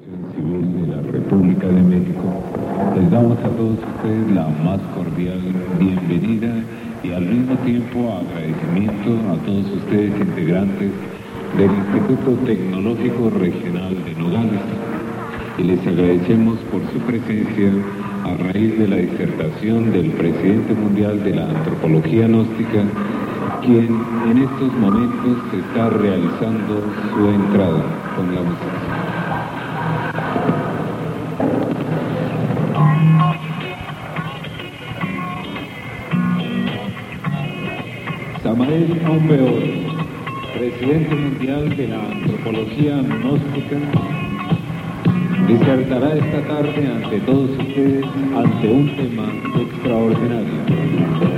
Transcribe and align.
Civil 0.00 0.80
de 0.80 0.96
la 0.96 1.02
República 1.12 1.66
de 1.66 1.82
México, 1.82 2.24
les 2.96 3.10
damos 3.10 3.36
a 3.40 3.50
todos 3.50 3.76
ustedes 3.76 4.32
la 4.34 4.48
más 4.64 4.80
cordial 4.96 5.38
bienvenida 5.78 6.54
y 7.04 7.12
al 7.12 7.26
mismo 7.26 7.54
tiempo 7.56 8.08
agradecimiento 8.08 9.10
a 9.28 9.36
todos 9.44 9.66
ustedes 9.76 10.18
integrantes 10.18 10.90
del 11.58 11.70
Instituto 11.70 12.32
Tecnológico 12.46 13.28
Regional 13.28 13.94
de 14.06 14.14
Nogales. 14.14 14.60
Y 15.58 15.64
les 15.64 15.86
agradecemos 15.86 16.56
por 16.72 16.80
su 16.92 16.98
presencia 17.00 17.70
a 18.24 18.52
raíz 18.52 18.78
de 18.78 18.88
la 18.88 18.96
disertación 18.96 19.92
del 19.92 20.12
presidente 20.12 20.72
mundial 20.72 21.22
de 21.22 21.34
la 21.34 21.44
antropología 21.44 22.26
gnóstica, 22.26 22.84
quien 23.60 24.00
en 24.30 24.38
estos 24.38 24.72
momentos 24.80 25.36
está 25.52 25.90
realizando 25.90 26.88
su 27.12 27.28
entrada 27.28 27.84
con 28.16 28.34
la 28.34 28.40
música. 28.40 28.89
Samael 38.70 39.02
Aumbeor, 39.04 39.62
presidente 40.56 41.16
mundial 41.16 41.76
de 41.76 41.88
la 41.88 42.02
antropología 42.06 43.02
gnóstica, 43.02 43.78
disertará 45.48 46.14
esta 46.14 46.40
tarde 46.46 46.86
ante 46.86 47.18
todos 47.20 47.50
ustedes 47.50 48.04
ante 48.36 48.68
un 48.68 48.94
tema 48.94 49.26
extraordinario, 49.60 50.60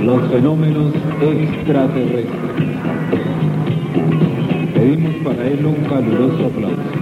los 0.03 0.31
fenómenos 0.31 0.93
extraterrestres. 1.23 2.29
Pedimos 4.75 5.15
para 5.23 5.47
él 5.47 5.65
un 5.65 5.85
caluroso 5.89 6.45
aplauso. 6.45 6.92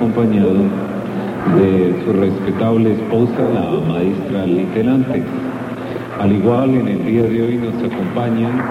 Acompañado 0.00 0.54
de 1.58 1.94
su 2.02 2.12
respetable 2.14 2.92
esposa, 2.92 3.38
la 3.52 3.86
maestra 3.86 4.46
Litelante. 4.46 5.22
Al 6.18 6.32
igual, 6.32 6.70
en 6.70 6.88
el 6.88 7.04
día 7.04 7.24
de 7.24 7.42
hoy 7.42 7.56
nos 7.58 7.74
acompañan 7.84 8.62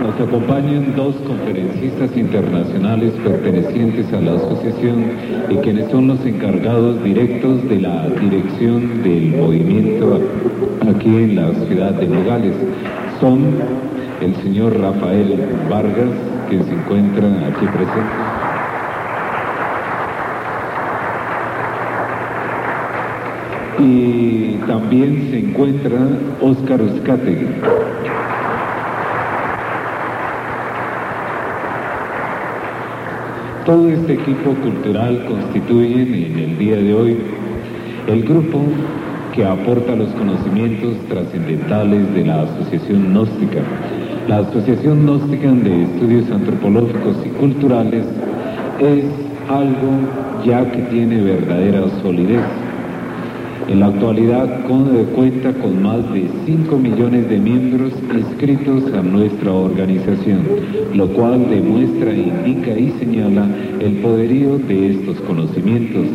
Nos 0.00 0.28
acompañan 0.28 0.94
dos 0.96 1.16
conferencistas 1.26 2.16
internacionales 2.16 3.12
pertenecientes 3.24 4.12
a 4.12 4.20
la 4.20 4.34
asociación 4.34 5.06
y 5.48 5.56
quienes 5.56 5.90
son 5.90 6.06
los 6.06 6.24
encargados 6.24 7.02
directos 7.02 7.68
de 7.68 7.80
la 7.80 8.08
dirección 8.08 9.02
del 9.02 9.36
movimiento 9.36 10.20
aquí 10.88 11.08
en 11.08 11.36
la 11.36 11.52
ciudad 11.66 11.92
de 11.92 12.06
Nogales. 12.06 12.54
Son 13.20 13.89
el 14.20 14.36
señor 14.36 14.78
Rafael 14.78 15.34
Vargas, 15.68 16.10
quien 16.48 16.64
se 16.64 16.72
encuentra 16.72 17.26
aquí 17.48 17.66
presente. 17.66 18.00
Y 23.78 24.60
también 24.66 25.28
se 25.30 25.38
encuentra 25.38 25.96
Óscar 26.42 26.82
Uzcategui. 26.82 27.46
Todo 33.64 33.88
este 33.88 34.14
equipo 34.14 34.50
cultural 34.54 35.24
constituye 35.26 36.02
en 36.02 36.38
el 36.38 36.58
día 36.58 36.76
de 36.76 36.94
hoy 36.94 37.16
el 38.06 38.22
grupo 38.24 38.60
que 39.34 39.44
aporta 39.44 39.94
los 39.94 40.10
conocimientos 40.10 40.96
trascendentales 41.08 42.12
de 42.14 42.24
la 42.24 42.42
Asociación 42.42 43.12
Gnóstica. 43.12 43.60
La 44.30 44.38
Asociación 44.38 45.06
Gnóstica 45.06 45.50
de 45.50 45.82
Estudios 45.82 46.30
Antropológicos 46.30 47.16
y 47.26 47.30
Culturales 47.30 48.04
es 48.78 49.04
algo 49.48 49.90
ya 50.46 50.70
que 50.70 50.82
tiene 50.82 51.20
verdadera 51.20 51.82
solidez. 52.00 52.44
En 53.66 53.80
la 53.80 53.86
actualidad 53.86 54.68
cuenta 55.16 55.52
con 55.54 55.82
más 55.82 55.98
de 56.12 56.30
5 56.46 56.78
millones 56.78 57.28
de 57.28 57.38
miembros 57.38 57.92
inscritos 58.14 58.84
a 58.94 59.02
nuestra 59.02 59.52
organización, 59.52 60.42
lo 60.94 61.08
cual 61.08 61.50
demuestra, 61.50 62.12
indica 62.12 62.78
y 62.78 62.92
señala 63.00 63.48
el 63.80 63.94
poderío 63.96 64.58
de 64.58 64.92
estos 64.92 65.20
conocimientos, 65.22 66.06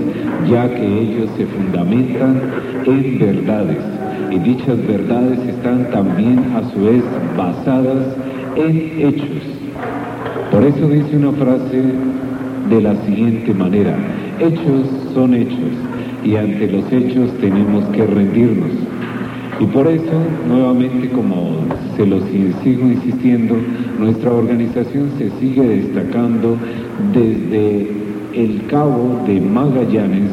ya 0.49 0.73
que 0.73 1.01
ellos 1.01 1.29
se 1.35 1.45
fundamentan 1.47 2.41
en 2.85 3.19
verdades 3.19 3.94
y 4.31 4.39
dichas 4.39 4.77
verdades 4.87 5.39
están 5.47 5.89
también 5.91 6.39
a 6.55 6.69
su 6.71 6.83
vez 6.83 7.03
basadas 7.37 8.07
en 8.55 8.99
hechos. 8.99 9.43
Por 10.51 10.63
eso 10.63 10.87
dice 10.89 11.17
una 11.17 11.31
frase 11.33 11.83
de 12.69 12.81
la 12.81 12.95
siguiente 13.05 13.53
manera, 13.53 13.95
hechos 14.39 14.87
son 15.13 15.33
hechos 15.33 15.71
y 16.23 16.35
ante 16.35 16.67
los 16.67 16.91
hechos 16.91 17.31
tenemos 17.39 17.83
que 17.85 18.05
rendirnos. 18.05 18.71
Y 19.59 19.65
por 19.67 19.87
eso, 19.87 20.19
nuevamente, 20.49 21.09
como 21.09 21.55
se 21.95 22.05
los 22.05 22.23
sigo 22.63 22.87
insistiendo, 22.87 23.55
nuestra 23.99 24.31
organización 24.31 25.11
se 25.17 25.29
sigue 25.39 25.61
destacando 25.61 26.57
desde 27.13 27.87
el 28.33 28.61
Cabo 28.67 29.23
de 29.25 29.39
Magallanes 29.39 30.31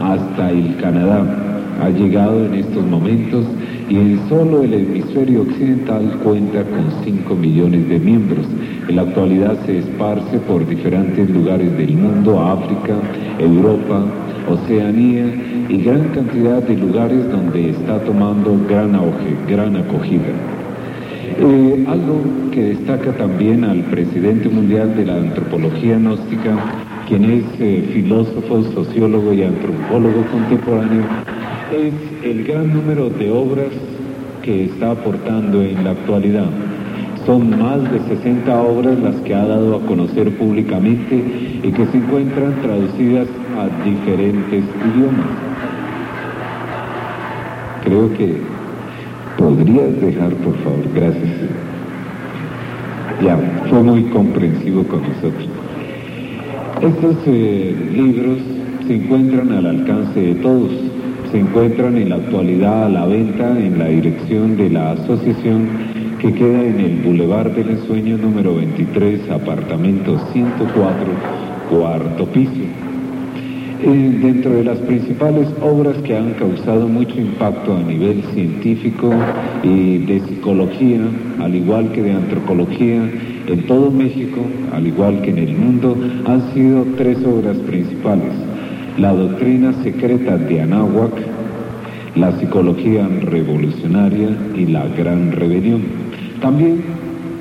hasta 0.00 0.50
el 0.50 0.76
Canadá. 0.76 1.41
Ha 1.80 1.90
llegado 1.90 2.44
en 2.46 2.54
estos 2.54 2.84
momentos 2.86 3.44
y 3.88 3.96
en 3.96 4.20
solo 4.28 4.62
el 4.62 4.74
hemisferio 4.74 5.42
occidental 5.42 6.18
cuenta 6.22 6.62
con 6.64 6.90
5 7.04 7.34
millones 7.34 7.88
de 7.88 7.98
miembros. 7.98 8.46
En 8.88 8.96
la 8.96 9.02
actualidad 9.02 9.58
se 9.66 9.78
esparce 9.78 10.38
por 10.40 10.66
diferentes 10.66 11.28
lugares 11.30 11.76
del 11.76 11.94
mundo, 11.94 12.40
África, 12.40 12.94
Europa, 13.38 14.04
Oceanía 14.48 15.26
y 15.68 15.82
gran 15.82 16.08
cantidad 16.08 16.62
de 16.62 16.76
lugares 16.76 17.30
donde 17.30 17.70
está 17.70 17.98
tomando 18.04 18.58
gran 18.68 18.94
auge, 18.94 19.36
gran 19.48 19.76
acogida. 19.76 20.32
Eh, 21.38 21.84
algo 21.88 22.20
que 22.52 22.74
destaca 22.74 23.12
también 23.12 23.64
al 23.64 23.80
presidente 23.84 24.48
mundial 24.48 24.94
de 24.94 25.06
la 25.06 25.16
antropología 25.16 25.96
gnóstica, 25.96 26.56
quien 27.08 27.24
es 27.24 27.44
eh, 27.58 27.88
filósofo, 27.92 28.62
sociólogo 28.74 29.32
y 29.32 29.42
antropólogo 29.42 30.24
contemporáneo, 30.30 31.04
es 31.76 31.94
el 32.22 32.44
gran 32.44 32.72
número 32.72 33.08
de 33.10 33.30
obras 33.30 33.68
que 34.42 34.64
está 34.64 34.92
aportando 34.92 35.62
en 35.62 35.84
la 35.84 35.92
actualidad. 35.92 36.46
Son 37.24 37.58
más 37.58 37.80
de 37.90 38.00
60 38.16 38.62
obras 38.62 38.98
las 38.98 39.14
que 39.16 39.34
ha 39.34 39.46
dado 39.46 39.76
a 39.76 39.80
conocer 39.86 40.36
públicamente 40.36 41.60
y 41.62 41.70
que 41.70 41.86
se 41.86 41.96
encuentran 41.96 42.60
traducidas 42.62 43.28
a 43.56 43.84
diferentes 43.84 44.64
idiomas. 44.94 45.26
Creo 47.84 48.12
que 48.14 48.36
podrías 49.38 50.00
dejar, 50.00 50.34
por 50.34 50.56
favor, 50.58 50.84
gracias. 50.94 51.30
Ya, 53.24 53.38
fue 53.70 53.82
muy 53.82 54.04
comprensivo 54.04 54.82
con 54.84 55.02
nosotros. 55.02 55.48
Estos 56.80 57.16
eh, 57.26 57.76
libros 57.94 58.38
se 58.86 58.96
encuentran 58.96 59.52
al 59.52 59.66
alcance 59.66 60.20
de 60.20 60.34
todos, 60.36 60.70
se 61.32 61.38
encuentran 61.38 61.96
en 61.96 62.10
la 62.10 62.16
actualidad 62.16 62.84
a 62.84 62.88
la 62.90 63.06
venta 63.06 63.58
en 63.58 63.78
la 63.78 63.86
dirección 63.86 64.54
de 64.58 64.68
la 64.68 64.92
asociación 64.92 65.66
que 66.20 66.30
queda 66.30 66.62
en 66.62 66.78
el 66.78 67.00
Boulevard 67.02 67.52
del 67.52 67.70
Ensueño 67.70 68.18
número 68.18 68.54
23, 68.56 69.30
apartamento 69.30 70.18
104, 70.32 71.06
cuarto 71.70 72.26
piso. 72.26 72.52
Eh, 73.82 74.18
dentro 74.22 74.52
de 74.52 74.62
las 74.62 74.78
principales 74.80 75.48
obras 75.62 75.96
que 76.04 76.14
han 76.14 76.34
causado 76.34 76.86
mucho 76.86 77.18
impacto 77.18 77.78
a 77.78 77.82
nivel 77.82 78.22
científico 78.34 79.10
y 79.62 79.98
de 80.04 80.20
psicología, 80.20 81.00
al 81.40 81.54
igual 81.54 81.90
que 81.92 82.02
de 82.02 82.12
antropología, 82.12 83.10
en 83.46 83.66
todo 83.66 83.90
México, 83.90 84.42
al 84.72 84.86
igual 84.86 85.22
que 85.22 85.30
en 85.30 85.38
el 85.38 85.56
mundo, 85.56 85.96
han 86.26 86.52
sido 86.52 86.84
tres 86.96 87.18
obras 87.24 87.56
principales. 87.56 88.51
La 88.98 89.14
doctrina 89.14 89.72
secreta 89.82 90.36
de 90.36 90.60
Anáhuac, 90.60 91.12
la 92.14 92.30
psicología 92.38 93.08
revolucionaria 93.22 94.28
y 94.54 94.66
la 94.66 94.86
gran 94.88 95.32
rebelión. 95.32 95.82
También 96.42 96.82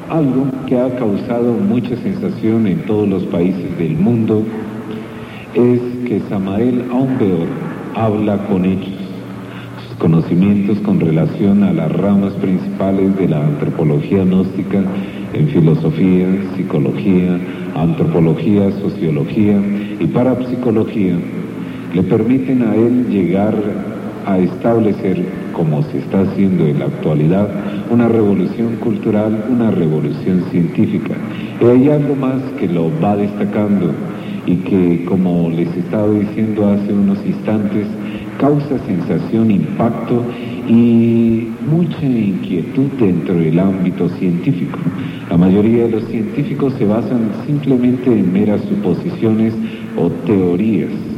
algo 0.09 0.45
que 0.65 0.79
ha 0.79 0.95
causado 0.95 1.53
mucha 1.53 1.97
sensación 1.97 2.67
en 2.67 2.79
todos 2.85 3.07
los 3.07 3.23
países 3.23 3.77
del 3.77 3.97
mundo 3.97 4.45
es 5.53 5.81
que 6.07 6.21
Samael 6.29 6.85
Aumbeor 6.89 7.47
habla 7.95 8.37
con 8.47 8.63
hechos, 8.63 8.95
sus 9.89 9.97
conocimientos 9.97 10.79
con 10.79 11.01
relación 11.01 11.63
a 11.63 11.73
las 11.73 11.91
ramas 11.91 12.31
principales 12.33 13.13
de 13.17 13.27
la 13.27 13.45
antropología 13.45 14.23
gnóstica 14.23 14.83
en 15.33 15.47
filosofía, 15.49 16.27
psicología, 16.55 17.39
antropología, 17.75 18.71
sociología 18.79 19.61
y 19.99 20.07
parapsicología, 20.07 21.17
le 21.93 22.03
permiten 22.03 22.61
a 22.63 22.75
él 22.75 23.07
llegar 23.09 23.55
a 24.25 24.37
establecer, 24.37 25.25
como 25.53 25.83
se 25.83 25.99
está 25.99 26.21
haciendo 26.21 26.65
en 26.65 26.79
la 26.79 26.85
actualidad, 26.85 27.49
una 27.89 28.07
revolución 28.07 28.77
cultural, 28.77 29.45
una 29.49 29.71
revolución 29.71 30.43
científica. 30.51 31.15
Y 31.59 31.65
hay 31.65 31.89
algo 31.89 32.15
más 32.15 32.41
que 32.59 32.67
lo 32.67 32.91
va 33.01 33.15
destacando 33.15 33.91
y 34.45 34.55
que, 34.57 35.05
como 35.05 35.49
les 35.49 35.75
estaba 35.75 36.09
diciendo 36.11 36.69
hace 36.69 36.93
unos 36.93 37.19
instantes, 37.25 37.87
causa 38.39 38.79
sensación, 38.87 39.51
impacto 39.51 40.23
y 40.67 41.49
mucha 41.69 42.05
inquietud 42.05 42.87
dentro 42.99 43.35
del 43.35 43.59
ámbito 43.59 44.09
científico. 44.09 44.79
La 45.29 45.37
mayoría 45.37 45.83
de 45.83 45.91
los 45.91 46.05
científicos 46.05 46.73
se 46.77 46.85
basan 46.85 47.31
simplemente 47.45 48.11
en 48.11 48.33
meras 48.33 48.61
suposiciones 48.61 49.53
o 49.97 50.09
teorías. 50.25 51.10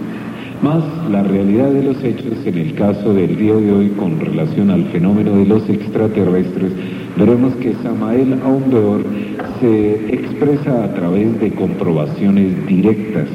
Más 0.64 0.82
la 1.12 1.24
realidad 1.24 1.72
de 1.72 1.84
los 1.84 2.02
hechos 2.06 2.38
en 2.46 2.58
el 2.58 2.74
caso 2.76 3.14
del 3.14 3.36
día 3.36 3.54
de 3.54 3.70
hoy 3.70 3.90
con 4.00 4.18
relación 4.18 4.72
al 4.72 4.86
fenómeno 4.86 5.36
de 5.36 5.46
los 5.46 5.68
extraterrestres, 5.68 6.72
veremos 7.18 7.54
que 7.56 7.74
Samael 7.84 8.40
Aumbeor 8.46 9.04
se 9.60 10.16
expresa 10.16 10.86
a 10.86 10.94
través 10.94 11.38
de 11.42 11.52
comprobaciones 11.52 12.66
directas, 12.66 13.28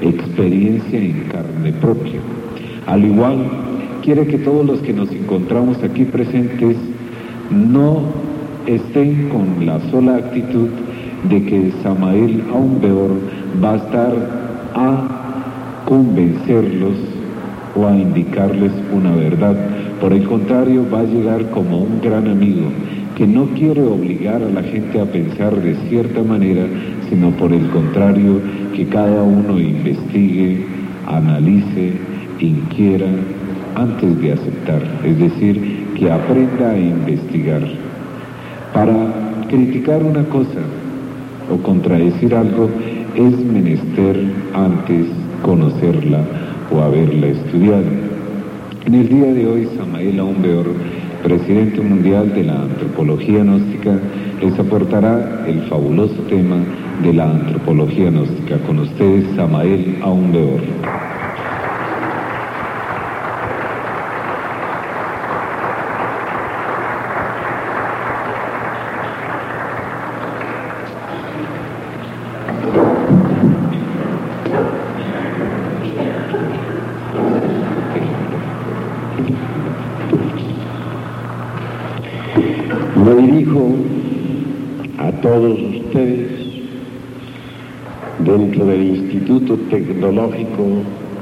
experiencia 0.00 1.00
en 1.00 1.24
carne 1.24 1.72
propia. 1.72 2.20
Al 2.86 3.04
igual, 3.04 3.38
quiere 4.04 4.24
que 4.28 4.38
todos 4.38 4.64
los 4.64 4.78
que 4.78 4.92
nos 4.92 5.10
encontramos 5.10 5.82
aquí 5.82 6.04
presentes 6.04 6.76
no 7.50 8.02
estén 8.66 9.28
con 9.30 9.66
la 9.66 9.80
sola 9.90 10.18
actitud 10.18 10.68
de 11.28 11.44
que 11.46 11.72
Samael 11.82 12.44
Aumbeor 12.52 13.10
va 13.60 13.72
a 13.72 13.76
estar 13.76 14.14
a 14.76 15.25
convencerlos 15.86 16.96
o 17.74 17.86
a 17.86 17.96
indicarles 17.96 18.72
una 18.92 19.14
verdad. 19.14 19.56
Por 20.00 20.12
el 20.12 20.24
contrario, 20.24 20.84
va 20.92 21.00
a 21.00 21.04
llegar 21.04 21.50
como 21.50 21.78
un 21.78 22.00
gran 22.02 22.28
amigo 22.28 22.68
que 23.16 23.26
no 23.26 23.46
quiere 23.54 23.82
obligar 23.82 24.42
a 24.42 24.50
la 24.50 24.62
gente 24.62 25.00
a 25.00 25.06
pensar 25.06 25.54
de 25.56 25.74
cierta 25.88 26.22
manera, 26.22 26.66
sino 27.08 27.30
por 27.30 27.52
el 27.52 27.66
contrario, 27.70 28.40
que 28.74 28.86
cada 28.86 29.22
uno 29.22 29.58
investigue, 29.58 30.66
analice, 31.06 31.92
inquiera 32.40 33.06
antes 33.74 34.20
de 34.20 34.32
aceptar, 34.32 34.82
es 35.04 35.18
decir, 35.18 35.86
que 35.96 36.10
aprenda 36.10 36.70
a 36.70 36.78
investigar. 36.78 37.62
Para 38.74 38.94
criticar 39.48 40.02
una 40.02 40.24
cosa 40.24 40.60
o 41.50 41.56
contradecir 41.62 42.34
algo 42.34 42.68
es 43.14 43.38
menester 43.46 44.16
antes 44.52 45.06
conocerla 45.46 46.20
o 46.70 46.80
haberla 46.80 47.28
estudiado. 47.28 47.84
En 48.84 48.94
el 48.94 49.08
día 49.08 49.32
de 49.32 49.46
hoy, 49.46 49.68
Samael 49.78 50.20
Aumbeor 50.20 50.66
presidente 51.26 51.80
mundial 51.80 52.32
de 52.34 52.44
la 52.44 52.62
antropología 52.62 53.40
gnóstica, 53.40 53.98
les 54.40 54.56
aportará 54.60 55.44
el 55.48 55.62
fabuloso 55.62 56.14
tema 56.28 56.58
de 57.02 57.12
la 57.12 57.30
antropología 57.30 58.10
gnóstica. 58.10 58.58
Con 58.58 58.78
ustedes, 58.78 59.24
Samael 59.34 59.98
Aumbeor. 60.02 60.60
todos 85.26 85.58
ustedes 85.58 86.30
dentro 88.20 88.64
del 88.64 88.82
Instituto 88.82 89.58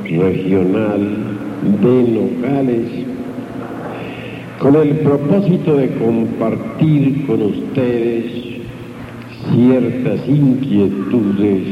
Regional 0.05 1.03
de 1.83 1.95
Nogales 2.13 2.91
con 4.61 4.77
el 4.77 4.91
propósito 4.99 5.77
de 5.77 5.89
compartir 5.97 7.27
con 7.27 7.43
ustedes 7.43 8.25
ciertas 9.53 10.29
inquietudes 10.29 11.63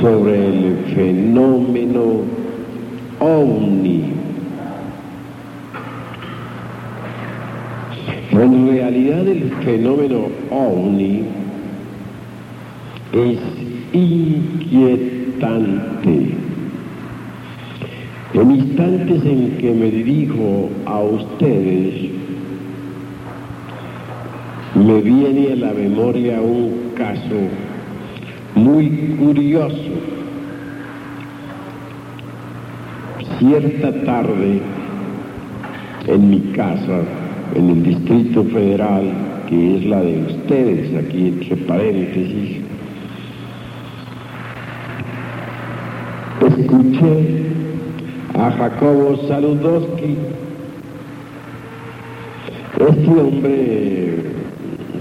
sobre 0.00 0.48
el 0.48 0.76
fenómeno 0.92 2.22
ovni 3.20 4.02
En 8.32 8.68
realidad 8.68 9.28
el 9.28 9.52
fenómeno 9.64 10.26
ovni 10.50 11.22
es 13.12 13.38
inquietante. 13.92 15.25
En 18.34 18.50
instantes 18.50 19.24
en 19.24 19.58
que 19.58 19.70
me 19.72 19.90
dirijo 19.90 20.70
a 20.86 21.00
ustedes, 21.00 22.10
me 24.74 25.00
viene 25.02 25.52
a 25.52 25.56
la 25.56 25.72
memoria 25.72 26.40
un 26.40 26.92
caso 26.96 27.48
muy 28.54 28.88
curioso. 29.18 29.92
Cierta 33.38 34.04
tarde, 34.04 34.60
en 36.06 36.30
mi 36.30 36.40
casa, 36.52 37.02
en 37.54 37.70
el 37.70 37.82
Distrito 37.82 38.44
Federal, 38.44 39.12
que 39.48 39.76
es 39.76 39.84
la 39.86 40.00
de 40.00 40.22
ustedes, 40.22 41.04
aquí 41.04 41.28
entre 41.28 41.56
paréntesis, 41.56 42.65
escuché 46.44 47.46
a 48.34 48.50
Jacobo 48.50 49.16
Saludowski. 49.28 50.16
Este 52.78 53.10
hombre 53.10 54.14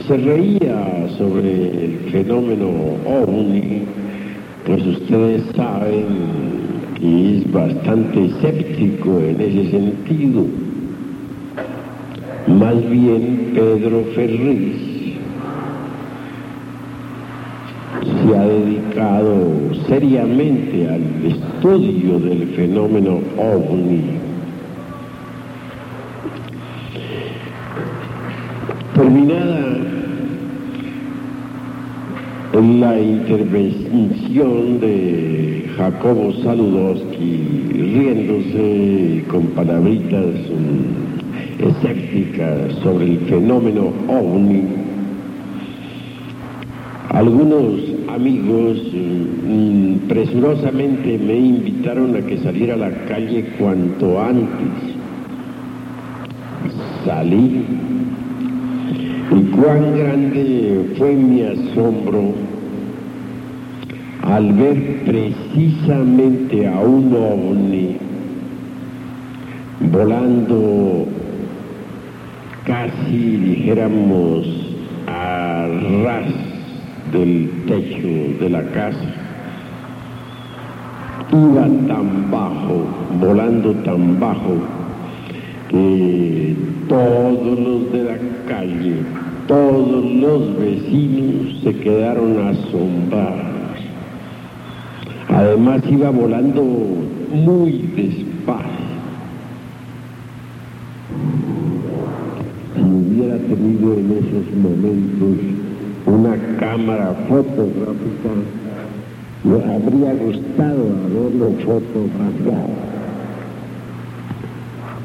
se 0.08 0.18
reía 0.18 1.10
sobre 1.18 1.86
el 1.86 2.00
fenómeno 2.12 2.70
ovni, 3.06 3.84
pues 4.66 4.86
ustedes 4.86 5.44
saben 5.56 6.06
que 6.98 7.38
es 7.38 7.52
bastante 7.52 8.26
escéptico 8.26 9.20
en 9.20 9.42
ese 9.42 9.72
sentido. 9.72 10.46
Más 12.48 12.90
bien 12.90 13.52
Pedro 13.56 14.04
Ferriz 14.16 14.85
ha 18.36 18.46
dedicado 18.46 19.74
seriamente 19.88 20.88
al 20.90 21.04
estudio 21.26 22.20
del 22.20 22.48
fenómeno 22.56 23.20
ovni. 23.38 24.02
Terminada 28.96 29.66
la 32.80 33.00
intervención 33.00 34.80
de 34.80 35.70
Jacobo 35.76 36.32
Saludowski, 36.42 37.70
riéndose 37.74 39.26
con 39.30 39.48
palabritas 39.48 40.36
escéptica 41.60 42.70
sobre 42.82 43.06
el 43.06 43.20
fenómeno 43.28 43.92
ovni, 44.08 44.64
algunos 47.10 47.96
amigos 48.16 48.78
mm, 48.94 50.08
presurosamente 50.08 51.18
me 51.18 51.38
invitaron 51.38 52.16
a 52.16 52.22
que 52.22 52.38
saliera 52.38 52.76
a 52.76 52.78
la 52.78 52.92
calle 53.08 53.44
cuanto 53.60 54.22
antes. 54.22 54.96
Salí 57.06 57.66
y 59.32 59.42
cuán 59.52 59.98
grande 59.98 60.94
fue 60.98 61.14
mi 61.14 61.42
asombro 61.42 62.34
al 64.24 64.54
ver 64.54 65.04
precisamente 65.06 66.68
a 66.68 66.80
un 66.80 67.14
ovni 67.14 67.98
volando 69.92 71.06
casi, 72.66 73.38
dijéramos, 73.38 74.48
a 75.08 75.68
ras 76.04 76.45
del 77.16 77.50
techo 77.66 78.44
de 78.44 78.50
la 78.50 78.64
casa. 78.72 79.10
Iba 81.32 81.66
tan 81.88 82.30
bajo, 82.30 82.86
volando 83.20 83.74
tan 83.88 84.20
bajo, 84.20 84.56
que 85.70 86.56
todos 86.90 87.60
los 87.60 87.92
de 87.94 88.04
la 88.04 88.18
calle, 88.48 88.96
todos 89.48 90.06
los 90.12 90.58
vecinos 90.58 91.62
se 91.64 91.74
quedaron 91.76 92.48
asombrados. 92.48 93.80
Además 95.30 95.82
iba 95.90 96.10
volando 96.10 96.64
muy 97.32 97.72
despacio. 97.96 98.86
Si 102.76 102.82
hubiera 102.82 103.38
tenido 103.38 103.94
en 103.94 104.12
esos 104.12 104.56
momentos 104.58 105.65
una 106.08 106.36
cámara 106.60 107.16
fotográfica, 107.28 108.30
me 109.44 109.56
habría 109.56 110.14
gustado 110.14 110.84
haberlo 111.06 111.52
fotografiado. 111.66 112.74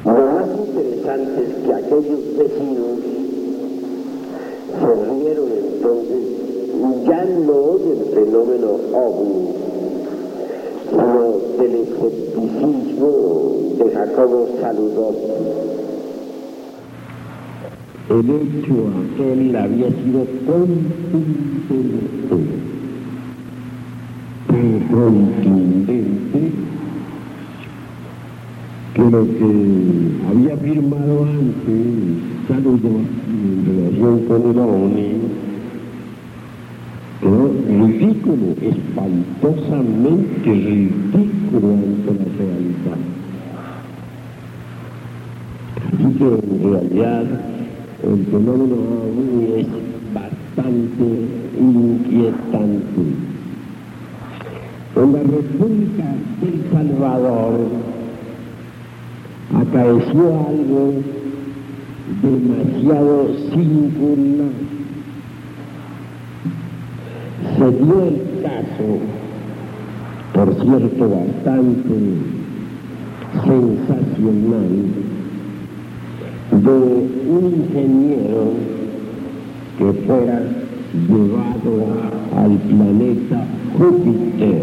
Lo 0.04 0.12
más 0.12 0.48
interesante 0.66 1.42
es 1.42 1.54
que 1.64 1.74
aquellos 1.74 2.20
vecinos 2.38 2.98
se 4.78 4.90
rieron 5.10 5.48
entonces 5.74 6.22
ya 7.06 7.24
no 7.24 7.78
del 7.78 8.04
fenómeno 8.14 8.70
ovni, 8.92 9.48
sino 10.90 11.22
del 11.58 11.74
escepticismo 11.76 13.10
de 13.78 13.90
Jacobo 13.90 14.48
Saludowski. 14.60 15.69
El 18.10 18.28
hecho 18.28 18.90
aquel 19.14 19.54
había 19.54 19.86
sido 19.86 20.26
contundente, 20.44 22.38
contundente 24.90 26.50
que 28.94 29.02
lo 29.02 29.22
que 29.24 29.50
había 30.28 30.56
firmado 30.56 31.24
antes 31.24 31.86
Saludowski 32.48 33.30
en 33.30 33.64
relación 33.66 34.14
con 34.26 34.40
el 34.50 34.58
ONI 34.58 35.10
quedó 37.20 37.44
ridículo, 37.86 38.46
espantosamente 38.60 40.50
ridículo 40.50 41.68
ante 41.74 42.10
la 42.12 42.26
realidad. 42.38 43.00
Así 45.86 46.06
que 46.18 46.26
en 46.26 46.72
realidad 46.72 47.24
el 48.02 48.24
fenómeno 48.26 48.76
OVNI 48.76 49.60
es 49.60 49.66
bastante 50.14 51.06
inquietante. 51.58 53.02
En 54.96 55.12
la 55.12 55.20
República 55.20 56.14
del 56.40 56.64
Salvador 56.72 57.60
acaeció 59.54 60.46
algo 60.48 60.94
demasiado 62.22 63.28
singular. 63.52 64.52
Se 67.56 67.70
dio 67.70 68.04
el 68.04 68.42
caso, 68.42 68.88
por 70.34 70.54
cierto, 70.54 71.08
bastante 71.10 71.94
sensacional, 73.44 75.09
de 76.62 76.70
un 76.70 77.66
ingeniero 77.66 78.52
que 79.78 79.92
fuera 80.04 80.42
llevado 81.08 81.86
al 82.36 82.58
planeta 82.58 83.44
Júpiter. 83.78 84.62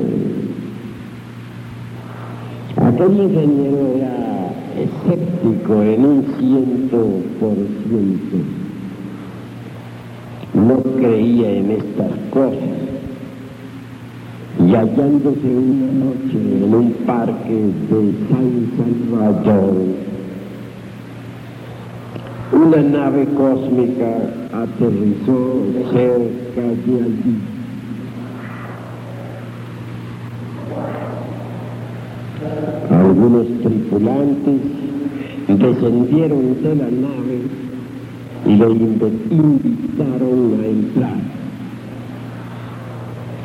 Aquel 2.75 3.17
ingeniero 3.17 3.95
era 3.95 4.53
escéptico 4.77 5.81
en 5.81 6.05
un 6.05 6.25
ciento 6.37 7.07
por 7.39 7.55
ciento. 7.55 8.37
No 10.53 10.83
creía 10.99 11.51
en 11.51 11.71
estas 11.71 12.11
cosas. 12.31 12.77
Y 14.59 14.73
hallándose 14.73 15.47
una 15.47 15.91
noche 16.05 16.63
en 16.63 16.73
un 16.73 16.91
parque 17.05 17.53
de 17.89 18.13
San 18.27 18.71
Salvador, 18.75 20.06
una 22.51 22.77
nave 22.81 23.25
cósmica 23.35 24.17
aterrizó 24.53 25.63
cerca 25.91 26.61
de 26.61 27.03
allí. 27.03 27.37
Algunos 32.89 33.47
tripulantes 33.63 34.61
descendieron 35.47 36.63
de 36.63 36.75
la 36.75 36.89
nave 36.89 37.41
y 38.45 38.55
le 38.55 38.69
invitaron 39.29 40.59
a 40.61 40.67
entrar. 40.67 41.17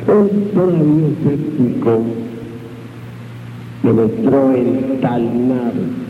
Él 0.07 0.51
todavía 0.53 1.07
escéptico 1.07 2.01
penetró 3.81 4.53
en 4.53 5.01
tal 5.01 5.47
nave 5.47 6.02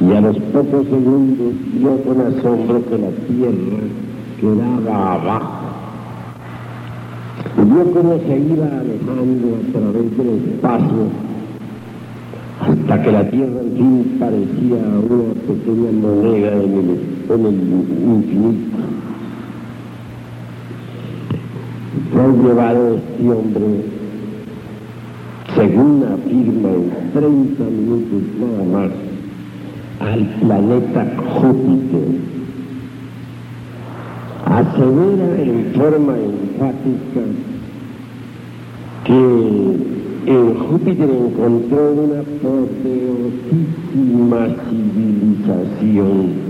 y 0.00 0.12
a 0.12 0.20
los 0.20 0.36
pocos 0.36 0.86
segundos 0.86 1.54
vio 1.74 2.02
con 2.02 2.20
asombro 2.20 2.84
que 2.86 2.98
la 2.98 3.10
tierra 3.26 3.82
quedaba 4.40 5.14
abajo. 5.14 5.68
Y 7.56 7.64
vio 7.64 7.92
cómo 7.92 8.18
se 8.18 8.38
iba 8.38 8.66
alejando 8.66 9.56
a 9.56 9.72
través 9.72 10.16
del 10.16 10.52
espacio 10.52 11.28
hasta 12.60 13.02
que 13.02 13.12
la 13.12 13.30
tierra 13.30 13.60
al 13.60 13.70
fin 13.72 14.16
parecía 14.20 14.78
una 15.08 15.34
pequeña 15.46 15.92
moneda 15.92 16.52
en 16.62 16.74
el, 16.74 17.32
en 17.32 17.46
el 17.46 17.54
infinito. 18.06 18.78
Fue 22.12 22.48
llevado 22.48 22.96
este 22.96 23.30
hombre, 23.30 23.84
según 25.54 26.04
afirma 26.04 26.68
en 26.68 27.12
30 27.12 27.64
minutos 27.64 28.22
nada 28.40 28.64
más, 28.72 28.90
al 30.12 30.24
planeta 30.40 31.06
Júpiter. 31.34 32.08
Asevera 34.46 35.28
en 35.42 35.72
forma 35.74 36.14
enfática 36.16 37.20
que 39.04 39.20
en 40.26 40.54
Júpiter 40.54 41.10
encontró 41.10 41.92
una 41.92 42.22
poderosísima 42.42 44.48
civilización. 44.68 46.48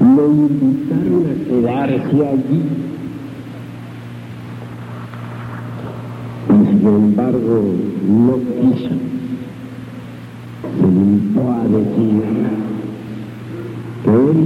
Lo 0.00 0.26
invitaron 0.28 1.26
a 1.26 1.34
quedarse 1.48 2.18
allí. 2.28 2.62
Y 6.48 6.50
sin 6.66 6.86
embargo, 6.86 7.56
no 8.08 8.34
quiso. 8.60 8.94
Limitó 11.30 11.52
a 11.52 11.62
decir 11.64 12.22
que 14.04 14.10
él, 14.10 14.40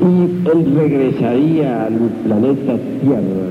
y 0.00 0.48
él 0.48 0.74
regresaría 0.76 1.86
al 1.86 1.94
planeta 2.24 2.78
Tierra 3.02 3.48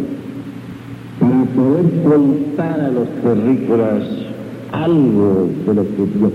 para 1.20 1.44
poder 1.56 2.04
contar 2.04 2.80
a 2.80 2.90
los 2.90 3.10
terrícolas 3.22 4.04
algo 4.72 5.50
de 5.66 5.74
lo 5.74 5.84
que 5.84 6.04
vio. 6.18 6.32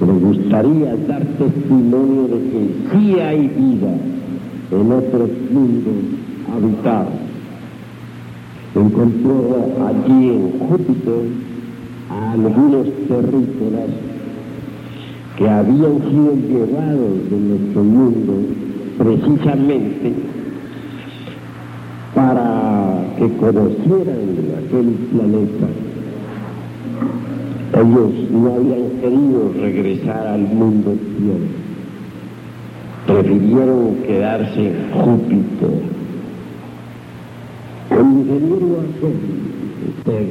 Me 0.00 0.12
gustaría 0.12 0.96
dar 1.08 1.24
testimonio 1.24 2.28
de 2.28 2.50
que 2.50 2.68
sí 2.92 3.20
hay 3.20 3.48
vida 3.48 3.94
en 4.72 4.92
otros 4.92 5.30
mundos 5.50 5.94
habitados. 6.52 7.14
Encontró 8.74 9.56
allí 9.86 10.28
en 10.30 10.58
Júpiter 10.58 11.24
a 12.10 12.32
algunos 12.32 12.86
terrícolas 13.08 14.13
que 15.36 15.48
habían 15.48 15.98
sido 16.10 16.34
llevados 16.48 17.30
de 17.30 17.36
nuestro 17.36 17.82
mundo 17.82 18.34
precisamente 18.98 20.12
para 22.14 23.04
que 23.18 23.28
conocieran 23.36 24.18
aquel 24.58 24.86
planeta, 25.12 25.66
ellos 27.74 28.12
no 28.30 28.54
habían 28.54 28.90
querido 29.00 29.52
regresar 29.60 30.26
al 30.28 30.42
mundo 30.42 30.96
tierra. 31.18 31.64
Prefirieron 33.06 33.96
quedarse 34.06 34.68
en 34.68 34.76
Júpiter. 34.92 35.70
El 37.90 37.98
ingeniero 38.00 38.78
aquel, 40.04 40.30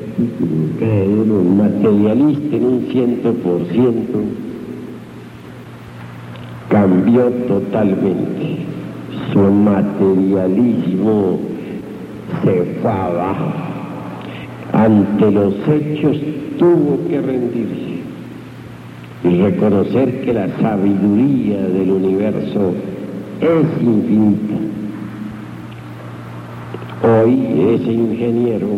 creedor, 0.79 1.43
materialista 1.43 2.55
en 2.55 2.65
un 2.65 2.87
ciento 2.91 3.33
por 3.33 3.65
ciento, 3.67 4.19
cambió 6.73 7.29
totalmente. 7.47 8.57
Su 9.31 9.39
materialismo 9.39 11.39
se 12.43 12.63
fue 12.81 12.91
abajo. 12.91 13.53
Ante 14.73 15.31
los 15.31 15.53
hechos 15.67 16.17
tuvo 16.57 16.97
que 17.07 17.21
rendirse 17.21 17.93
y 19.23 19.41
reconocer 19.43 20.25
que 20.25 20.33
la 20.33 20.47
sabiduría 20.59 21.61
del 21.61 21.91
universo 21.91 22.73
es 23.39 23.83
infinita. 23.83 24.55
Hoy 27.03 27.75
ese 27.75 27.91
ingeniero 27.91 28.69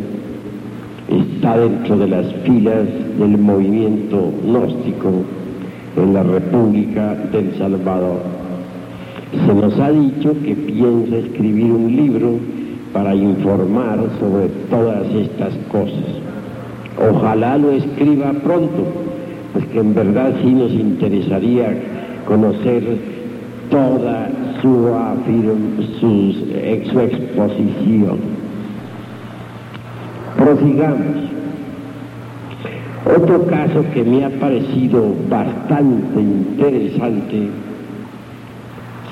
está 1.08 1.58
dentro 1.60 1.98
de 1.98 2.08
las 2.10 2.26
filas 2.44 2.88
del 3.18 3.38
movimiento 3.38 4.34
gnóstico 4.44 5.24
en 5.98 6.14
la 6.14 6.24
República 6.24 7.16
del 7.32 7.58
Salvador. 7.58 8.20
Se 9.32 9.54
nos 9.54 9.80
ha 9.80 9.92
dicho 9.92 10.34
que 10.44 10.56
piensa 10.56 11.18
escribir 11.18 11.72
un 11.72 11.96
libro 11.96 12.40
para 12.94 13.14
informar 13.14 14.00
sobre 14.20 14.48
todas 14.70 15.08
estas 15.14 15.54
cosas. 15.72 16.06
Ojalá 17.12 17.58
lo 17.58 17.72
escriba 17.72 18.32
pronto, 18.44 18.86
pues 19.54 19.66
que 19.68 19.80
en 19.80 19.94
verdad 19.94 20.34
sí 20.42 20.52
nos 20.54 20.72
interesaría 20.72 21.78
conocer 22.26 22.84
toda 23.70 24.30
su, 24.62 24.90
su, 26.00 26.34
su 26.92 27.00
exposición. 27.00 28.20
Prosigamos. 30.38 31.35
Otro 33.06 33.46
caso 33.46 33.86
que 33.94 34.04
me 34.04 34.26
ha 34.26 34.30
parecido 34.40 35.14
bastante 35.30 36.20
interesante 36.20 37.50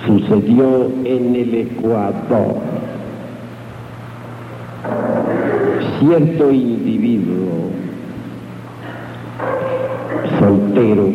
sucedió 0.08 0.92
en 1.06 1.36
el 1.36 1.54
Ecuador. 1.54 2.56
Cierto 6.00 6.52
individuo 6.52 7.70
soltero 10.40 11.10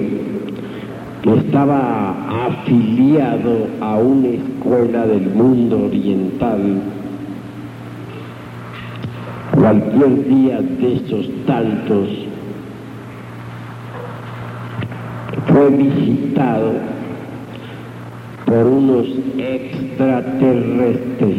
que 1.23 1.35
estaba 1.35 2.47
afiliado 2.47 3.67
a 3.81 3.97
una 3.97 4.29
escuela 4.29 5.05
del 5.05 5.29
mundo 5.31 5.87
oriental, 5.87 6.81
cualquier 9.53 10.29
día 10.29 10.61
de 10.63 10.95
estos 10.95 11.29
tantos 11.45 12.28
fue 15.59 15.71
visitado 15.71 16.73
por 18.47 18.65
unos 18.65 19.07
extraterrestres. 19.39 21.37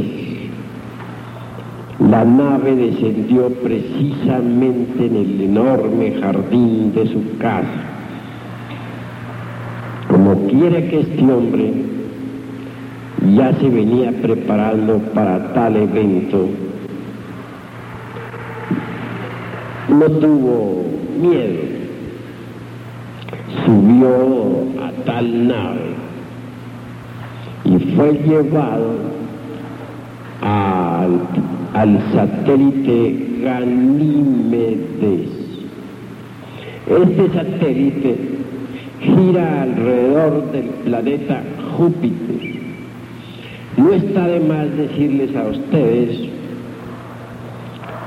La 1.99 2.25
nave 2.25 2.75
descendió 2.75 3.47
precisamente 3.49 5.05
en 5.05 5.15
el 5.15 5.39
enorme 5.41 6.19
jardín 6.19 6.91
de 6.93 7.07
su 7.07 7.37
casa. 7.37 7.85
Como 10.09 10.47
quiere 10.47 10.89
que 10.89 10.99
este 10.99 11.31
hombre 11.31 11.71
ya 13.35 13.53
se 13.53 13.69
venía 13.69 14.11
preparando 14.21 14.97
para 15.13 15.53
tal 15.53 15.77
evento, 15.77 16.49
no 19.87 20.05
tuvo 20.11 20.83
miedo, 21.21 21.78
subió 23.69 24.83
a 24.83 24.91
tal 25.05 25.47
nave 25.47 25.89
y 27.65 27.77
fue 27.95 28.13
llevado 28.13 28.95
al, 30.41 31.19
al 31.75 31.99
satélite 32.11 33.41
Ganímedes. 33.43 35.29
Este 36.87 37.29
satélite 37.31 38.17
gira 39.01 39.61
alrededor 39.61 40.51
del 40.51 40.65
planeta 40.65 41.43
Júpiter. 41.77 42.59
No 43.77 43.93
está 43.93 44.27
de 44.27 44.39
más 44.39 44.75
decirles 44.77 45.35
a 45.35 45.43
ustedes 45.47 46.17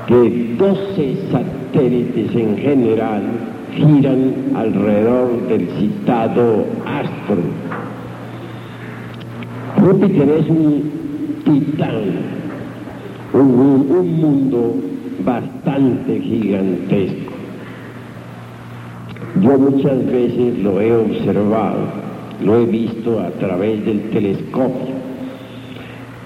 que 0.07 0.55
12 0.57 1.17
satélites 1.31 2.35
en 2.35 2.57
general 2.57 3.52
giran 3.75 4.33
alrededor 4.55 5.47
del 5.47 5.67
citado 5.79 6.65
astro. 6.85 7.41
Júpiter 9.79 10.29
es 10.29 10.49
un 10.49 10.83
titán, 11.43 12.01
un, 13.33 13.87
un 13.89 14.21
mundo 14.21 14.75
bastante 15.25 16.19
gigantesco. 16.19 17.33
Yo 19.41 19.57
muchas 19.57 20.05
veces 20.05 20.59
lo 20.59 20.79
he 20.79 20.95
observado, 20.95 21.87
lo 22.43 22.59
he 22.59 22.65
visto 22.65 23.19
a 23.19 23.29
través 23.31 23.83
del 23.85 24.09
telescopio. 24.11 24.93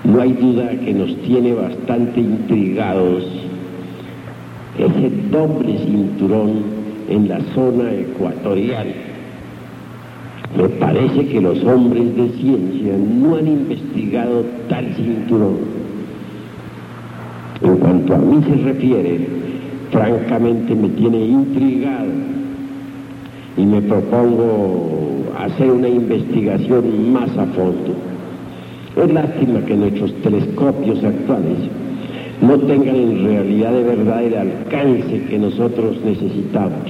No 0.03 0.21
hay 0.21 0.33
duda 0.33 0.69
que 0.69 0.93
nos 0.93 1.15
tiene 1.21 1.53
bastante 1.53 2.19
intrigados 2.19 3.23
ese 4.77 5.09
doble 5.31 5.77
cinturón 5.79 6.76
en 7.07 7.27
la 7.27 7.39
zona 7.53 7.91
ecuatorial. 7.91 8.87
Me 10.57 10.69
parece 10.69 11.27
que 11.27 11.41
los 11.41 11.63
hombres 11.63 12.15
de 12.15 12.29
ciencia 12.29 12.93
no 12.97 13.35
han 13.35 13.47
investigado 13.47 14.45
tal 14.69 14.93
cinturón. 14.95 15.57
En 17.61 17.77
cuanto 17.77 18.15
a 18.15 18.17
mí 18.17 18.43
se 18.43 18.63
refiere, 18.63 19.27
francamente 19.91 20.75
me 20.75 20.89
tiene 20.89 21.25
intrigado 21.25 22.11
y 23.57 23.65
me 23.65 23.81
propongo 23.81 25.23
hacer 25.39 25.71
una 25.71 25.89
investigación 25.89 27.13
más 27.13 27.29
a 27.37 27.45
fondo. 27.47 27.95
Es 28.95 29.13
lástima 29.13 29.59
que 29.65 29.75
nuestros 29.75 30.13
telescopios 30.21 31.03
actuales 31.03 31.57
no 32.41 32.57
tengan 32.59 32.95
en 32.95 33.25
realidad 33.25 33.71
de 33.71 33.83
verdad 33.83 34.23
el 34.23 34.35
alcance 34.35 35.23
que 35.29 35.39
nosotros 35.39 35.97
necesitamos. 36.05 36.83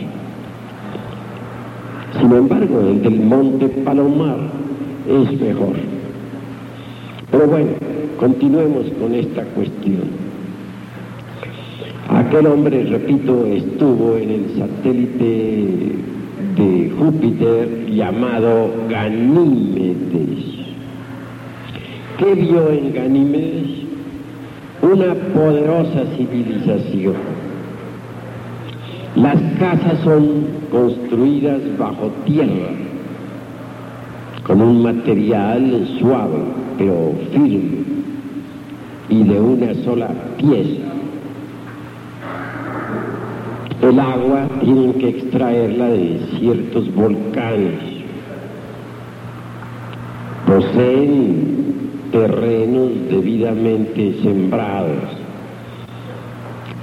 Sin 2.19 2.31
embargo, 2.31 2.81
el 2.81 3.01
del 3.01 3.19
Monte 3.21 3.69
Palomar 3.69 4.39
es 5.07 5.39
mejor. 5.39 5.75
Pero 7.31 7.47
bueno, 7.47 7.69
continuemos 8.19 8.85
con 8.99 9.13
esta 9.13 9.43
cuestión. 9.43 10.27
Aquel 12.09 12.47
hombre, 12.47 12.83
repito, 12.85 13.45
estuvo 13.45 14.17
en 14.17 14.31
el 14.31 14.45
satélite 14.57 15.93
de 16.57 16.91
Júpiter 16.97 17.85
llamado 17.89 18.71
Ganímedes. 18.89 20.45
¿Qué 22.17 22.33
vio 22.33 22.71
en 22.71 22.93
Ganímedes? 22.93 23.56
Una 24.81 25.13
poderosa 25.33 26.05
civilización. 26.15 27.15
Las 29.15 29.41
casas 29.57 29.99
son 30.03 30.45
construidas 30.71 31.59
bajo 31.79 32.11
tierra, 32.25 32.69
con 34.43 34.61
un 34.61 34.83
material 34.83 35.87
suave, 35.99 36.37
pero 36.77 37.13
firme, 37.31 37.83
y 39.09 39.23
de 39.23 39.39
una 39.39 39.73
sola 39.83 40.09
pieza. 40.37 40.83
El 43.81 43.99
agua 43.99 44.47
tienen 44.61 44.93
que 44.93 45.09
extraerla 45.09 45.87
de 45.87 46.19
ciertos 46.37 46.93
volcanes. 46.93 47.79
Poseen 50.45 51.56
terrenos 52.11 52.91
debidamente 53.09 54.15
sembrados. 54.21 55.03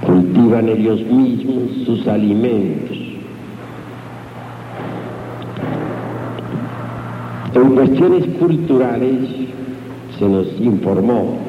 Cultivan 0.05 0.69
ellos 0.69 1.01
mismos 1.01 1.71
sus 1.85 2.07
alimentos. 2.07 2.97
En 7.53 7.75
cuestiones 7.75 8.25
culturales 8.37 9.29
se 10.19 10.27
nos 10.27 10.47
informó 10.59 11.45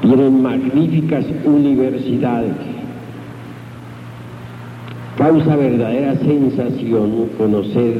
tienen 0.00 0.42
magníficas 0.42 1.24
universidades. 1.44 2.52
Causa 5.16 5.56
verdadera 5.56 6.16
sensación 6.16 7.28
conocer 7.36 7.94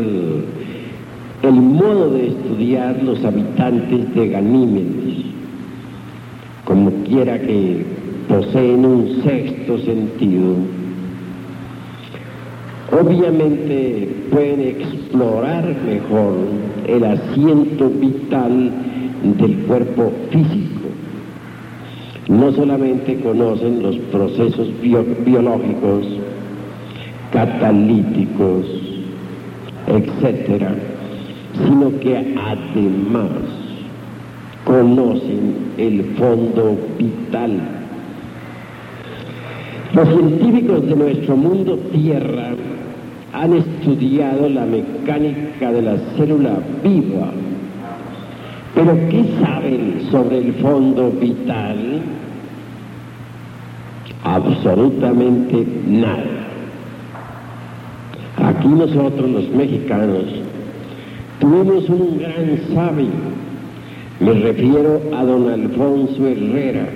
el 1.42 1.52
modo 1.52 2.10
de 2.10 2.28
estudiar 2.28 3.00
los 3.02 3.24
habitantes 3.24 4.14
de 4.14 4.28
Ganímedes, 4.28 5.24
como 6.64 6.90
quiera 7.04 7.38
que 7.38 7.84
poseen 8.28 8.84
un 8.84 9.22
sexto 9.22 9.78
sentido. 9.78 10.56
Obviamente 12.90 14.08
pueden 14.32 14.60
explorar 14.62 15.76
mejor 15.86 16.34
el 16.86 17.04
asiento 17.04 17.88
vital 17.88 18.72
del 19.38 19.56
cuerpo 19.58 20.10
físico. 20.30 20.88
No 22.28 22.52
solamente 22.52 23.20
conocen 23.20 23.82
los 23.82 23.96
procesos 24.10 24.68
biológicos, 24.82 26.06
catalíticos, 27.32 28.66
etcétera, 29.86 30.74
sino 31.64 31.98
que 32.00 32.16
además 32.16 33.30
conocen 34.64 35.72
el 35.78 36.04
fondo 36.16 36.76
vital. 36.98 37.60
Los 39.94 40.08
científicos 40.08 40.86
de 40.86 40.96
nuestro 40.96 41.36
mundo 41.36 41.78
Tierra 41.92 42.50
han 43.32 43.52
estudiado 43.54 44.48
la 44.48 44.66
mecánica 44.66 45.72
de 45.72 45.82
la 45.82 45.96
célula 46.16 46.58
viva, 46.82 47.30
pero 48.74 48.94
¿qué 49.08 49.24
saben 49.40 50.02
sobre 50.10 50.38
el 50.38 50.52
fondo 50.54 51.10
vital? 51.10 52.02
Absolutamente 54.24 55.66
nada. 55.86 56.38
Aquí 58.36 58.68
nosotros 58.68 59.30
los 59.30 59.48
mexicanos 59.50 60.24
tuvimos 61.40 61.88
un 61.88 62.18
gran 62.18 62.60
sabio, 62.74 63.10
me 64.20 64.32
refiero 64.32 65.00
a 65.16 65.24
don 65.24 65.48
Alfonso 65.48 66.26
Herrera, 66.26 66.88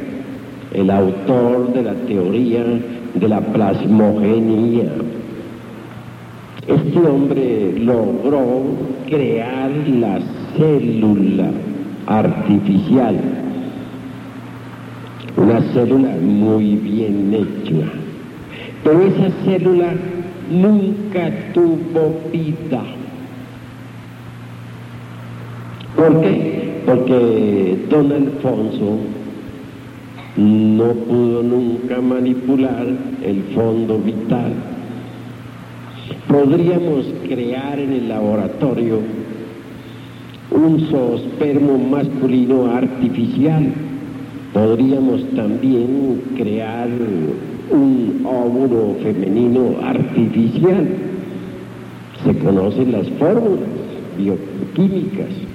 el 0.75 0.91
autor 0.91 1.73
de 1.73 1.83
la 1.83 1.95
teoría 1.95 2.65
de 3.15 3.29
la 3.29 3.41
plasmogenia. 3.41 4.91
Este 6.67 6.99
hombre 6.99 7.75
logró 7.79 8.63
crear 9.07 9.71
la 9.71 10.21
célula 10.57 11.51
artificial, 12.07 13.17
una 15.37 15.61
célula 15.73 16.17
muy 16.21 16.77
bien 16.77 17.33
hecha, 17.35 17.87
pero 18.83 19.03
esa 19.03 19.31
célula 19.45 19.93
nunca 20.51 21.31
tuvo 21.53 22.21
vida. 22.33 23.02
¿Por 26.03 26.21
qué? 26.21 26.83
Porque 26.85 27.79
don 27.89 28.11
Alfonso 28.11 28.99
no 30.37 30.95
pudo 30.95 31.45
nunca 31.45 32.01
manipular 32.01 32.89
el 33.23 33.43
fondo 33.55 34.01
vital. 34.01 34.53
Podríamos 36.27 37.07
crear 37.29 37.79
en 37.79 37.93
el 37.93 38.09
laboratorio 38.09 38.99
un 40.51 40.81
zoospermo 40.91 41.79
masculino 41.79 42.67
artificial. 42.75 43.73
Podríamos 44.53 45.23
también 45.37 46.21
crear 46.37 46.89
un 47.71 48.23
óvulo 48.25 48.97
femenino 49.05 49.77
artificial. 49.85 50.85
Se 52.25 52.37
conocen 52.39 52.91
las 52.91 53.09
fórmulas 53.11 53.69
bioquímicas. 54.19 55.52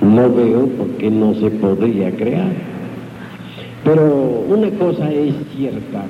No 0.00 0.32
veo 0.32 0.66
por 0.66 0.88
qué 0.98 1.10
no 1.10 1.34
se 1.34 1.50
podría 1.50 2.10
crear. 2.12 2.52
Pero 3.84 4.44
una 4.48 4.70
cosa 4.70 5.10
es 5.12 5.34
cierta, 5.56 6.04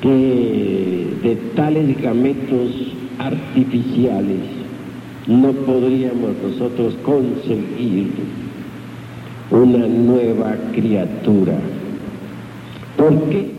que 0.00 1.10
de 1.22 1.36
tales 1.56 2.00
gametos 2.00 2.70
artificiales 3.18 4.40
no 5.26 5.52
podríamos 5.52 6.32
nosotros 6.42 6.94
conseguir 7.04 8.10
una 9.50 9.86
nueva 9.86 10.56
criatura. 10.72 11.58
¿Por 12.96 13.22
qué? 13.30 13.52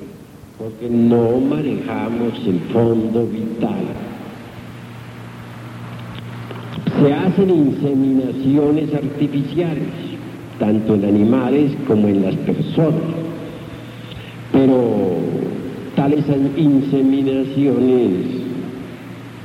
Porque 0.57 0.89
no 0.89 1.39
manejamos 1.39 2.33
el 2.45 2.59
fondo 2.71 3.27
vital. 3.27 4.04
Se 7.05 7.13
hacen 7.13 7.51
inseminaciones 7.51 8.91
artificiales, 8.95 9.89
tanto 10.57 10.95
en 10.95 11.05
animales 11.05 11.71
como 11.85 12.07
en 12.07 12.23
las 12.23 12.33
personas. 12.37 12.99
Pero 14.51 15.17
tales 15.95 16.25
inseminaciones 16.57 18.09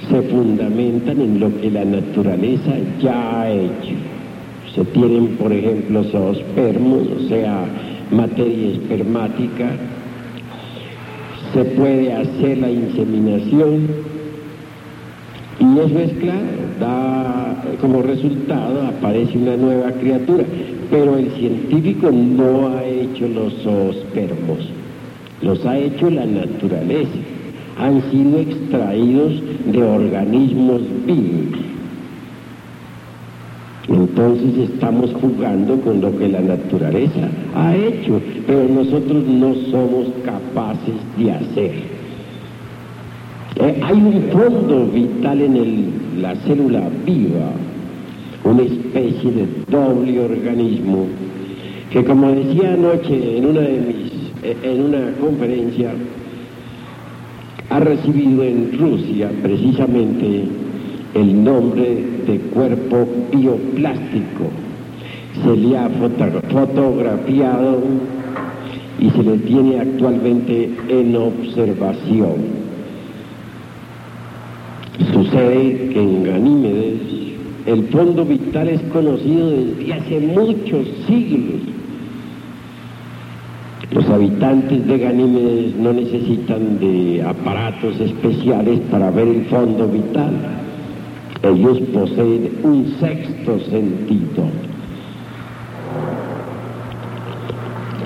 se 0.08 0.22
fundamentan 0.22 1.20
en 1.20 1.38
lo 1.38 1.54
que 1.60 1.70
la 1.70 1.84
naturaleza 1.84 2.72
ya 2.98 3.42
ha 3.42 3.50
hecho. 3.50 3.94
Se 4.74 4.82
tienen, 4.86 5.36
por 5.36 5.52
ejemplo, 5.52 6.02
zoospermos, 6.04 7.08
o 7.08 7.28
sea, 7.28 7.66
materia 8.10 8.68
espermática, 8.68 9.76
se 11.52 11.64
puede 11.64 12.10
hacer 12.10 12.56
la 12.56 12.70
inseminación 12.70 14.19
y 15.60 15.78
es 15.78 16.12
claro, 16.14 16.40
da 16.80 17.54
como 17.80 18.02
resultado 18.02 18.82
aparece 18.88 19.36
una 19.36 19.56
nueva 19.56 19.92
criatura, 19.92 20.44
pero 20.90 21.18
el 21.18 21.30
científico 21.32 22.10
no 22.10 22.68
ha 22.68 22.84
hecho 22.84 23.28
los 23.28 23.52
zoospermos, 23.62 24.70
los 25.42 25.64
ha 25.66 25.76
hecho 25.78 26.08
la 26.08 26.24
naturaleza, 26.24 27.10
han 27.78 28.02
sido 28.10 28.38
extraídos 28.38 29.42
de 29.66 29.82
organismos 29.82 30.80
vivos. 31.06 31.60
Entonces 33.88 34.70
estamos 34.70 35.10
jugando 35.20 35.78
con 35.80 36.00
lo 36.00 36.16
que 36.16 36.28
la 36.28 36.40
naturaleza 36.40 37.28
ha 37.54 37.76
hecho, 37.76 38.20
pero 38.46 38.66
nosotros 38.68 39.26
no 39.26 39.54
somos 39.70 40.08
capaces 40.24 40.94
de 41.18 41.32
hacer. 41.32 41.99
Eh, 43.62 43.78
hay 43.82 43.92
un 43.92 44.22
fondo 44.32 44.86
vital 44.86 45.42
en 45.42 46.22
la 46.22 46.34
célula 46.34 46.88
viva, 47.04 47.52
una 48.44 48.62
especie 48.62 49.32
de 49.32 49.46
doble 49.68 50.18
organismo, 50.18 51.04
que 51.92 52.02
como 52.02 52.32
decía 52.32 52.72
anoche 52.72 53.36
en 53.36 53.44
una, 53.44 53.60
de 53.60 53.80
mis, 53.80 54.12
eh, 54.44 54.56
en 54.62 54.80
una 54.84 55.12
conferencia, 55.20 55.92
ha 57.68 57.80
recibido 57.80 58.44
en 58.44 58.78
Rusia 58.78 59.30
precisamente 59.42 60.44
el 61.14 61.44
nombre 61.44 62.02
de 62.26 62.38
cuerpo 62.54 63.06
bioplástico. 63.30 64.48
Se 65.44 65.54
le 65.54 65.76
ha 65.76 65.90
fotografiado 65.90 67.82
y 68.98 69.10
se 69.10 69.22
le 69.22 69.36
tiene 69.36 69.80
actualmente 69.80 70.70
en 70.88 71.14
observación. 71.14 72.59
Sucede 75.12 75.90
que 75.92 76.00
en 76.00 76.24
Ganímedes 76.24 77.00
el 77.66 77.84
fondo 77.88 78.24
vital 78.24 78.68
es 78.68 78.80
conocido 78.92 79.50
desde 79.50 79.92
hace 79.92 80.20
muchos 80.20 80.86
siglos. 81.06 81.60
Los 83.92 84.08
habitantes 84.08 84.86
de 84.86 84.98
Ganímedes 84.98 85.76
no 85.76 85.92
necesitan 85.92 86.78
de 86.78 87.22
aparatos 87.22 87.98
especiales 88.00 88.80
para 88.90 89.10
ver 89.10 89.28
el 89.28 89.44
fondo 89.46 89.88
vital 89.88 90.60
ellos 91.42 91.78
poseen 91.92 92.50
un 92.62 92.86
sexto 93.00 93.58
sentido. 93.60 94.44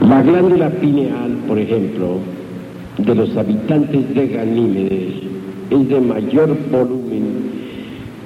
La 0.09 0.23
glándula 0.23 0.71
pineal, 0.71 1.39
por 1.49 1.59
ejemplo, 1.59 2.19
de 2.99 3.15
los 3.15 3.37
habitantes 3.37 4.15
de 4.15 4.29
Ganímedes 4.29 5.34
es 5.75 5.89
de 5.89 6.01
mayor 6.01 6.57
volumen 6.71 7.25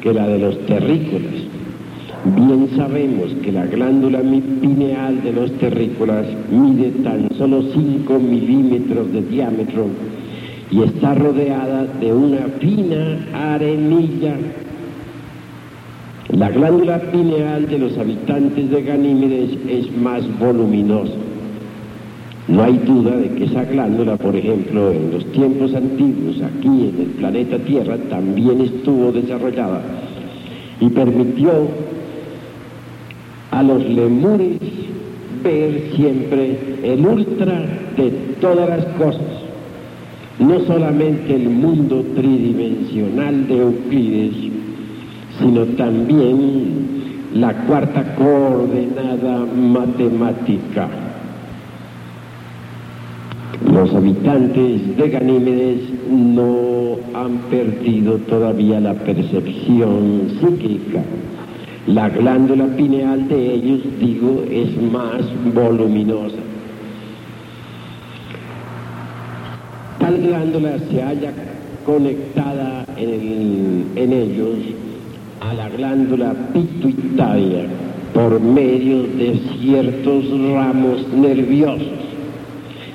que 0.00 0.12
la 0.12 0.26
de 0.28 0.38
los 0.38 0.58
terrícolas. 0.66 1.48
Bien 2.36 2.68
sabemos 2.76 3.32
que 3.42 3.52
la 3.52 3.66
glándula 3.66 4.20
pineal 4.20 5.22
de 5.22 5.32
los 5.32 5.52
terrícolas 5.52 6.26
mide 6.50 6.90
tan 7.02 7.28
solo 7.38 7.62
5 7.72 8.18
milímetros 8.18 9.12
de 9.12 9.22
diámetro 9.22 9.86
y 10.70 10.82
está 10.82 11.14
rodeada 11.14 11.86
de 12.00 12.12
una 12.12 12.40
fina 12.60 13.26
arenilla 13.32 14.36
La 16.30 16.50
glándula 16.50 17.00
pineal 17.10 17.66
de 17.68 17.78
los 17.78 17.96
habitantes 17.96 18.70
de 18.70 18.82
Ganímedes 18.82 19.50
es 19.66 19.96
más 19.96 20.22
voluminosa. 20.38 21.27
No 22.48 22.62
hay 22.64 22.78
duda 22.78 23.14
de 23.14 23.28
que 23.34 23.44
esa 23.44 23.64
glándula, 23.64 24.16
por 24.16 24.34
ejemplo, 24.34 24.90
en 24.90 25.10
los 25.12 25.24
tiempos 25.32 25.74
antiguos, 25.74 26.40
aquí 26.40 26.66
en 26.66 26.96
el 26.98 27.10
planeta 27.18 27.58
Tierra, 27.58 27.98
también 28.08 28.62
estuvo 28.62 29.12
desarrollada 29.12 29.82
y 30.80 30.88
permitió 30.88 31.68
a 33.50 33.62
los 33.62 33.86
lemures 33.86 34.60
ver 35.44 35.90
siempre 35.94 36.58
el 36.82 37.06
ultra 37.06 37.66
de 37.98 38.10
todas 38.40 38.68
las 38.68 38.84
cosas, 38.96 39.20
no 40.38 40.60
solamente 40.60 41.34
el 41.34 41.50
mundo 41.50 42.02
tridimensional 42.14 43.46
de 43.46 43.58
Euclides, 43.58 44.52
sino 45.38 45.64
también 45.76 47.28
la 47.34 47.52
cuarta 47.66 48.14
coordenada 48.14 49.44
matemática. 49.54 51.07
Los 53.78 53.94
habitantes 53.94 54.96
de 54.96 55.08
Ganímedes 55.08 55.78
no 56.10 56.96
han 57.14 57.38
perdido 57.48 58.18
todavía 58.28 58.80
la 58.80 58.92
percepción 58.94 60.32
psíquica. 60.40 61.00
La 61.86 62.08
glándula 62.08 62.66
pineal 62.76 63.28
de 63.28 63.54
ellos, 63.54 63.82
digo, 64.00 64.42
es 64.50 64.82
más 64.82 65.22
voluminosa. 65.54 66.38
Tal 70.00 70.22
glándula 70.22 70.76
se 70.90 71.00
halla 71.00 71.32
conectada 71.86 72.84
en, 72.96 73.92
en 73.94 74.12
ellos 74.12 74.56
a 75.38 75.54
la 75.54 75.68
glándula 75.68 76.34
pituitaria 76.52 77.66
por 78.12 78.40
medio 78.40 79.04
de 79.04 79.40
ciertos 79.60 80.24
ramos 80.52 81.06
nerviosos. 81.14 82.07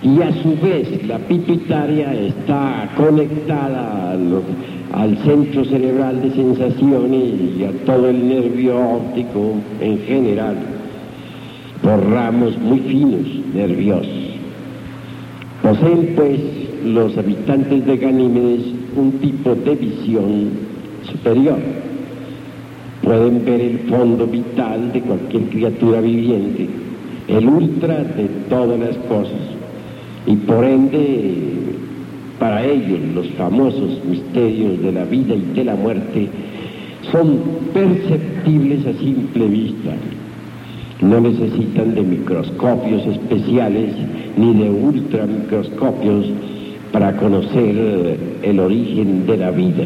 Y 0.04 0.22
a 0.22 0.32
su 0.44 0.58
vez 0.62 1.08
la 1.08 1.18
pituitaria 1.18 2.14
está 2.14 2.90
conectada 2.98 4.12
al 4.92 5.18
centro 5.20 5.64
cerebral 5.66 6.22
de 6.22 6.32
sensaciones 6.32 7.58
y 7.58 7.64
a 7.64 7.72
todo 7.86 8.10
el 8.10 8.28
nervio 8.28 8.78
óptico 8.78 9.56
en 9.80 9.98
general 10.00 10.58
por 11.82 12.10
ramos 12.10 12.58
muy 12.60 12.80
finos, 12.80 13.28
nerviosos. 13.54 14.08
Poseen 15.62 16.14
pues 16.16 16.40
los 16.86 17.18
habitantes 17.18 17.86
de 17.86 17.98
Ganímedes 17.98 18.64
un 18.96 19.12
tipo 19.14 19.56
de 19.56 19.76
visión 19.76 20.50
superior 21.04 21.60
pueden 23.04 23.44
ver 23.44 23.62
el 23.62 23.80
fondo 23.90 24.26
vital 24.26 24.94
de 24.94 25.02
cualquier 25.02 25.44
criatura 25.44 26.00
viviente, 26.00 26.70
el 27.28 27.48
ultra 27.48 28.04
de 28.04 28.28
todas 28.50 28.80
las 28.80 28.98
cosas. 29.10 29.53
Y 30.26 30.36
por 30.38 30.64
ende, 30.64 31.36
para 32.40 32.66
ellos 32.66 33.00
los 33.14 33.28
famosos 33.32 34.04
misterios 34.06 34.82
de 34.82 34.92
la 34.92 35.04
vida 35.06 35.36
y 35.36 35.42
de 35.54 35.66
la 35.66 35.76
muerte 35.76 36.30
son 37.12 37.40
perceptibles 37.74 38.86
a 38.86 38.94
simple 39.00 39.48
vista. 39.48 39.92
No 41.02 41.20
necesitan 41.20 41.96
de 41.96 42.02
microscopios 42.02 43.06
especiales 43.06 43.94
ni 44.38 44.54
de 44.54 44.70
ultramicroscopios 44.70 46.28
para 46.94 47.16
conocer 47.18 48.18
el 48.44 48.60
origen 48.60 49.26
de 49.26 49.38
la 49.38 49.52
vida. 49.52 49.86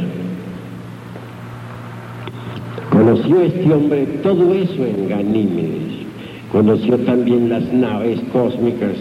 Conoció 2.91 3.41
este 3.41 3.73
hombre 3.73 4.05
todo 4.21 4.53
eso 4.53 4.85
en 4.85 5.09
Ganímedes. 5.09 6.05
Conoció 6.51 6.97
también 6.99 7.49
las 7.49 7.71
naves 7.73 8.19
cósmicas 8.31 8.95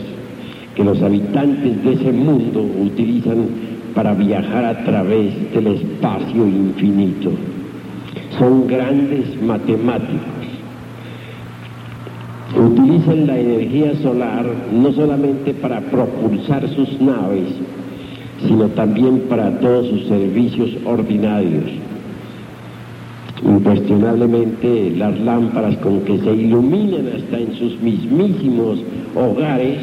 que 0.76 0.84
los 0.84 1.00
habitantes 1.02 1.82
de 1.82 1.92
ese 1.94 2.12
mundo 2.12 2.62
utilizan 2.62 3.46
para 3.94 4.14
viajar 4.14 4.64
a 4.64 4.84
través 4.84 5.32
del 5.52 5.66
espacio 5.68 6.46
infinito. 6.46 7.30
Son 8.38 8.66
grandes 8.66 9.40
matemáticos. 9.42 10.20
Utilizan 12.54 13.26
la 13.26 13.38
energía 13.38 13.94
solar 14.02 14.46
no 14.72 14.92
solamente 14.92 15.54
para 15.54 15.80
propulsar 15.80 16.68
sus 16.68 17.00
naves, 17.00 17.48
sino 18.46 18.68
también 18.68 19.20
para 19.28 19.58
todos 19.58 19.88
sus 19.88 20.04
servicios 20.06 20.70
ordinarios 20.84 21.72
Incuestionablemente 23.44 24.92
las 24.96 25.18
lámparas 25.20 25.76
con 25.78 26.00
que 26.00 26.18
se 26.18 26.32
iluminan 26.32 27.06
hasta 27.14 27.38
en 27.38 27.54
sus 27.54 27.80
mismísimos 27.80 28.78
hogares 29.14 29.78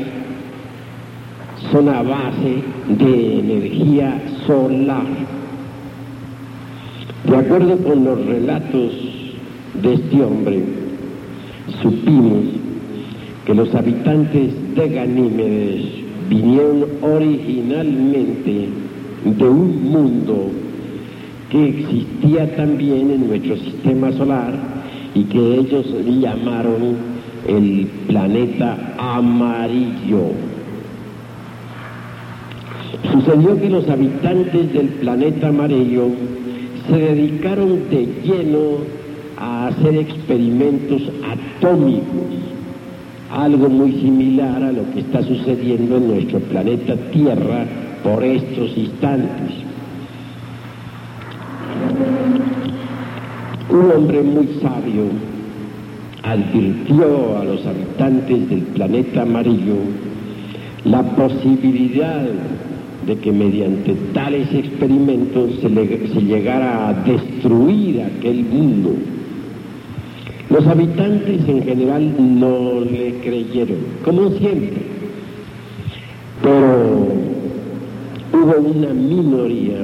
son 1.74 1.90
a 1.90 2.04
base 2.04 2.62
de 2.88 3.40
energía 3.40 4.22
solar. 4.46 5.08
De 7.28 7.36
acuerdo 7.36 7.78
con 7.78 8.06
los 8.06 8.26
relatos 8.28 8.92
de 9.82 9.94
este 9.96 10.22
hombre, 10.22 10.62
supimos 11.82 12.44
que 13.46 13.56
los 13.56 13.74
habitantes 13.74 14.52
de 14.76 14.88
Ganímedes 14.88 15.86
vinieron 16.30 16.86
originalmente 17.02 18.70
de 19.26 19.50
un 19.50 19.92
mundo 19.92 20.52
que 21.50 21.70
existía 21.70 22.56
también 22.56 23.10
en 23.10 23.28
nuestro 23.28 23.58
sistema 23.58 24.12
solar 24.12 24.54
y 25.16 25.24
que 25.24 25.56
ellos 25.56 25.88
llamaron 26.06 26.98
el 27.48 27.88
planeta 28.08 28.94
amarillo. 29.00 30.53
Sucedió 33.12 33.60
que 33.60 33.70
los 33.70 33.88
habitantes 33.90 34.74
del 34.74 34.88
planeta 34.88 35.50
amarillo 35.50 36.08
se 36.88 36.98
dedicaron 36.98 37.90
de 37.90 38.08
lleno 38.24 38.78
a 39.38 39.68
hacer 39.68 39.96
experimentos 39.96 41.02
atómicos, 41.24 42.06
algo 43.32 43.70
muy 43.70 43.92
similar 43.94 44.64
a 44.64 44.72
lo 44.72 44.90
que 44.94 45.02
está 45.02 45.22
sucediendo 45.24 45.98
en 45.98 46.08
nuestro 46.08 46.40
planeta 46.40 46.96
Tierra 47.12 47.66
por 48.04 48.24
estos 48.24 48.78
instantes. 48.78 49.64
Un 53.70 53.92
hombre 53.92 54.22
muy 54.22 54.48
sabio 54.62 55.10
advirtió 56.24 57.38
a 57.38 57.44
los 57.44 57.66
habitantes 57.66 58.50
del 58.50 58.62
planeta 58.62 59.24
amarillo 59.24 59.76
la 60.86 61.02
posibilidad 61.02 62.26
de 63.06 63.18
que 63.18 63.32
mediante 63.32 63.96
tales 64.14 64.54
experimentos 64.54 65.52
se, 65.62 66.22
llegara 66.22 66.90
a 66.90 66.94
destruir 66.94 68.02
aquel 68.02 68.44
mundo. 68.46 68.96
Los 70.50 70.66
habitantes 70.68 71.42
en 71.48 71.64
general 71.64 72.14
no 72.40 72.82
le 72.82 73.16
creyeron, 73.24 73.78
como 74.06 74.30
siempre, 74.32 74.78
pero 76.42 77.08
hubo 78.34 78.70
una 78.70 78.94
minoría 78.94 79.80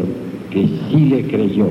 que 0.51 0.67
sí 0.89 1.05
le 1.05 1.23
creyó 1.27 1.69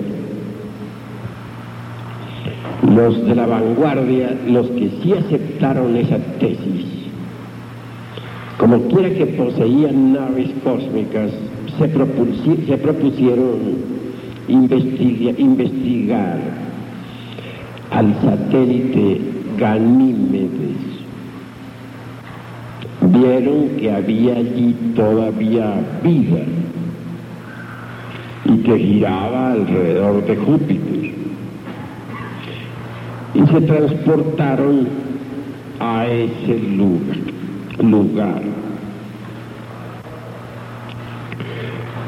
los 2.94 3.26
de 3.26 3.34
la 3.34 3.46
vanguardia, 3.46 4.36
los 4.46 4.66
que 4.68 4.90
sí 5.02 5.12
aceptaron 5.12 5.96
esa 5.96 6.18
tesis, 6.38 6.86
como 8.58 8.80
quiera 8.88 9.10
que 9.10 9.26
poseían 9.26 10.12
naves 10.14 10.50
cósmicas, 10.64 11.30
se, 11.78 11.88
propusieron 11.88 13.58
investigar 14.48 16.40
al 17.92 18.14
satélite 18.20 19.20
Ganímedes. 19.58 20.76
Vieron 23.00 23.68
que 23.78 23.92
había 23.92 24.36
allí 24.36 24.74
todavía 24.96 25.80
vida 26.02 26.42
y 28.44 28.56
que 28.58 28.78
giraba 28.78 29.52
alrededor 29.52 30.26
de 30.26 30.36
Júpiter 30.36 31.14
y 33.34 33.46
se 33.46 33.60
transportaron 33.60 34.88
a 35.78 36.06
ese 36.06 36.58
lugar. 36.76 37.37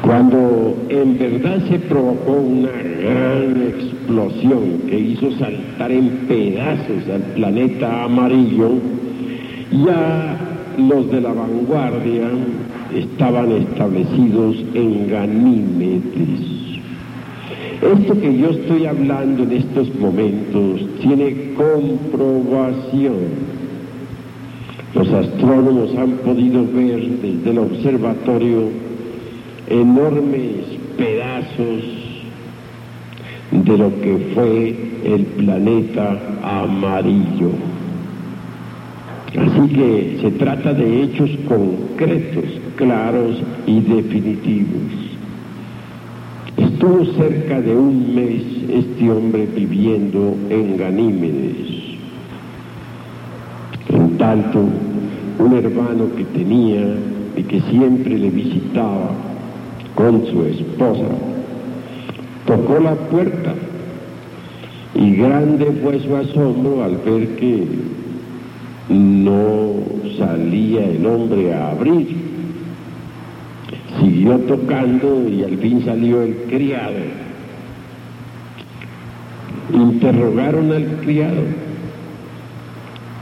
Cuando 0.03 0.75
en 0.89 1.17
verdad 1.17 1.61
se 1.69 1.79
provocó 1.79 2.33
una 2.33 2.71
gran 2.71 3.61
explosión 3.61 4.81
que 4.89 4.99
hizo 4.99 5.31
saltar 5.37 5.91
en 5.91 6.09
pedazos 6.27 7.09
al 7.13 7.21
planeta 7.35 8.03
amarillo, 8.03 8.71
ya 9.71 10.37
los 10.77 11.09
de 11.11 11.21
la 11.21 11.31
vanguardia 11.31 12.27
estaban 12.93 13.51
establecidos 13.53 14.57
en 14.73 15.09
Ganímedes 15.09 16.81
Esto 17.81 18.19
que 18.19 18.37
yo 18.37 18.49
estoy 18.49 18.85
hablando 18.85 19.43
en 19.43 19.53
estos 19.53 19.95
momentos 19.95 20.81
tiene 21.01 21.53
comprobación. 21.53 23.60
Los 24.93 25.07
astrónomos 25.09 25.95
han 25.95 26.11
podido 26.17 26.65
ver 26.65 27.01
desde 27.21 27.49
el 27.49 27.59
observatorio 27.59 28.69
enormes 29.69 30.65
pedazos 30.97 31.83
de 33.51 33.77
lo 33.77 34.01
que 34.01 34.17
fue 34.33 34.75
el 35.05 35.25
planeta 35.37 36.19
amarillo. 36.43 37.51
Así 39.37 39.73
que 39.73 40.17
se 40.21 40.31
trata 40.31 40.73
de 40.73 41.03
hechos 41.03 41.29
concretos, 41.47 42.43
claros 42.75 43.37
y 43.65 43.79
definitivos. 43.79 45.11
Estuvo 46.57 47.05
cerca 47.13 47.61
de 47.61 47.73
un 47.73 48.13
mes 48.13 48.43
este 48.69 49.09
hombre 49.09 49.47
viviendo 49.55 50.35
en 50.49 50.75
Ganímedes. 50.75 51.70
Tanto, 54.21 54.59
un 55.39 55.53
hermano 55.53 56.15
que 56.15 56.23
tenía 56.25 56.95
y 57.35 57.41
que 57.41 57.59
siempre 57.71 58.19
le 58.19 58.29
visitaba 58.29 59.09
con 59.95 60.27
su 60.27 60.43
esposa, 60.43 61.07
tocó 62.45 62.77
la 62.77 62.93
puerta 62.93 63.55
y 64.93 65.15
grande 65.15 65.65
fue 65.81 65.99
su 66.01 66.15
asombro 66.15 66.83
al 66.83 66.97
ver 66.97 67.29
que 67.37 67.65
no 68.89 69.73
salía 70.19 70.85
el 70.85 71.03
hombre 71.03 71.55
a 71.55 71.71
abrir. 71.71 72.15
Siguió 73.99 74.37
tocando 74.41 75.27
y 75.29 75.45
al 75.45 75.57
fin 75.57 75.83
salió 75.83 76.21
el 76.21 76.35
criado. 76.47 76.99
Interrogaron 79.73 80.71
al 80.73 80.85
criado. 81.01 81.70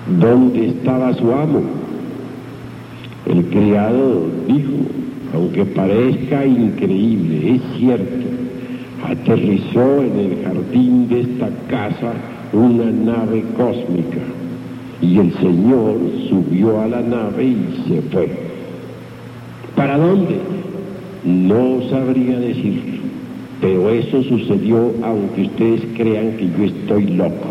¿Dónde 0.07 0.67
estaba 0.69 1.13
su 1.13 1.31
amo? 1.31 1.62
El 3.25 3.45
criado 3.45 4.27
dijo, 4.47 4.73
aunque 5.33 5.65
parezca 5.65 6.45
increíble, 6.45 7.55
es 7.55 7.62
cierto, 7.77 8.25
aterrizó 9.07 10.01
en 10.01 10.19
el 10.19 10.43
jardín 10.43 11.07
de 11.09 11.21
esta 11.21 11.49
casa 11.69 12.13
una 12.53 12.85
nave 12.85 13.43
cósmica 13.55 14.17
y 15.01 15.19
el 15.19 15.33
Señor 15.35 15.97
subió 16.29 16.81
a 16.81 16.88
la 16.88 17.01
nave 17.01 17.45
y 17.45 17.83
se 17.88 18.01
fue. 18.09 18.29
¿Para 19.75 19.97
dónde? 19.97 20.39
No 21.23 21.81
sabría 21.89 22.39
decirlo, 22.39 22.99
pero 23.62 23.89
eso 23.89 24.23
sucedió 24.23 24.93
aunque 25.03 25.43
ustedes 25.43 25.81
crean 25.95 26.38
que 26.38 26.49
yo 26.57 26.65
estoy 26.65 27.07
loco. 27.07 27.47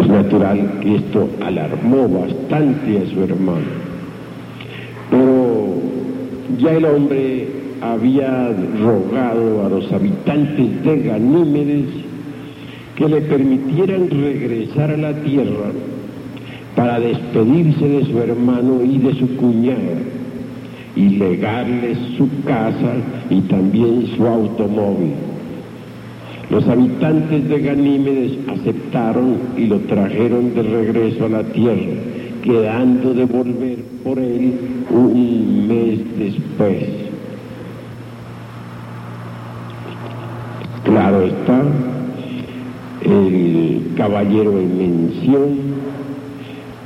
Es 0.00 0.08
que 0.38 0.96
esto 0.96 1.28
alarmó 1.40 2.08
bastante 2.08 2.98
a 2.98 3.06
su 3.10 3.22
hermano, 3.22 3.64
pero 5.10 5.66
ya 6.58 6.72
el 6.72 6.84
hombre 6.84 7.48
había 7.80 8.52
rogado 8.82 9.64
a 9.64 9.68
los 9.70 9.90
habitantes 9.92 10.84
de 10.84 11.02
Ganímedes 11.02 11.86
que 12.96 13.08
le 13.08 13.22
permitieran 13.22 14.10
regresar 14.10 14.90
a 14.90 14.96
la 14.98 15.14
tierra 15.22 15.72
para 16.74 17.00
despedirse 17.00 17.88
de 17.88 18.04
su 18.04 18.18
hermano 18.18 18.82
y 18.84 18.98
de 18.98 19.14
su 19.14 19.36
cuñada 19.36 19.96
y 20.96 21.08
legarles 21.16 21.98
su 22.18 22.28
casa 22.44 22.94
y 23.30 23.40
también 23.42 24.06
su 24.16 24.26
automóvil. 24.26 25.12
Los 26.50 26.66
habitantes 26.68 27.48
de 27.48 27.60
Ganímedes 27.60 28.38
aceptaron 28.48 29.36
y 29.56 29.66
lo 29.66 29.80
trajeron 29.80 30.54
de 30.54 30.62
regreso 30.62 31.26
a 31.26 31.28
la 31.28 31.42
tierra, 31.42 31.92
quedando 32.42 33.14
de 33.14 33.24
volver 33.24 33.78
por 34.04 34.18
él 34.18 34.54
un 34.90 35.66
mes 35.66 36.00
después. 36.18 36.84
Claro 40.84 41.22
está, 41.22 41.62
el 43.04 43.80
caballero 43.96 44.52
en 44.60 44.78
mención 44.78 45.58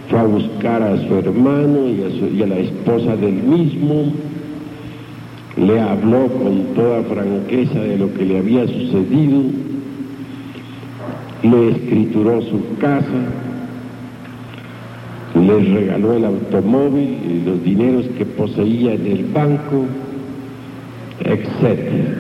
fue 0.09 0.19
a 0.19 0.25
buscar 0.25 0.83
a 0.83 0.97
su 1.07 1.15
hermano 1.17 1.87
y 1.87 2.03
a, 2.03 2.29
y 2.35 2.43
a 2.43 2.47
la 2.47 2.59
esposa 2.59 3.15
del 3.17 3.35
mismo, 3.35 4.13
le 5.57 5.81
habló 5.81 6.29
con 6.29 6.75
toda 6.75 7.03
franqueza 7.03 7.81
de 7.81 7.99
lo 7.99 8.13
que 8.15 8.25
le 8.25 8.39
había 8.39 8.67
sucedido, 8.67 9.43
le 11.43 11.71
escrituró 11.71 12.41
su 12.43 12.77
casa, 12.79 13.09
les 15.35 15.71
regaló 15.71 16.15
el 16.15 16.25
automóvil 16.25 17.19
y 17.29 17.45
los 17.45 17.63
dineros 17.65 18.07
que 18.17 18.27
poseía 18.27 18.95
en 18.95 19.07
el 19.07 19.25
banco, 19.27 19.87
etc. 21.25 22.15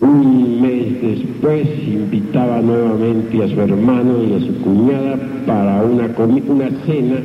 Un 0.00 0.60
mes 0.62 1.02
después 1.02 1.66
invitaba 1.86 2.60
nuevamente 2.60 3.42
a 3.42 3.48
su 3.48 3.60
hermano 3.60 4.22
y 4.22 4.34
a 4.34 4.40
su 4.46 4.60
cuñada 4.60 5.18
para 5.46 5.82
una, 5.82 6.08
una 6.46 6.70
cena 6.86 7.16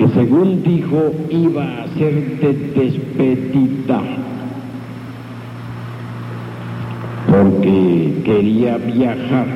que 0.00 0.08
según 0.14 0.62
dijo 0.62 1.12
iba 1.28 1.62
a 1.62 1.88
ser 1.88 2.40
de 2.40 2.54
despedida, 2.74 4.00
porque 7.30 8.14
quería 8.24 8.78
viajar. 8.78 9.46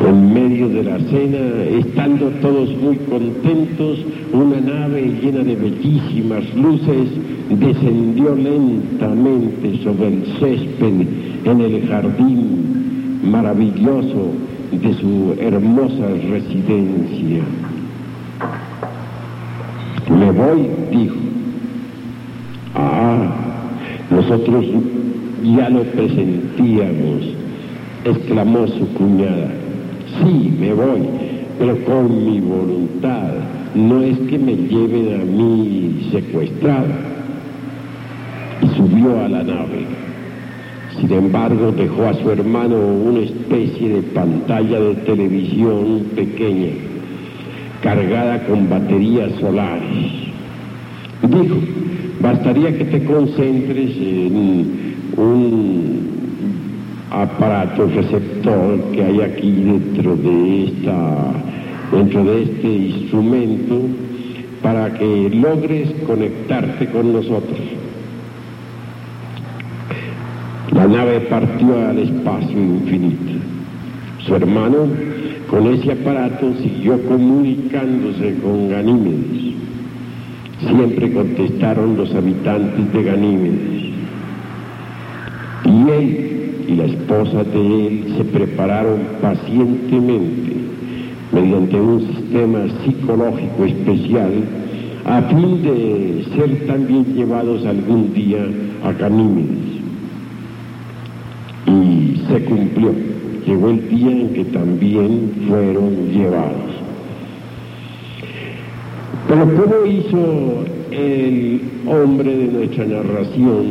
En 0.00 0.32
medio 0.32 0.70
de 0.70 0.84
la 0.84 0.98
cena, 1.00 1.64
estando 1.64 2.30
todos 2.40 2.70
muy 2.78 2.96
contentos, 2.96 3.98
una 4.32 4.58
nave 4.58 5.02
llena 5.20 5.40
de 5.40 5.56
bellísimas 5.56 6.44
luces 6.54 7.10
descendió 7.50 8.34
lentamente 8.34 9.82
sobre 9.82 10.08
el 10.08 10.24
césped 10.40 11.06
en 11.44 11.60
el 11.60 11.86
jardín 11.88 13.20
maravilloso 13.22 14.32
de 14.72 14.94
su 14.94 15.34
hermosa 15.38 16.08
residencia. 16.30 17.44
Voy, 20.38 20.68
dijo. 20.92 21.16
Ah, 22.76 23.26
nosotros 24.08 24.66
ya 25.42 25.68
lo 25.68 25.82
presentíamos, 25.82 27.34
exclamó 28.04 28.68
su 28.68 28.86
cuñada. 28.94 29.50
Sí, 30.20 30.52
me 30.60 30.72
voy, 30.74 31.08
pero 31.58 31.76
con 31.84 32.24
mi 32.24 32.38
voluntad. 32.38 33.32
No 33.74 34.00
es 34.00 34.16
que 34.30 34.38
me 34.38 34.54
lleven 34.54 35.20
a 35.20 35.24
mí 35.24 36.08
secuestrada. 36.12 37.00
Y 38.62 38.76
subió 38.76 39.20
a 39.20 39.28
la 39.28 39.42
nave. 39.42 39.86
Sin 41.00 41.12
embargo, 41.12 41.72
dejó 41.72 42.06
a 42.06 42.14
su 42.14 42.30
hermano 42.30 42.76
una 42.76 43.20
especie 43.20 43.88
de 43.88 44.02
pantalla 44.02 44.78
de 44.78 44.94
televisión 44.94 46.04
pequeña, 46.14 46.70
cargada 47.82 48.46
con 48.46 48.70
baterías 48.70 49.32
solares. 49.40 50.27
Dijo, 51.22 51.56
bastaría 52.20 52.76
que 52.78 52.84
te 52.84 53.04
concentres 53.04 53.96
en 53.96 54.94
un 55.16 56.18
aparato 57.10 57.86
receptor 57.86 58.80
que 58.92 59.02
hay 59.02 59.20
aquí 59.20 59.50
dentro 59.50 60.16
de 60.16 60.64
esta 60.64 61.32
dentro 61.92 62.24
de 62.24 62.42
este 62.42 62.68
instrumento 62.68 63.80
para 64.62 64.92
que 64.94 65.30
logres 65.30 65.90
conectarte 66.06 66.86
con 66.88 67.12
nosotros. 67.12 67.58
La 70.72 70.86
nave 70.86 71.20
partió 71.20 71.88
al 71.88 71.98
espacio 71.98 72.58
infinito. 72.58 73.32
Su 74.26 74.34
hermano, 74.34 74.86
con 75.48 75.66
ese 75.68 75.92
aparato, 75.92 76.52
siguió 76.62 77.02
comunicándose 77.04 78.34
con 78.42 78.68
Ganímedes. 78.68 79.47
Siempre 80.60 81.12
contestaron 81.12 81.96
los 81.96 82.14
habitantes 82.14 82.92
de 82.92 83.02
Ganímedes. 83.02 83.82
Y 85.64 85.90
él 85.90 86.64
y 86.68 86.74
la 86.74 86.84
esposa 86.84 87.44
de 87.44 87.86
él 87.86 88.14
se 88.16 88.24
prepararon 88.24 89.00
pacientemente 89.22 90.56
mediante 91.32 91.80
un 91.80 92.00
sistema 92.00 92.58
psicológico 92.84 93.64
especial 93.64 94.32
a 95.04 95.22
fin 95.22 95.62
de 95.62 96.24
ser 96.34 96.66
también 96.66 97.04
llevados 97.14 97.64
algún 97.64 98.12
día 98.12 98.46
a 98.84 98.92
Ganímedes. 98.92 99.80
Y 101.66 102.20
se 102.28 102.44
cumplió. 102.44 102.92
Llegó 103.46 103.70
el 103.70 103.88
día 103.88 104.10
en 104.10 104.28
que 104.34 104.44
también 104.44 105.32
fueron 105.48 106.10
llevados. 106.12 106.67
Pero 109.28 109.44
¿cómo 109.44 109.86
hizo 109.86 110.64
el 110.90 111.60
hombre 111.86 112.34
de 112.34 112.46
nuestra 112.46 112.86
narración 112.86 113.64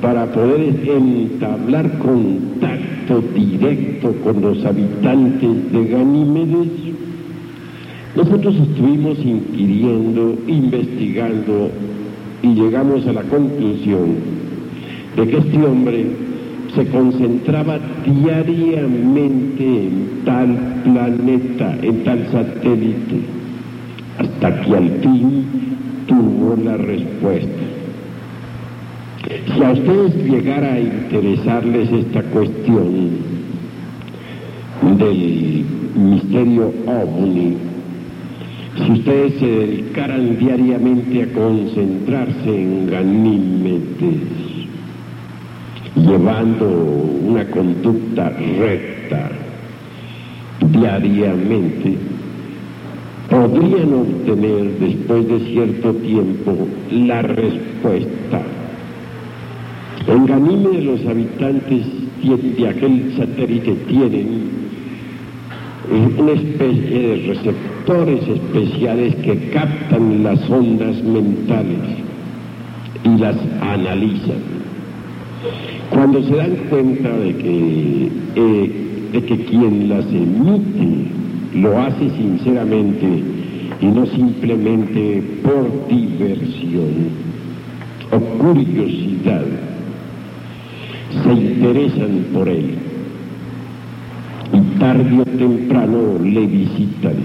para 0.00 0.26
poder 0.32 0.74
entablar 0.88 1.98
contacto 1.98 3.22
directo 3.34 4.12
con 4.24 4.40
los 4.40 4.64
habitantes 4.64 5.72
de 5.72 5.86
Ganímedes, 5.86 6.68
nosotros 8.16 8.56
estuvimos 8.56 9.18
inquiriendo, 9.18 10.34
investigando 10.46 11.70
y 12.42 12.54
llegamos 12.54 13.06
a 13.06 13.12
la 13.12 13.22
conclusión 13.22 14.16
de 15.16 15.28
que 15.28 15.36
este 15.36 15.58
hombre 15.58 16.06
se 16.74 16.86
concentraba 16.86 17.78
diariamente 18.04 19.64
en 19.64 20.08
tal 20.24 20.82
planeta, 20.84 21.76
en 21.82 22.04
tal 22.04 22.26
satélite, 22.32 23.35
hasta 24.46 24.60
que 24.62 24.76
al 24.76 24.90
fin 25.00 25.44
tuvo 26.06 26.56
la 26.62 26.76
respuesta. 26.76 27.62
Si 29.54 29.62
a 29.62 29.70
ustedes 29.72 30.14
llegara 30.24 30.74
a 30.74 30.80
interesarles 30.80 31.90
esta 31.90 32.22
cuestión 32.22 33.10
del 34.98 35.64
misterio 35.96 36.72
ovni, 36.86 37.56
si 38.76 38.92
ustedes 38.92 39.34
se 39.40 39.46
dedicaran 39.46 40.38
diariamente 40.38 41.22
a 41.22 41.32
concentrarse 41.32 42.62
en 42.62 42.90
Ganímedes, 42.90 44.20
llevando 45.96 46.68
una 47.26 47.44
conducta 47.46 48.30
recta 48.58 49.30
diariamente, 50.60 51.96
podrían 53.36 53.92
obtener 53.92 54.78
después 54.78 55.28
de 55.28 55.40
cierto 55.40 55.92
tiempo 55.96 56.56
la 56.90 57.20
respuesta. 57.20 58.40
En 60.06 60.24
Ganímedes 60.24 60.84
los 60.84 61.06
habitantes 61.06 61.86
de 62.22 62.68
aquel 62.68 63.14
satélite 63.14 63.72
tienen 63.88 64.56
una 66.18 66.32
especie 66.32 66.98
de 66.98 67.34
receptores 67.34 68.26
especiales 68.26 69.14
que 69.16 69.50
captan 69.50 70.24
las 70.24 70.48
ondas 70.48 71.02
mentales 71.02 71.78
y 73.04 73.20
las 73.20 73.36
analizan. 73.60 74.56
Cuando 75.90 76.22
se 76.22 76.36
dan 76.36 76.56
cuenta 76.70 77.10
de 77.10 77.36
que, 77.36 78.08
eh, 78.34 78.70
de 79.12 79.22
que 79.22 79.44
quien 79.44 79.90
las 79.90 80.06
emite 80.06 81.25
lo 81.56 81.78
hace 81.80 82.10
sinceramente 82.10 83.22
y 83.80 83.86
no 83.86 84.06
simplemente 84.06 85.22
por 85.42 85.88
diversión 85.88 87.10
o 88.10 88.18
curiosidad, 88.38 89.44
se 91.22 91.32
interesan 91.32 92.26
por 92.32 92.48
él 92.48 92.78
y 94.52 94.78
tarde 94.78 95.20
o 95.20 95.24
temprano 95.24 96.18
le 96.22 96.46
visitan. 96.46 97.16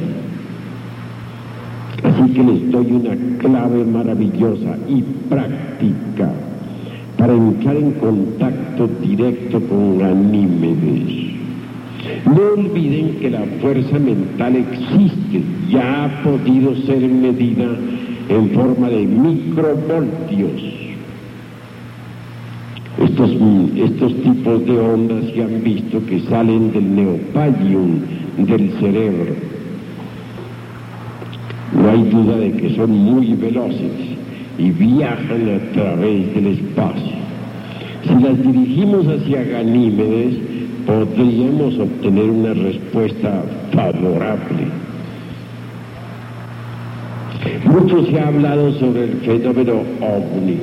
Así 2.04 2.34
que 2.34 2.44
les 2.44 2.72
doy 2.72 2.92
una 2.92 3.16
clave 3.38 3.86
maravillosa 3.86 4.78
y 4.88 5.04
práctica 5.30 6.32
para 7.18 7.34
entrar 7.34 7.76
en 7.76 7.92
contacto 7.92 8.90
directo 9.02 9.60
con 9.68 10.00
Ganímedes. 10.00 11.31
No 12.26 12.62
olviden 12.62 13.16
que 13.20 13.30
la 13.30 13.44
fuerza 13.62 13.98
mental 13.98 14.56
existe, 14.56 15.42
ya 15.70 16.06
ha 16.06 16.24
podido 16.24 16.76
ser 16.86 17.00
medida 17.00 17.66
en 18.30 18.50
forma 18.52 18.90
de 18.90 19.06
microvoltios. 19.06 20.82
Estos, 23.04 23.32
estos 23.76 24.16
tipos 24.22 24.66
de 24.66 24.80
ondas 24.80 25.26
se 25.34 25.44
han 25.44 25.64
visto 25.64 26.06
que 26.06 26.20
salen 26.22 26.72
del 26.72 26.96
neopalium 26.96 28.02
del 28.38 28.72
cerebro. 28.80 29.34
No 31.74 31.90
hay 31.90 32.04
duda 32.04 32.38
de 32.38 32.52
que 32.52 32.76
son 32.76 32.92
muy 32.92 33.34
veloces 33.34 33.92
y 34.60 34.70
viajan 34.72 35.50
a 35.50 35.74
través 35.74 36.36
del 36.36 36.48
espacio. 36.48 37.22
Si 38.04 38.14
las 38.24 38.38
dirigimos 38.44 39.08
hacia 39.08 39.44
Ganímedes, 39.44 40.51
podríamos 40.92 41.80
obtener 41.80 42.30
una 42.30 42.54
respuesta 42.54 43.44
favorable. 43.72 44.68
Mucho 47.66 48.06
se 48.08 48.20
ha 48.20 48.28
hablado 48.28 48.74
sobre 48.74 49.06
el 49.06 49.14
fenómeno 49.22 49.84
ovni 50.02 50.58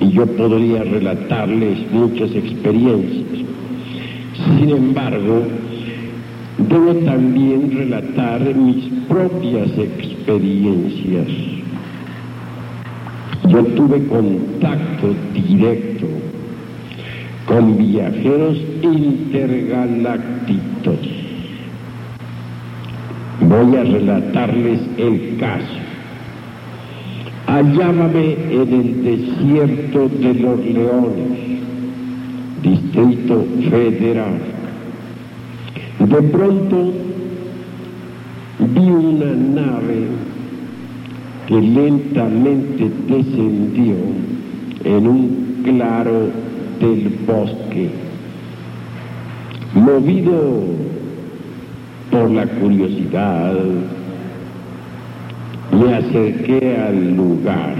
y 0.00 0.10
yo 0.12 0.24
podría 0.26 0.84
relatarles 0.84 1.92
muchas 1.92 2.30
experiencias. 2.34 3.44
Sin 4.58 4.70
embargo, 4.70 5.42
debo 6.56 6.94
también 7.04 7.72
relatar 7.76 8.40
mis 8.54 8.86
propias 9.06 9.70
experiencias. 9.76 11.28
Yo 13.48 13.64
tuve 13.64 14.02
contacto 14.06 15.14
directo 15.34 16.06
con 17.50 17.76
viajeros 17.76 18.56
intergalácticos. 18.80 20.98
Voy 23.40 23.76
a 23.76 23.82
relatarles 23.82 24.80
el 24.96 25.36
caso. 25.36 25.66
Hallábame 27.48 28.36
en 28.52 28.72
el 28.72 29.02
desierto 29.02 30.08
de 30.08 30.34
los 30.34 30.60
leones, 30.60 31.40
Distrito 32.62 33.44
Federal. 33.68 34.38
De 35.98 36.22
pronto 36.22 36.92
vi 38.60 38.90
una 38.90 39.34
nave 39.34 40.06
que 41.48 41.60
lentamente 41.60 42.88
descendió 43.08 43.96
en 44.84 45.08
un 45.08 45.62
claro 45.64 46.49
del 46.80 47.18
bosque. 47.26 47.90
Movido 49.74 50.64
por 52.10 52.30
la 52.30 52.46
curiosidad, 52.46 53.54
me 55.72 55.94
acerqué 55.94 56.76
al 56.76 57.16
lugar. 57.16 57.74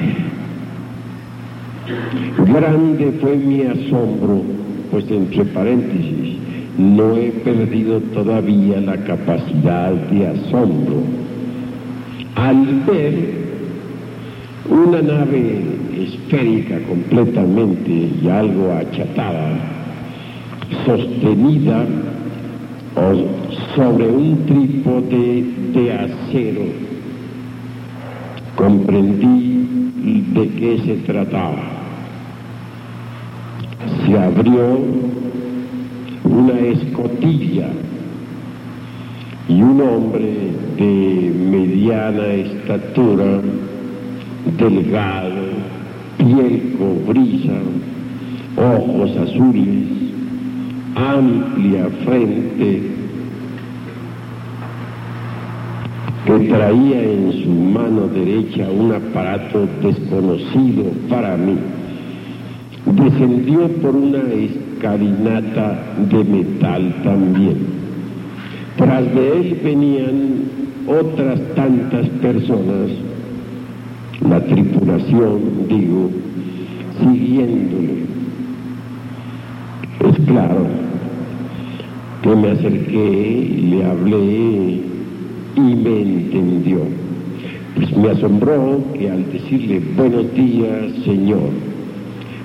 Grande 2.47 3.19
fue 3.21 3.37
mi 3.37 3.63
asombro, 3.63 4.43
pues 4.93 5.11
entre 5.11 5.45
paréntesis, 5.47 6.39
no 6.79 7.17
he 7.17 7.31
perdido 7.45 8.01
todavía 8.15 8.81
la 8.81 8.97
capacidad 8.99 9.93
de 9.93 10.27
asombro 10.29 11.03
al 12.37 12.65
ver 12.87 13.50
una 14.71 15.03
nave 15.03 15.63
esférica 15.99 16.79
completamente 16.89 17.91
y 17.91 18.29
algo 18.29 18.73
achatada, 18.73 19.59
sostenida 20.87 21.85
sobre 23.75 24.09
un 24.09 24.47
trípode 24.47 25.45
de 25.73 25.93
acero. 25.93 26.63
Comprendí 28.55 30.23
de 30.35 30.49
qué 30.51 30.79
se 30.85 30.95
trataba. 31.07 31.63
Se 34.07 34.19
abrió 34.19 34.79
una 36.25 36.59
escotilla 36.61 37.69
y 39.49 39.63
un 39.63 39.81
hombre 39.81 40.53
de 40.77 41.33
mediana 41.51 42.27
estatura 42.27 43.41
delgado, 44.59 45.43
piel 46.19 46.77
cobriza, 46.79 47.59
ojos 48.57 49.11
azules, 49.17 49.85
amplia 50.95 51.89
frente, 52.05 52.83
que 56.27 56.39
traía 56.49 57.03
en 57.03 57.33
su 57.43 57.51
mano 57.51 58.09
derecha 58.09 58.71
un 58.71 58.93
aparato 58.93 59.67
desconocido 59.83 60.85
para 61.09 61.37
mí. 61.37 61.57
Descendió 62.87 63.69
por 63.83 63.95
una 63.95 64.23
escalinata 64.33 65.83
de 66.11 66.25
metal 66.25 66.95
también. 67.03 67.59
Tras 68.77 69.15
de 69.15 69.33
él 69.33 69.61
venían 69.63 70.43
otras 70.87 71.41
tantas 71.55 72.09
personas 72.21 72.91
la 74.29 74.45
tripulación, 74.45 75.41
digo, 75.69 76.11
siguiéndole. 77.01 78.05
Es 80.09 80.27
claro 80.27 80.67
que 82.23 82.37
me 82.37 82.51
acerqué, 82.51 83.61
le 83.71 83.85
hablé 83.85 84.81
y 85.57 85.61
me 85.61 86.03
entendió. 86.03 86.81
Pues 87.75 87.97
me 87.97 88.11
asombró 88.11 88.83
que 88.95 89.11
al 89.11 89.33
decirle 89.33 89.81
buenos 89.97 90.33
días, 90.35 90.93
Señor, 91.05 91.51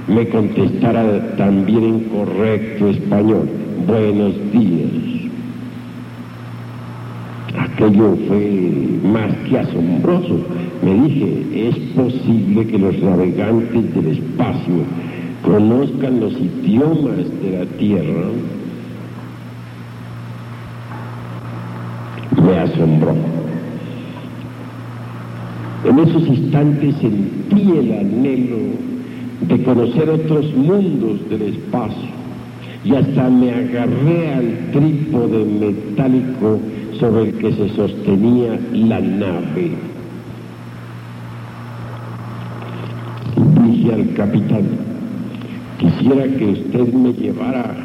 me 0.08 0.28
contestara 0.30 1.36
también 1.36 1.84
en 1.84 2.00
correcto 2.06 2.90
español, 2.90 3.50
buenos 3.88 4.34
días. 4.54 5.25
Aquello 7.76 8.18
fue 8.30 9.00
más 9.04 9.36
que 9.50 9.60
asombroso. 9.60 10.40
Me 10.82 10.94
dije, 10.94 11.68
es 11.68 11.76
posible 11.94 12.68
que 12.68 12.78
los 12.78 12.98
navegantes 13.00 13.94
del 13.94 14.08
espacio 14.18 14.76
conozcan 15.44 16.22
los 16.22 16.34
idiomas 16.40 17.18
de 17.42 17.60
la 17.60 17.66
Tierra. 17.78 18.28
Me 22.42 22.60
asombró. 22.60 23.14
En 25.84 26.00
esos 26.00 26.28
instantes 26.28 26.96
sentí 26.96 27.72
el 27.78 27.92
anhelo 27.92 28.58
de 29.50 29.64
conocer 29.64 30.10
otros 30.10 30.56
mundos 30.56 31.30
del 31.30 31.42
espacio 31.42 32.16
y 32.86 32.96
hasta 32.96 33.30
me 33.30 33.52
agarré 33.52 34.34
al 34.34 34.72
trípode 34.72 35.44
metálico 35.44 36.60
sobre 37.00 37.24
el 37.24 37.34
que 37.38 37.52
se 37.54 37.70
sostenía 37.76 38.60
la 38.72 39.00
nave. 39.00 39.72
Dije 43.64 43.94
al 43.94 44.14
capitán, 44.14 44.64
quisiera 45.78 46.24
que 46.38 46.46
usted 46.46 46.94
me 46.94 47.14
llevara 47.14 47.76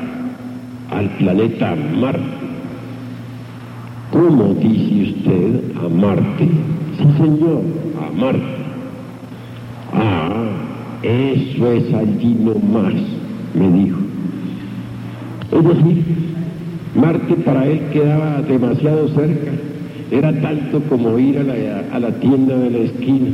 al 0.90 1.08
planeta 1.18 1.76
Marte. 2.00 2.40
¿Cómo 4.12 4.54
dice 4.54 5.12
usted 5.12 5.76
a 5.84 5.88
Marte? 5.88 6.48
Sí, 6.98 7.04
señor, 7.16 7.62
a 8.00 8.20
Marte. 8.20 8.60
Ah, 9.92 10.48
eso 11.02 11.72
es 11.72 11.94
allí 11.94 12.36
más, 12.72 12.94
me 13.54 13.70
dijo. 13.70 13.98
Es 15.52 15.64
decir, 15.64 16.04
Marte 16.94 17.34
para 17.44 17.66
él 17.66 17.80
quedaba 17.92 18.42
demasiado 18.42 19.08
cerca. 19.08 19.52
Era 20.10 20.32
tanto 20.40 20.80
como 20.88 21.18
ir 21.18 21.38
a 21.38 21.44
la, 21.44 21.84
a 21.92 21.98
la 22.00 22.10
tienda 22.18 22.56
de 22.56 22.70
la 22.70 22.78
esquina. 22.78 23.30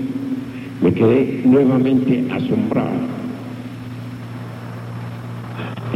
Me 0.83 0.93
quedé 0.93 1.43
nuevamente 1.45 2.25
asombrado. 2.31 3.17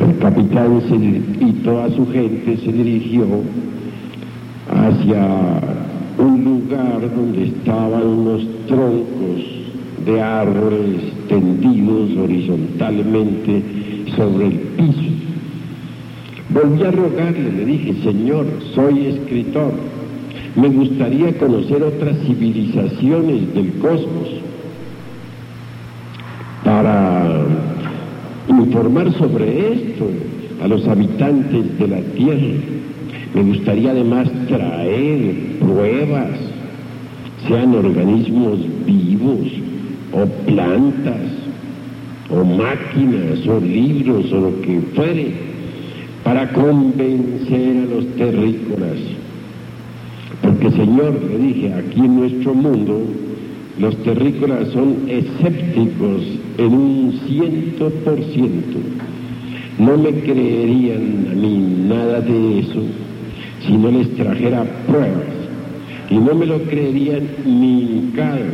El 0.00 0.18
capitán 0.18 0.80
y 1.40 1.52
toda 1.62 1.90
su 1.90 2.06
gente 2.10 2.56
se 2.56 2.72
dirigió 2.72 3.26
hacia 4.70 5.26
un 6.16 6.44
lugar 6.44 7.14
donde 7.14 7.44
estaban 7.44 8.06
unos 8.06 8.42
troncos 8.66 9.60
de 10.06 10.22
árboles 10.22 11.02
tendidos 11.28 12.16
horizontalmente 12.16 13.62
sobre 14.16 14.46
el 14.46 14.52
piso. 14.52 15.09
Volví 16.52 16.82
a 16.82 16.90
rogarle, 16.90 17.52
le 17.52 17.64
dije, 17.64 17.94
Señor, 18.02 18.44
soy 18.74 19.06
escritor, 19.06 19.72
me 20.56 20.68
gustaría 20.68 21.32
conocer 21.38 21.80
otras 21.80 22.18
civilizaciones 22.26 23.54
del 23.54 23.72
cosmos 23.74 24.28
para 26.64 27.46
informar 28.48 29.12
sobre 29.12 29.74
esto 29.74 30.08
a 30.62 30.66
los 30.66 30.88
habitantes 30.88 31.78
de 31.78 31.86
la 31.86 32.00
Tierra. 32.16 32.58
Me 33.32 33.42
gustaría 33.42 33.92
además 33.92 34.28
traer 34.48 35.34
pruebas, 35.60 36.30
sean 37.46 37.76
organismos 37.76 38.58
vivos 38.86 39.46
o 40.12 40.26
plantas 40.46 41.30
o 42.28 42.44
máquinas 42.44 43.46
o 43.46 43.60
libros 43.60 44.32
o 44.32 44.40
lo 44.40 44.60
que 44.62 44.80
fuere, 44.96 45.49
para 46.24 46.52
convencer 46.52 47.76
a 47.76 47.94
los 47.94 48.06
terrícolas. 48.16 48.98
Porque 50.42 50.70
Señor, 50.70 51.20
le 51.22 51.38
dije, 51.38 51.74
aquí 51.74 52.00
en 52.00 52.16
nuestro 52.16 52.54
mundo 52.54 53.02
los 53.78 53.96
terrícolas 54.02 54.68
son 54.68 54.96
escépticos 55.08 56.22
en 56.58 56.72
un 56.72 57.20
ciento 57.26 57.90
por 58.04 58.22
ciento. 58.24 58.78
No 59.78 59.96
me 59.96 60.10
creerían 60.10 61.28
a 61.30 61.34
mí 61.34 61.86
nada 61.88 62.20
de 62.20 62.60
eso 62.60 62.82
si 63.66 63.72
no 63.72 63.90
les 63.90 64.14
trajera 64.16 64.64
pruebas. 64.86 65.40
Y 66.10 66.18
no 66.18 66.34
me 66.34 66.44
lo 66.44 66.60
creerían 66.62 67.22
ni 67.46 67.82
hincado, 67.82 68.44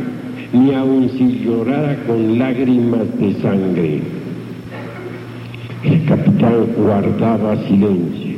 ni 0.53 0.73
aun 0.73 1.09
si 1.17 1.43
llorara 1.43 1.97
con 2.05 2.37
lágrimas 2.37 3.19
de 3.19 3.33
sangre. 3.41 4.16
El 5.83 6.05
capitán 6.05 6.67
guardaba 6.75 7.55
silencio. 7.67 8.37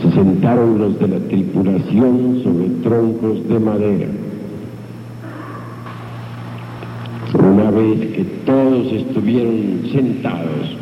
Se 0.00 0.10
sentaron 0.12 0.78
los 0.78 0.98
de 1.00 1.08
la 1.08 1.18
tripulación 1.18 2.40
sobre 2.44 2.68
troncos 2.82 3.48
de 3.48 3.58
madera. 3.58 4.06
Una 7.34 7.70
vez 7.72 8.00
que 8.12 8.24
todos 8.46 8.92
estuvieron 8.92 9.82
sentados, 9.92 10.76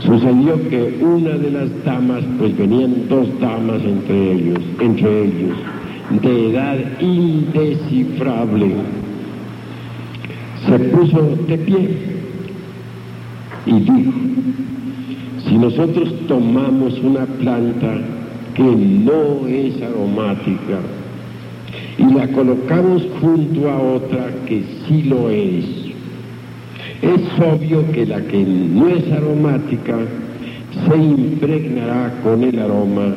sucedió 0.00 0.68
que 0.68 0.98
una 1.02 1.30
de 1.30 1.50
las 1.52 1.84
damas, 1.84 2.24
pues 2.38 2.56
venían 2.58 3.08
dos 3.08 3.28
damas 3.40 3.80
entre 3.84 4.32
ellos, 4.32 4.58
entre 4.80 5.24
ellos, 5.24 5.56
de 6.20 6.50
edad 6.50 7.00
indescifrable, 7.00 8.72
se 10.66 10.78
puso 10.78 11.36
de 11.46 11.58
pie 11.58 12.15
y 13.66 13.72
dijo, 13.72 14.12
si 15.48 15.58
nosotros 15.58 16.12
tomamos 16.28 16.98
una 17.00 17.26
planta 17.26 17.98
que 18.54 18.62
no 18.62 19.46
es 19.46 19.82
aromática 19.82 20.78
y 21.98 22.14
la 22.14 22.28
colocamos 22.28 23.06
junto 23.20 23.68
a 23.68 23.78
otra 23.78 24.28
que 24.46 24.62
sí 24.86 25.02
lo 25.02 25.30
es, 25.30 25.64
es 27.02 27.20
obvio 27.40 27.90
que 27.92 28.06
la 28.06 28.20
que 28.22 28.44
no 28.44 28.88
es 28.88 29.10
aromática 29.12 29.96
se 30.88 30.96
impregnará 30.96 32.12
con 32.22 32.42
el 32.42 32.58
aroma 32.58 33.14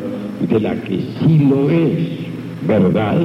de 0.50 0.60
la 0.60 0.76
que 0.76 1.00
sí 1.20 1.40
lo 1.50 1.70
es, 1.70 2.10
¿verdad? 2.68 3.22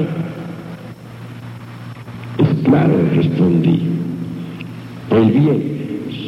Es 2.37 2.49
claro, 2.63 2.93
respondí. 3.15 3.81
Pues 5.09 5.33
bien, 5.33 5.74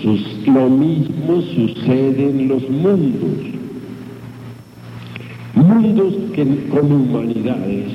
lo 0.03 0.69
mismo 0.69 1.41
sucede 1.41 2.29
en 2.29 2.47
los 2.47 2.69
mundos. 2.69 3.57
Mundos 5.55 6.13
que, 6.33 6.45
con 6.69 6.91
humanidades 6.91 7.91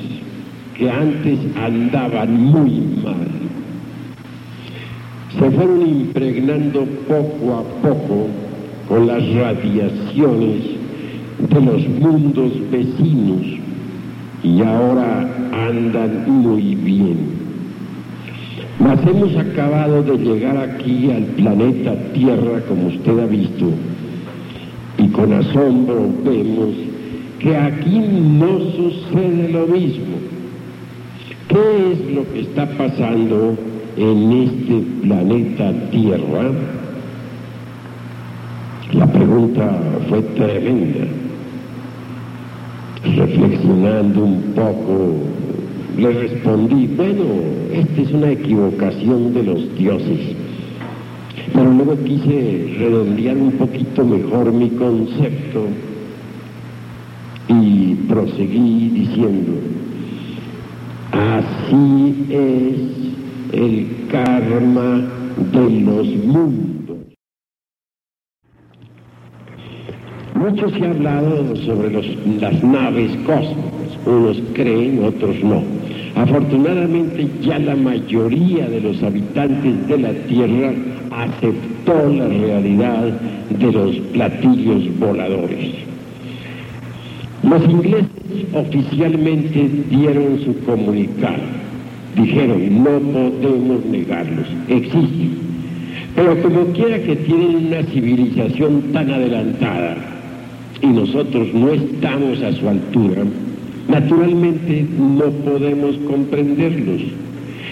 que 0.77 0.89
antes 0.89 1.39
andaban 1.55 2.45
muy 2.45 2.71
mal. 3.03 3.27
Se 5.39 5.51
fueron 5.51 5.87
impregnando 5.87 6.85
poco 7.07 7.55
a 7.55 7.63
poco 7.81 8.27
con 8.87 9.07
las 9.07 9.23
radiaciones 9.33 10.61
de 11.49 11.61
los 11.61 11.87
mundos 11.99 12.51
vecinos 12.71 13.59
y 14.43 14.61
ahora 14.61 15.27
andan 15.67 16.29
muy 16.29 16.75
bien. 16.75 17.42
Mas 18.83 18.99
hemos 19.07 19.33
acabado 19.37 20.03
de 20.03 20.17
llegar 20.17 20.57
aquí 20.57 21.09
al 21.09 21.23
planeta 21.23 21.95
Tierra, 22.13 22.59
como 22.67 22.87
usted 22.87 23.17
ha 23.17 23.27
visto, 23.27 23.71
y 24.97 25.07
con 25.07 25.31
asombro 25.31 26.09
vemos 26.25 26.75
que 27.39 27.55
aquí 27.55 27.97
no 27.97 28.59
sucede 28.59 29.49
lo 29.53 29.67
mismo. 29.67 30.15
¿Qué 31.47 31.91
es 31.93 32.15
lo 32.15 32.33
que 32.33 32.41
está 32.41 32.65
pasando 32.77 33.55
en 33.95 34.31
este 34.31 35.07
planeta 35.07 35.71
Tierra? 35.89 36.51
La 38.91 39.07
pregunta 39.07 39.79
fue 40.09 40.21
tremenda. 40.21 41.05
Reflexionando 43.03 44.23
un 44.23 44.41
poco, 44.55 45.32
le 45.97 46.11
respondí, 46.11 46.87
bueno, 46.95 47.23
esta 47.71 48.01
es 48.01 48.11
una 48.11 48.31
equivocación 48.31 49.33
de 49.33 49.43
los 49.43 49.77
dioses. 49.77 50.35
Pero 51.53 51.71
luego 51.71 51.97
quise 52.03 52.75
redondear 52.79 53.37
un 53.37 53.51
poquito 53.53 54.03
mejor 54.03 54.51
mi 54.51 54.69
concepto 54.71 55.67
y 57.47 57.95
proseguí 58.07 58.89
diciendo, 58.89 59.53
así 61.11 62.25
es 62.29 63.59
el 63.59 64.07
karma 64.09 65.07
de 65.51 65.69
los 65.81 66.07
mundos. 66.25 66.97
Mucho 70.35 70.69
se 70.69 70.85
ha 70.85 70.89
hablado 70.89 71.55
sobre 71.57 71.91
los, 71.91 72.05
las 72.39 72.63
naves 72.63 73.11
cósmicas 73.25 73.73
unos 74.05 74.41
creen, 74.53 75.03
otros 75.03 75.41
no. 75.43 75.63
Afortunadamente 76.15 77.27
ya 77.41 77.57
la 77.57 77.75
mayoría 77.75 78.69
de 78.69 78.81
los 78.81 79.01
habitantes 79.01 79.87
de 79.87 79.97
la 79.97 80.13
Tierra 80.27 80.73
aceptó 81.11 82.09
la 82.09 82.27
realidad 82.27 83.19
de 83.49 83.71
los 83.71 83.95
platillos 84.13 84.99
voladores. 84.99 85.71
Los 87.41 87.63
ingleses 87.65 88.09
oficialmente 88.53 89.69
dieron 89.89 90.39
su 90.45 90.57
comunicado. 90.65 91.43
Dijeron, 92.15 92.83
no 92.83 92.99
podemos 92.99 93.85
negarlos, 93.85 94.45
existen. 94.69 95.31
Pero 96.15 96.39
como 96.43 96.65
quiera 96.73 97.01
que 97.01 97.15
tienen 97.15 97.67
una 97.67 97.83
civilización 97.83 98.83
tan 98.93 99.11
adelantada 99.11 99.97
y 100.81 100.87
nosotros 100.87 101.47
no 101.55 101.71
estamos 101.71 102.39
a 102.43 102.51
su 102.53 102.69
altura, 102.69 103.23
naturalmente 103.87 104.85
no 104.97 105.25
podemos 105.25 105.95
comprenderlos. 106.07 107.01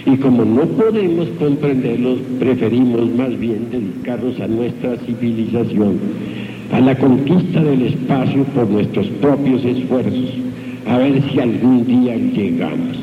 Y 0.05 0.17
como 0.17 0.43
no 0.43 0.63
podemos 0.63 1.27
comprenderlos, 1.37 2.19
preferimos 2.39 3.09
más 3.15 3.37
bien 3.39 3.67
dedicarnos 3.71 4.39
a 4.39 4.47
nuestra 4.47 4.97
civilización, 4.97 5.99
a 6.71 6.79
la 6.79 6.97
conquista 6.97 7.63
del 7.63 7.83
espacio 7.83 8.43
por 8.45 8.69
nuestros 8.69 9.07
propios 9.21 9.63
esfuerzos, 9.63 10.33
a 10.87 10.97
ver 10.97 11.21
si 11.29 11.39
algún 11.39 11.85
día 11.85 12.15
llegamos. 12.15 12.97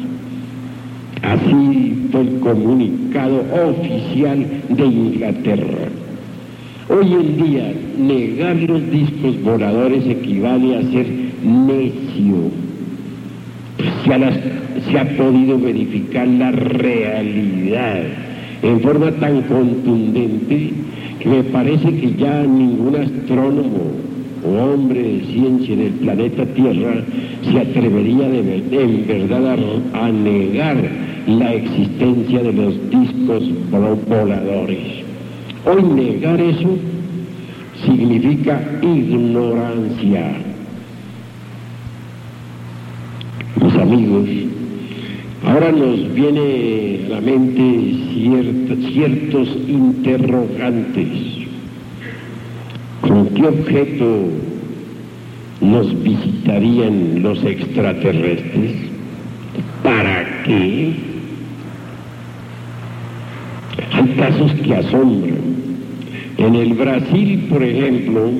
Así 1.22 2.08
fue 2.10 2.22
el 2.22 2.40
comunicado 2.40 3.44
oficial 3.68 4.46
de 4.68 4.86
Inglaterra. 4.86 5.88
Hoy 6.88 7.12
en 7.12 7.44
día, 7.44 7.74
negar 7.98 8.56
los 8.56 8.90
discos 8.90 9.40
voladores 9.42 10.06
equivale 10.06 10.76
a 10.78 10.82
ser 10.90 11.06
necio. 11.44 12.67
Se 13.78 14.98
ha, 14.98 15.04
podido 15.16 15.58
verificar 15.58 16.26
la 16.26 16.50
realidad 16.50 18.02
en 18.62 18.80
forma 18.80 19.12
tan 19.12 19.42
contundente 19.42 20.72
que 21.20 21.28
me 21.28 21.44
parece 21.44 21.94
que 22.00 22.14
ya 22.14 22.42
ningún 22.42 22.96
astrónomo 22.96 23.92
o 24.44 24.72
hombre 24.72 25.00
de 25.00 25.20
ciencia 25.26 25.74
en 25.74 25.80
el 25.80 25.92
planeta 25.92 26.46
Tierra 26.46 27.04
se 27.50 27.58
atrevería 27.60 28.26
en 28.26 29.06
verdad 29.06 29.56
a, 29.92 30.06
a 30.06 30.12
negar 30.12 30.76
la 31.28 31.54
existencia 31.54 32.42
de 32.42 32.52
los 32.52 32.90
discos 32.90 33.42
voladores. 34.08 34.78
Hoy 35.66 35.82
negar 35.82 36.40
eso 36.40 36.78
significa 37.84 38.60
ignorancia. 38.82 40.47
Mis 43.60 43.74
amigos, 43.74 44.28
ahora 45.44 45.72
nos 45.72 46.14
viene 46.14 47.00
a 47.06 47.08
la 47.08 47.20
mente 47.20 47.98
ciertos 48.92 49.48
interrogantes. 49.66 51.08
¿Con 53.00 53.26
qué 53.30 53.46
objeto 53.46 54.28
nos 55.60 56.02
visitarían 56.02 57.22
los 57.22 57.42
extraterrestres? 57.44 58.72
¿Para 59.82 60.42
qué? 60.44 60.92
Hay 63.92 64.08
casos 64.16 64.52
que 64.52 64.74
asombran. 64.74 65.58
En 66.36 66.54
el 66.54 66.74
Brasil, 66.74 67.46
por 67.50 67.64
ejemplo, 67.64 68.30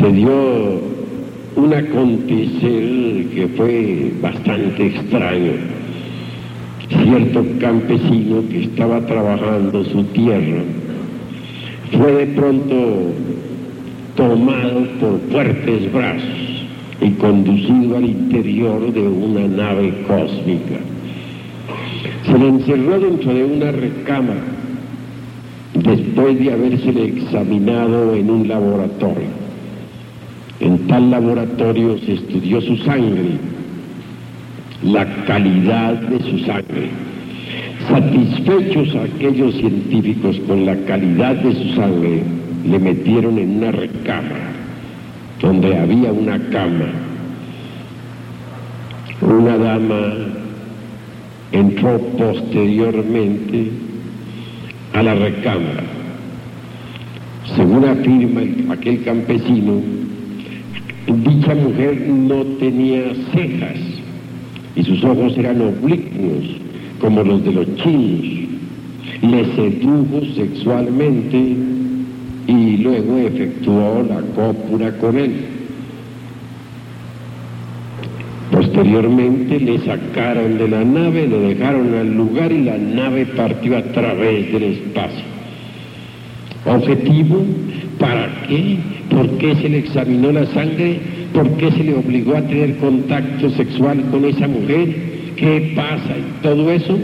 se 0.00 0.12
dio 0.12 0.95
un 1.56 1.72
acontecer 1.72 3.26
que 3.34 3.48
fue 3.56 4.12
bastante 4.20 4.86
extraño. 4.86 5.52
Cierto 6.88 7.44
campesino 7.58 8.42
que 8.48 8.64
estaba 8.64 9.00
trabajando 9.06 9.84
su 9.84 10.04
tierra 10.04 10.62
fue 11.92 12.12
de 12.12 12.26
pronto 12.34 13.12
tomado 14.16 14.86
por 15.00 15.20
fuertes 15.30 15.92
brazos 15.92 16.66
y 17.00 17.10
conducido 17.12 17.96
al 17.96 18.04
interior 18.04 18.92
de 18.92 19.08
una 19.08 19.48
nave 19.48 19.94
cósmica. 20.06 20.76
Se 22.26 22.38
le 22.38 22.48
encerró 22.48 23.00
dentro 23.00 23.34
de 23.34 23.44
una 23.44 23.72
recámara 23.72 24.40
después 25.74 26.38
de 26.38 26.52
habérsele 26.52 27.04
examinado 27.04 28.14
en 28.14 28.30
un 28.30 28.48
laboratorio. 28.48 29.45
En 30.60 30.86
tal 30.86 31.10
laboratorio 31.10 31.98
se 31.98 32.14
estudió 32.14 32.60
su 32.60 32.76
sangre, 32.78 33.38
la 34.82 35.04
calidad 35.24 35.94
de 35.94 36.18
su 36.30 36.38
sangre. 36.46 36.88
Satisfechos 37.88 38.94
aquellos 38.96 39.54
científicos 39.56 40.40
con 40.46 40.64
la 40.64 40.76
calidad 40.86 41.36
de 41.36 41.54
su 41.54 41.74
sangre, 41.74 42.22
le 42.64 42.78
metieron 42.78 43.38
en 43.38 43.58
una 43.58 43.70
recámara 43.70 44.52
donde 45.40 45.76
había 45.76 46.12
una 46.12 46.38
cama. 46.50 46.86
Una 49.20 49.56
dama 49.56 50.12
entró 51.52 51.98
posteriormente 52.18 53.70
a 54.94 55.02
la 55.02 55.14
recámara. 55.14 55.84
Según 57.54 57.84
afirma 57.84 58.72
aquel 58.72 59.02
campesino, 59.04 59.80
dicha 61.06 61.54
mujer 61.54 62.08
no 62.08 62.42
tenía 62.58 63.14
cejas 63.32 63.78
y 64.74 64.82
sus 64.82 65.02
ojos 65.04 65.36
eran 65.38 65.60
oblicuos 65.60 66.44
como 67.00 67.22
los 67.22 67.44
de 67.44 67.52
los 67.52 67.76
chinos. 67.76 68.46
Le 69.22 69.44
sedujo 69.54 70.20
sexualmente 70.34 71.56
y 72.48 72.76
luego 72.78 73.18
efectuó 73.18 74.04
la 74.08 74.20
cópula 74.34 74.92
con 74.98 75.16
él. 75.16 75.32
Posteriormente 78.50 79.60
le 79.60 79.78
sacaron 79.80 80.58
de 80.58 80.68
la 80.68 80.84
nave, 80.84 81.26
lo 81.26 81.40
dejaron 81.40 81.94
al 81.94 82.14
lugar 82.14 82.52
y 82.52 82.64
la 82.64 82.78
nave 82.78 83.26
partió 83.26 83.76
a 83.76 83.82
través 83.82 84.52
del 84.52 84.62
espacio. 84.62 85.24
Objetivo, 86.64 87.44
¿para 87.98 88.28
qué? 88.48 88.78
¿Por 89.10 89.28
qué 89.38 89.54
se 89.56 89.68
le 89.68 89.78
examinó 89.78 90.32
la 90.32 90.46
sangre? 90.46 91.00
¿Por 91.32 91.48
qué 91.56 91.70
se 91.70 91.84
le 91.84 91.94
obligó 91.94 92.36
a 92.36 92.42
tener 92.42 92.76
contacto 92.78 93.50
sexual 93.50 94.02
con 94.10 94.24
esa 94.24 94.48
mujer? 94.48 94.88
¿Qué 95.36 95.72
pasa? 95.76 96.16
Y 96.18 96.42
todo 96.42 96.70
eso 96.70 96.98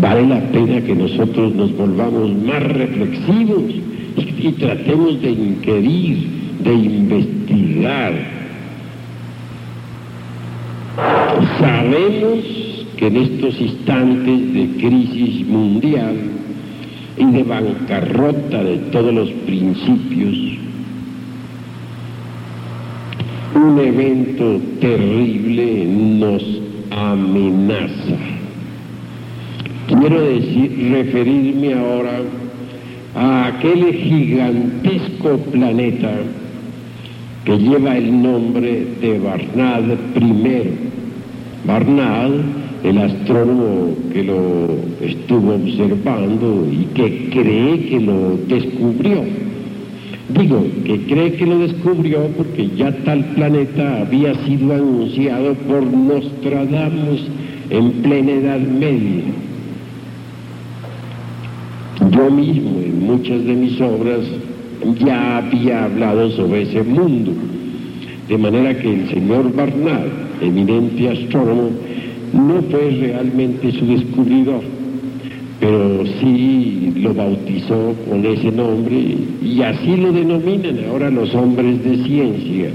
vale 0.00 0.26
la 0.26 0.40
pena 0.50 0.80
que 0.80 0.94
nosotros 0.94 1.54
nos 1.54 1.76
volvamos 1.76 2.34
más 2.44 2.62
reflexivos 2.62 3.62
y, 3.70 4.48
y 4.48 4.52
tratemos 4.52 5.20
de 5.20 5.30
inquirir, 5.30 6.28
de 6.62 6.74
investigar. 6.74 8.12
Sabemos 11.58 12.38
que 12.96 13.06
en 13.08 13.16
estos 13.16 13.60
instantes 13.60 14.54
de 14.54 14.68
crisis 14.78 15.46
mundial 15.48 16.16
y 17.16 17.24
de 17.24 17.42
bancarrota 17.44 18.62
de 18.62 18.76
todos 18.90 19.14
los 19.14 19.30
principios, 19.30 20.36
un 23.54 23.78
evento 23.78 24.60
terrible 24.80 25.86
nos 25.86 26.60
amenaza. 26.90 28.16
Quiero 29.86 30.20
decir, 30.20 30.90
referirme 30.92 31.74
ahora 31.74 32.20
a 33.14 33.46
aquel 33.46 33.94
gigantesco 33.94 35.38
planeta 35.52 36.10
que 37.44 37.58
lleva 37.58 37.96
el 37.96 38.22
nombre 38.22 38.86
de 39.00 39.18
Barnard 39.18 39.98
I. 40.16 40.64
Barnard, 41.66 42.63
el 42.84 42.98
astrónomo 42.98 43.94
que 44.12 44.22
lo 44.24 44.68
estuvo 45.00 45.54
observando 45.54 46.68
y 46.70 46.84
que 46.94 47.30
cree 47.30 47.86
que 47.86 48.00
lo 48.00 48.36
descubrió. 48.46 49.24
Digo 50.38 50.66
que 50.84 51.00
cree 51.06 51.32
que 51.32 51.46
lo 51.46 51.58
descubrió 51.60 52.26
porque 52.36 52.68
ya 52.76 52.92
tal 53.04 53.24
planeta 53.34 54.02
había 54.02 54.34
sido 54.44 54.74
anunciado 54.74 55.54
por 55.54 55.82
Nostradamus 55.82 57.26
en 57.70 57.90
plena 58.02 58.32
Edad 58.32 58.60
Media. 58.60 59.24
Yo 62.10 62.30
mismo 62.30 62.80
en 62.84 63.06
muchas 63.06 63.44
de 63.44 63.54
mis 63.54 63.80
obras 63.80 64.20
ya 65.02 65.38
había 65.38 65.84
hablado 65.84 66.30
sobre 66.32 66.62
ese 66.62 66.82
mundo, 66.82 67.32
de 68.28 68.36
manera 68.36 68.76
que 68.76 68.92
el 68.92 69.08
señor 69.08 69.54
Barnard, 69.54 70.10
eminente 70.42 71.08
astrónomo, 71.08 71.70
no 72.34 72.62
fue 72.70 72.90
realmente 73.00 73.72
su 73.72 73.86
descubridor, 73.86 74.62
pero 75.60 76.04
sí 76.20 76.92
lo 76.96 77.14
bautizó 77.14 77.94
con 78.08 78.24
ese 78.26 78.50
nombre 78.50 79.16
y 79.42 79.62
así 79.62 79.96
lo 79.96 80.12
denominan 80.12 80.78
ahora 80.88 81.10
los 81.10 81.34
hombres 81.34 81.82
de 81.84 81.96
ciencia. 82.04 82.70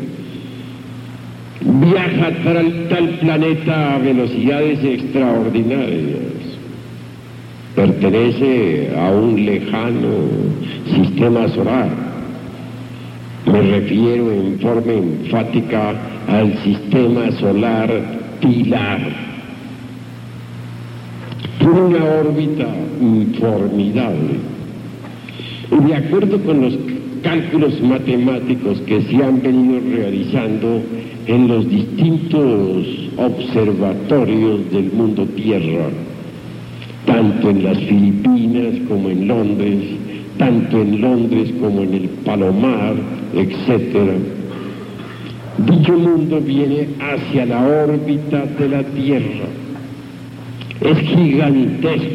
viaja 1.61 2.31
tal, 2.43 2.87
tal 2.89 3.09
planeta 3.19 3.95
a 3.95 3.97
velocidades 3.99 4.83
extraordinarias. 4.83 6.19
Pertenece 7.75 8.89
a 8.97 9.11
un 9.11 9.45
lejano 9.45 10.15
sistema 10.93 11.47
solar. 11.49 11.89
Me 13.45 13.61
refiero 13.61 14.31
en 14.31 14.59
forma 14.59 14.93
enfática 14.93 15.95
al 16.27 16.57
sistema 16.63 17.31
solar 17.39 17.89
Pilar. 18.41 19.28
Una 21.61 22.03
órbita 22.21 22.67
formidable. 23.39 24.39
Y 25.71 25.87
de 25.87 25.95
acuerdo 25.95 26.39
con 26.43 26.61
los 26.61 26.77
cálculos 27.21 27.81
matemáticos 27.81 28.79
que 28.81 29.01
se 29.03 29.23
han 29.23 29.41
venido 29.41 29.79
realizando 29.91 30.81
en 31.27 31.47
los 31.47 31.69
distintos 31.69 32.87
observatorios 33.17 34.71
del 34.71 34.91
mundo 34.93 35.25
Tierra, 35.35 35.89
tanto 37.05 37.49
en 37.49 37.63
las 37.63 37.77
Filipinas 37.77 38.75
como 38.87 39.09
en 39.09 39.27
Londres, 39.27 39.83
tanto 40.37 40.81
en 40.81 41.01
Londres 41.01 41.53
como 41.59 41.81
en 41.81 41.93
el 41.93 42.09
Palomar, 42.25 42.95
etc. 43.35 44.11
Dicho 45.67 45.93
mundo 45.93 46.39
viene 46.39 46.87
hacia 46.99 47.45
la 47.45 47.61
órbita 47.61 48.45
de 48.57 48.69
la 48.69 48.83
Tierra. 48.83 49.58
Es 50.81 50.97
gigantesco, 50.97 52.07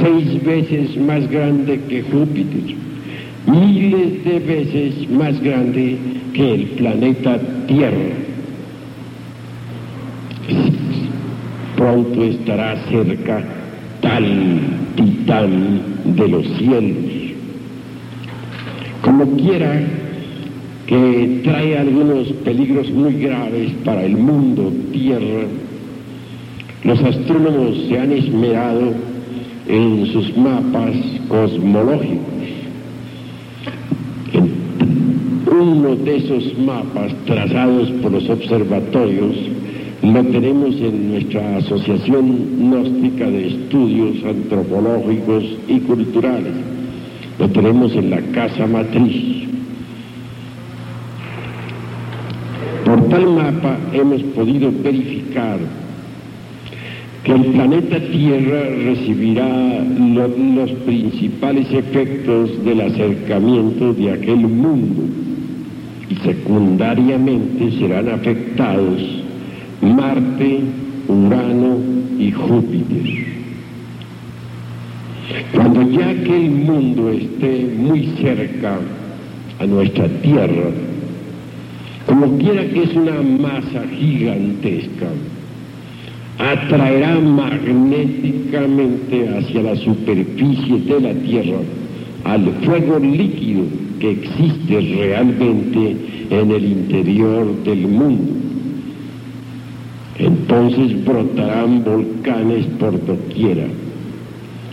seis 0.00 0.42
veces 0.42 0.96
más 0.96 1.28
grande 1.30 1.78
que 1.88 2.02
Júpiter, 2.02 2.74
miles 3.46 4.24
de 4.24 4.38
veces 4.38 5.10
más 5.10 5.38
grande 5.42 5.98
que 6.32 6.54
el 6.54 6.62
planeta 6.68 7.38
Tierra. 7.66 8.14
Pronto 11.76 12.24
estará 12.24 12.76
cerca 12.88 13.44
tal 14.00 14.24
titán 14.96 15.82
de 16.16 16.28
los 16.28 16.46
cielos. 16.56 16.96
Como 19.02 19.36
quiera 19.36 19.82
que 20.86 21.40
trae 21.44 21.76
algunos 21.76 22.28
peligros 22.44 22.90
muy 22.90 23.12
graves 23.14 23.70
para 23.84 24.02
el 24.02 24.16
mundo 24.16 24.72
Tierra, 24.92 25.44
los 26.84 27.02
astrónomos 27.02 27.76
se 27.88 27.98
han 27.98 28.12
esmerado 28.12 28.92
en 29.66 30.06
sus 30.06 30.36
mapas 30.36 30.94
cosmológicos. 31.28 32.38
uno 35.60 35.96
de 35.96 36.16
esos 36.16 36.58
mapas 36.58 37.12
trazados 37.26 37.90
por 38.02 38.12
los 38.12 38.28
observatorios 38.28 39.36
lo 40.02 40.24
tenemos 40.24 40.76
en 40.76 41.12
nuestra 41.12 41.56
Asociación 41.56 42.38
Gnóstica 42.58 43.28
de 43.28 43.48
Estudios 43.48 44.24
Antropológicos 44.24 45.44
y 45.66 45.80
Culturales. 45.80 46.54
Lo 47.38 47.48
tenemos 47.48 47.92
en 47.94 48.10
la 48.10 48.20
Casa 48.32 48.66
Matriz. 48.66 49.48
Por 52.84 53.08
tal 53.08 53.26
mapa 53.26 53.76
hemos 53.92 54.22
podido 54.22 54.70
verificar 54.82 55.58
que 57.28 57.34
el 57.34 57.44
planeta 57.52 58.00
Tierra 58.10 58.62
recibirá 58.86 59.84
lo, 59.84 60.28
los 60.28 60.70
principales 60.86 61.70
efectos 61.70 62.64
del 62.64 62.80
acercamiento 62.80 63.92
de 63.92 64.12
aquel 64.12 64.38
mundo 64.38 65.02
y 66.08 66.14
secundariamente 66.26 67.70
serán 67.72 68.08
afectados 68.08 69.02
Marte, 69.82 70.60
Urano 71.06 71.76
y 72.18 72.32
Júpiter. 72.32 73.26
Cuando 75.52 75.82
ya 75.90 76.08
aquel 76.08 76.50
mundo 76.50 77.10
esté 77.10 77.74
muy 77.76 78.06
cerca 78.22 78.78
a 79.60 79.66
nuestra 79.66 80.08
Tierra, 80.22 80.70
como 82.06 82.38
quiera 82.38 82.66
que 82.70 82.84
es 82.84 82.94
una 82.94 83.20
masa 83.20 83.84
gigantesca, 83.98 85.08
atraerá 86.38 87.18
magnéticamente 87.18 89.28
hacia 89.28 89.62
la 89.62 89.76
superficie 89.76 90.78
de 90.78 91.00
la 91.00 91.14
Tierra 91.14 91.58
al 92.24 92.50
fuego 92.64 92.98
líquido 92.98 93.62
que 93.98 94.10
existe 94.12 94.80
realmente 94.80 95.96
en 96.30 96.50
el 96.50 96.64
interior 96.64 97.54
del 97.64 97.88
mundo. 97.88 98.32
Entonces 100.18 101.04
brotarán 101.04 101.84
volcanes 101.84 102.64
por 102.78 103.04
doquiera, 103.06 103.66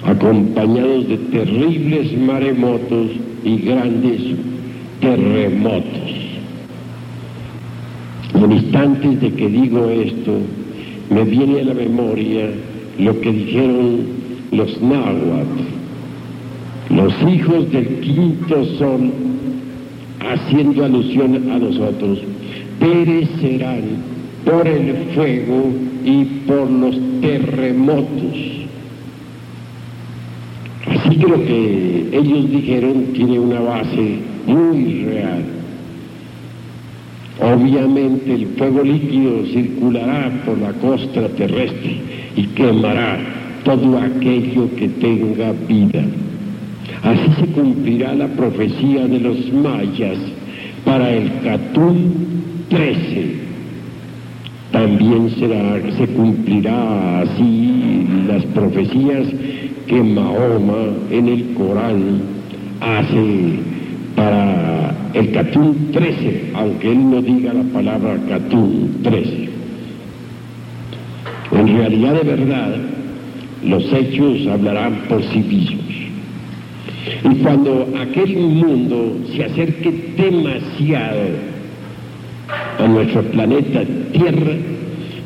acompañados 0.06 1.08
de 1.08 1.18
terribles 1.18 2.18
maremotos 2.20 3.12
y 3.44 3.58
grandes 3.58 4.22
terremotos. 5.02 6.14
En 8.34 8.52
instantes 8.52 9.22
de 9.22 9.34
que 9.34 9.48
digo 9.48 9.90
esto, 9.90 10.40
me 11.10 11.24
viene 11.24 11.62
a 11.62 11.64
la 11.66 11.74
memoria 11.74 12.50
lo 13.00 13.20
que 13.20 13.32
dijeron 13.32 14.00
los 14.52 14.82
náhuatl, 14.82 15.62
los 16.90 17.14
hijos 17.34 17.72
del 17.72 18.00
quinto 18.00 18.66
sol, 18.78 19.12
haciendo 20.20 20.86
alusión 20.86 21.52
a 21.52 21.60
nosotros, 21.60 22.20
perecerán 22.80 23.84
por 24.46 24.68
el 24.68 24.96
fuego 25.16 25.72
y 26.04 26.24
por 26.48 26.70
los 26.70 26.96
terremotos. 27.22 28.66
Así 30.88 31.18
que 31.18 31.28
lo 31.28 31.44
que 31.46 32.10
ellos 32.12 32.50
dijeron 32.52 33.08
tiene 33.14 33.40
una 33.40 33.60
base 33.60 34.20
muy 34.46 35.06
real. 35.06 35.55
Obviamente 37.42 38.34
el 38.34 38.48
fuego 38.58 38.84
líquido 38.84 39.46
circulará 39.48 40.32
por 40.46 40.58
la 40.58 40.72
costa 40.74 41.28
terrestre 41.30 41.98
y 42.36 42.44
quemará 42.48 43.18
todo 43.64 43.98
aquello 43.98 44.70
que 44.76 44.88
tenga 44.88 45.52
vida. 45.68 46.04
Así 47.04 47.30
se 47.40 47.48
cumplirá 47.48 48.14
la 48.14 48.28
profecía 48.28 49.08
de 49.08 49.20
los 49.20 49.52
mayas 49.52 50.18
para 50.86 51.12
el 51.12 51.32
Catún 51.44 52.14
13. 52.70 53.46
También 54.72 55.30
se 55.98 56.08
cumplirá 56.08 57.22
así 57.22 58.08
las 58.28 58.44
profecías 58.46 59.28
que 59.88 60.02
Mahoma 60.02 60.88
en 61.12 61.28
el 61.28 61.54
Corán 61.54 62.22
hace 62.82 63.75
para 64.16 64.94
el 65.14 65.32
Catún 65.32 65.92
13, 65.92 66.52
aunque 66.56 66.92
él 66.92 67.10
no 67.10 67.22
diga 67.22 67.54
la 67.54 67.64
palabra 67.64 68.18
Catún 68.28 69.00
13. 69.04 69.50
En 71.52 71.78
realidad 71.78 72.14
de 72.14 72.24
verdad, 72.24 72.76
los 73.64 73.84
hechos 73.94 74.48
hablarán 74.48 74.96
por 75.08 75.24
sí 75.24 75.40
mismos. 75.40 75.86
Y 77.24 77.36
cuando 77.44 77.88
aquel 78.00 78.36
mundo 78.38 79.18
se 79.36 79.46
acerque 79.46 80.14
demasiado 80.18 81.56
a 82.80 82.88
nuestro 82.88 83.22
planeta 83.24 83.84
Tierra, 84.12 84.54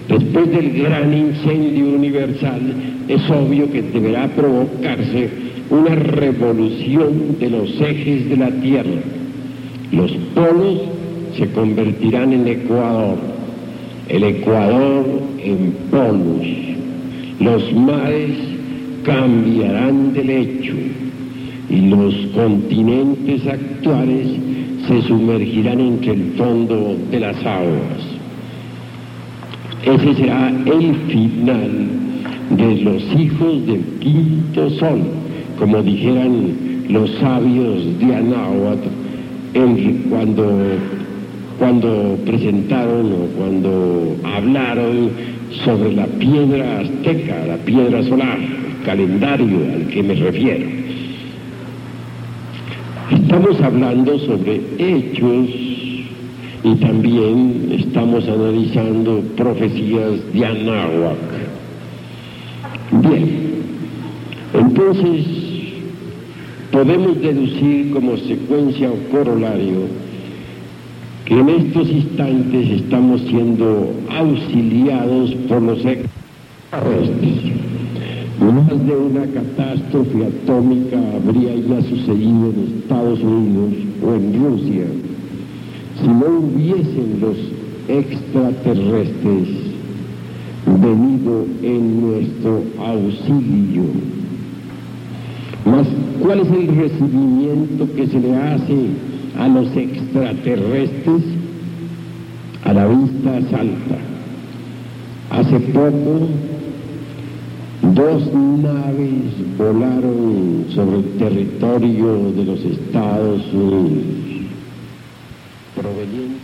después 0.08 0.52
del 0.52 0.82
gran 0.82 1.14
incendio 1.14 1.86
universal, 1.96 2.62
es 3.08 3.30
obvio 3.30 3.72
que 3.72 3.82
deberá 3.82 4.28
provocarse 4.28 5.30
una 5.70 5.96
revolución 5.96 7.38
de 7.40 7.50
los 7.50 7.70
ejes 7.82 8.30
de 8.30 8.38
la 8.38 8.50
Tierra. 8.62 9.02
Los 9.92 10.12
polos 10.34 10.82
se 11.38 11.48
convertirán 11.52 12.34
en 12.34 12.48
Ecuador, 12.48 13.18
el 14.08 14.24
Ecuador 14.24 15.06
en 15.44 15.74
polos. 15.92 16.48
Los 17.40 17.74
mares 17.74 18.36
cambiarán 19.04 20.14
de 20.14 20.24
lecho 20.24 20.74
y 21.70 21.82
los 21.90 22.14
continentes 22.34 23.46
actuales 23.48 24.28
se 24.88 25.02
sumergirán 25.04 25.80
entre 25.80 26.14
el 26.14 26.34
fondo 26.36 26.98
de 27.12 27.20
las 27.20 27.38
aguas. 27.46 28.20
Ese 29.84 30.16
será 30.16 30.50
el 30.50 30.96
final 31.08 31.88
de 32.50 32.76
los 32.82 33.04
hijos 33.18 33.66
del 33.68 33.84
quinto 34.00 34.70
sol, 34.72 35.02
como 35.60 35.84
dijeran 35.84 36.54
los 36.88 37.12
sabios 37.20 38.00
de 38.00 38.16
Anáhuac 38.16 38.80
cuando, 40.10 40.48
cuando 41.60 42.18
presentaron 42.26 43.12
o 43.12 43.26
cuando 43.38 44.16
hablaron 44.24 45.10
sobre 45.66 45.94
la 45.94 46.06
piedra 46.06 46.80
azteca, 46.80 47.46
la 47.46 47.58
piedra 47.58 48.04
solar, 48.04 48.38
el 48.40 48.86
calendario 48.86 49.58
al 49.74 49.88
que 49.88 50.02
me 50.02 50.16
refiero. 50.16 50.66
Estamos 53.12 53.60
hablando 53.62 54.18
sobre 54.20 54.62
hechos 54.78 55.50
y 56.64 56.76
también 56.76 57.70
estamos 57.72 58.28
analizando 58.28 59.22
profecías 59.36 60.34
de 60.34 60.46
Anáhuac. 60.46 61.18
Bien, 62.92 63.50
entonces 64.54 65.39
podemos 66.72 67.20
deducir 67.22 67.92
como 67.92 68.18
secuencia 68.18 68.90
o 68.92 69.12
corolario 69.12 69.88
que 71.26 71.40
en 71.40 71.50
estos 71.50 71.90
instantes 71.90 72.82
estamos 72.82 73.22
siendo 73.22 73.92
auxiliados 74.10 75.36
por 75.48 75.62
los 75.62 75.78
extraterrestres. 75.86 77.54
Más 78.40 78.88
de 78.88 78.96
una 78.96 79.26
catástrofe 79.28 80.26
atómica 80.26 80.98
habría 81.16 81.56
ya 81.56 81.82
sucedido 81.82 82.52
en 82.52 82.82
Estados 82.82 83.20
Unidos 83.20 83.74
o 84.04 84.14
en 84.14 84.44
Rusia 84.44 84.86
si 86.02 86.08
no 86.08 86.40
hubiesen 86.40 87.20
los 87.20 87.38
extraterrestres 87.90 89.48
venido 90.66 91.46
en 91.62 92.02
nuestro 92.02 92.64
auxilio. 92.80 94.19
Mas, 95.72 95.88
¿cuál 96.22 96.40
es 96.40 96.48
el 96.52 96.68
recibimiento 96.76 97.88
que 97.96 98.08
se 98.08 98.20
le 98.20 98.36
hace 98.36 98.78
a 99.38 99.48
los 99.48 99.76
extraterrestres? 99.76 101.24
A 102.64 102.74
la 102.74 102.88
vista 102.88 103.42
salta. 103.50 103.98
Hace 105.30 105.60
poco, 105.60 106.28
dos 107.94 108.34
naves 108.34 109.58
volaron 109.58 110.66
sobre 110.74 110.98
el 110.98 111.06
territorio 111.18 112.32
de 112.32 112.46
los 112.46 112.66
Estados 112.66 113.54
Unidos 113.54 114.30
proveniente 115.76 116.40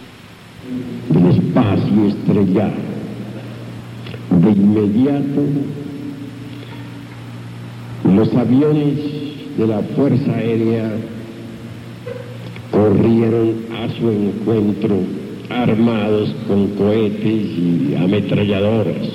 del 1.09 1.26
espacio 1.28 2.05
estrellado. 2.07 2.95
De 4.41 4.51
inmediato, 4.51 5.41
los 8.04 8.34
aviones 8.36 8.96
de 9.58 9.68
la 9.68 9.80
Fuerza 9.96 10.34
Aérea 10.34 10.91
corrieron 12.72 13.54
a 13.74 13.89
su 13.98 14.10
encuentro 14.10 14.98
armados 15.50 16.36
con 16.48 16.68
cohetes 16.70 17.24
y 17.24 17.96
ametralladoras. 17.98 19.08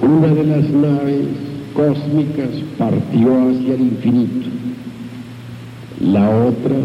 Una 0.00 0.28
de 0.28 0.44
las 0.44 0.68
naves 0.70 1.26
cósmicas 1.74 2.50
partió 2.78 3.48
hacia 3.48 3.74
el 3.74 3.80
infinito, 3.80 4.48
la 6.00 6.28
otra 6.28 6.76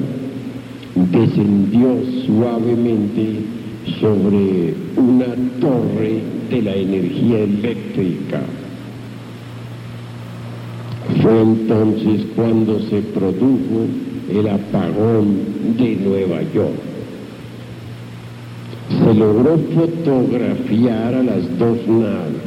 descendió 1.12 1.98
suavemente 2.26 3.40
sobre 4.00 4.74
una 4.98 5.26
torre 5.60 6.22
de 6.50 6.62
la 6.62 6.76
energía 6.76 7.40
eléctrica. 7.40 8.42
Fue 11.22 11.42
entonces 11.42 12.26
cuando 12.36 12.80
se 12.82 13.02
produjo 13.02 13.88
el 14.30 14.48
apagón 14.48 15.38
de 15.78 15.96
Nueva 15.96 16.42
York. 16.54 16.76
Se 18.90 19.14
logró 19.14 19.58
fotografiar 19.74 21.16
a 21.16 21.24
las 21.24 21.58
dos 21.58 21.78
naves, 21.88 22.42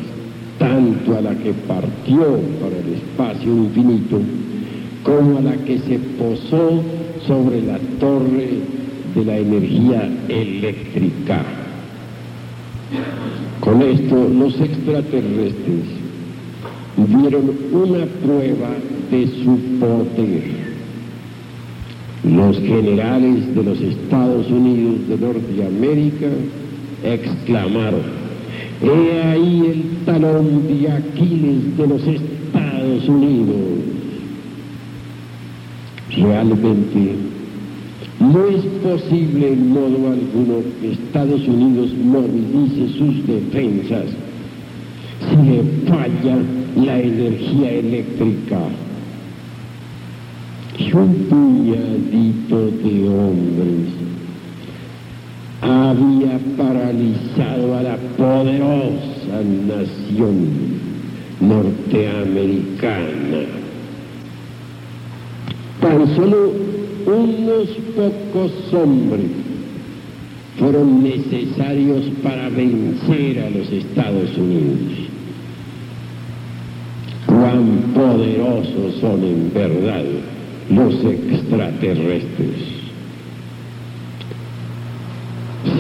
tanto 0.59 1.17
a 1.17 1.21
la 1.21 1.35
que 1.35 1.53
partió 1.67 2.39
para 2.61 2.77
el 2.77 2.95
espacio 2.95 3.51
infinito 3.51 4.21
como 5.03 5.39
a 5.39 5.43
la 5.43 5.57
que 5.65 5.79
se 5.79 5.99
posó 6.19 6.83
sobre 7.27 7.63
la 7.63 7.79
torre 7.99 8.51
de 9.15 9.25
la 9.25 9.39
energía 9.39 10.11
eléctrica. 10.29 11.43
Con 13.61 13.83
esto 13.83 14.29
los 14.29 14.61
extraterrestres 14.61 16.00
dieron 17.07 17.51
una 17.73 18.07
prueba 18.23 18.71
de 19.11 19.27
su 19.27 19.57
poder. 19.79 20.71
Los 22.25 22.59
generales 22.59 23.55
de 23.55 23.63
los 23.63 23.81
Estados 23.81 24.51
Unidos 24.51 25.09
de 25.09 25.17
Norteamérica 25.19 26.27
exclamaron, 27.03 28.03
he 28.83 29.23
ahí 29.23 29.63
el 29.67 30.05
talón 30.05 30.69
de 30.69 30.91
Aquiles 30.91 31.77
de 31.77 31.87
los 31.87 32.03
Estados 32.03 33.09
Unidos 33.09 33.57
realmente 36.17 37.15
no 38.21 38.47
es 38.49 38.63
posible 38.83 39.53
en 39.53 39.71
modo 39.71 40.13
alguno 40.13 40.63
que 40.81 40.93
Estados 40.93 41.47
Unidos 41.49 41.91
movilice 42.05 42.99
sus 42.99 43.27
defensas 43.27 44.07
le 45.31 45.63
falla 45.89 46.37
la 46.77 47.01
energía 47.01 47.73
eléctrica. 47.73 48.61
Y 50.79 50.93
un 50.93 51.15
puñadito 51.29 52.71
de 52.83 53.09
hombres 53.09 53.89
había 55.61 56.39
paralizado 56.57 57.77
a 57.77 57.83
la 57.83 57.97
poderosa 58.17 59.43
nación 59.67 60.37
norteamericana 61.41 63.61
Tan 65.81 66.15
solo 66.15 66.53
unos 67.07 67.69
pocos 67.97 68.53
hombres 68.75 69.31
fueron 70.59 71.03
necesarios 71.03 72.05
para 72.23 72.51
vencer 72.51 73.41
a 73.41 73.49
los 73.49 73.73
Estados 73.73 74.37
Unidos. 74.37 75.00
Cuán 77.51 77.93
poderosos 77.95 79.01
son 79.01 79.25
en 79.25 79.53
verdad 79.53 80.05
los 80.71 80.95
extraterrestres. 81.05 82.63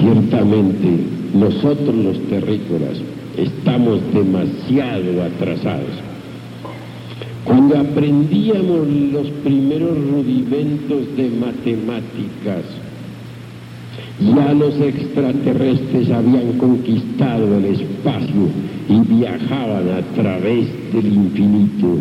Ciertamente, 0.00 1.04
nosotros 1.32 1.94
los 1.94 2.18
terrícolas 2.28 3.00
estamos 3.36 4.00
demasiado 4.12 5.22
atrasados 5.22 5.94
cuando 7.44 7.78
aprendíamos 7.78 8.88
los 9.12 9.28
primeros 9.44 9.96
rudimentos 10.10 11.16
de 11.16 11.30
matemáticas, 11.30 12.64
ya 14.20 14.52
los 14.52 14.74
extraterrestres 14.80 16.10
habían 16.10 16.58
conquistado 16.58 17.56
el 17.56 17.64
espacio 17.64 18.48
y 18.88 19.00
viajaban 19.14 19.88
a 19.88 20.02
través 20.14 20.66
del 20.92 21.06
infinito. 21.06 21.98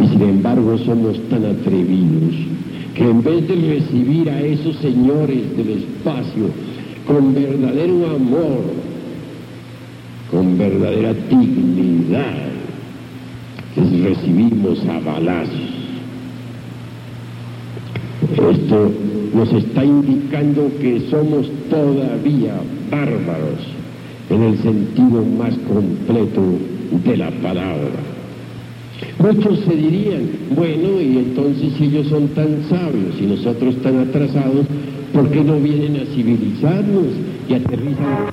Y 0.00 0.08
sin 0.08 0.22
embargo 0.22 0.78
somos 0.78 1.18
tan 1.28 1.44
atrevidos 1.44 2.34
que 2.94 3.02
en 3.02 3.22
vez 3.24 3.48
de 3.48 3.54
recibir 3.56 4.30
a 4.30 4.40
esos 4.40 4.76
señores 4.76 5.56
del 5.56 5.70
espacio 5.70 6.50
con 7.06 7.34
verdadero 7.34 8.14
amor, 8.14 8.62
con 10.30 10.56
verdadera 10.56 11.12
dignidad, 11.12 12.54
les 13.76 14.00
recibimos 14.00 14.78
a 14.86 15.00
balazos. 15.00 15.73
Esto 18.32 18.90
nos 19.34 19.52
está 19.52 19.84
indicando 19.84 20.70
que 20.80 21.00
somos 21.10 21.50
todavía 21.68 22.54
bárbaros 22.90 23.60
en 24.30 24.42
el 24.42 24.58
sentido 24.58 25.24
más 25.38 25.54
completo 25.68 26.40
de 27.04 27.16
la 27.16 27.30
palabra. 27.30 27.90
Muchos 29.18 29.60
se 29.60 29.76
dirían, 29.76 30.22
bueno, 30.56 31.00
y 31.00 31.18
entonces 31.18 31.72
si 31.76 31.84
ellos 31.84 32.08
son 32.08 32.28
tan 32.28 32.64
sabios 32.68 33.20
y 33.20 33.26
nosotros 33.26 33.76
tan 33.82 33.98
atrasados, 33.98 34.66
¿por 35.12 35.28
qué 35.30 35.42
no 35.42 35.58
vienen 35.60 35.96
a 35.96 36.06
civilizarnos 36.14 37.06
y 37.48 37.54
aterrizan 37.54 38.32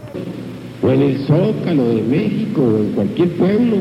o 0.84 0.90
en 0.90 1.02
el 1.02 1.18
Zócalo 1.20 1.90
de 1.90 2.02
México 2.04 2.62
o 2.62 2.78
en 2.78 2.92
cualquier 2.94 3.30
pueblo? 3.32 3.78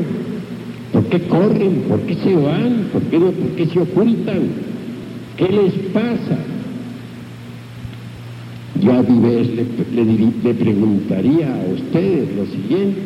¿Por 0.91 1.05
qué 1.05 1.19
corren? 1.21 1.83
¿Por 1.87 1.99
qué 2.01 2.15
se 2.15 2.35
van? 2.35 2.89
¿Por 2.91 3.01
qué, 3.03 3.19
no, 3.19 3.31
¿Por 3.31 3.49
qué 3.55 3.65
se 3.67 3.79
ocultan? 3.79 4.70
¿Qué 5.41 5.49
les 5.51 5.73
pasa? 5.91 6.37
Yo 8.79 8.93
a 8.93 9.01
Vives 9.01 9.47
le, 9.55 10.05
le, 10.43 10.53
preguntaría 10.53 11.47
a 11.51 11.73
ustedes 11.73 12.29
lo 12.35 12.45
siguiente. 12.45 13.01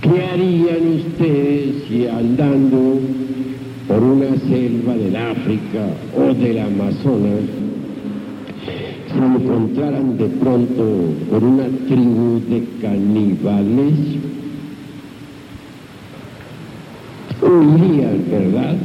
¿Qué 0.00 0.24
harían 0.24 0.88
ustedes 0.96 1.84
si 1.86 2.08
andando 2.08 2.98
por 3.86 4.02
una 4.02 4.36
selva 4.48 4.94
del 4.94 5.14
África 5.14 5.86
o 6.18 6.34
del 6.34 6.58
Amazonas 6.58 7.46
se 9.06 9.18
encontraran 9.18 10.18
de 10.18 10.26
pronto 10.26 11.14
por 11.30 11.44
una 11.44 11.68
tribu 11.86 12.40
de 12.48 12.64
caníbales? 12.82 13.94
huirían, 17.40 18.24
¿verdad? 18.28 18.76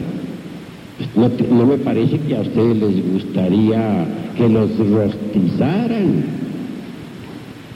No, 1.16 1.66
me 1.66 1.78
parece 1.78 2.20
que 2.20 2.38
a 2.38 2.42
ustedes 2.42 2.78
les 2.78 3.14
gustaría 3.14 4.06
que 4.38 4.48
los 4.48 4.78
rostizaran 4.78 6.24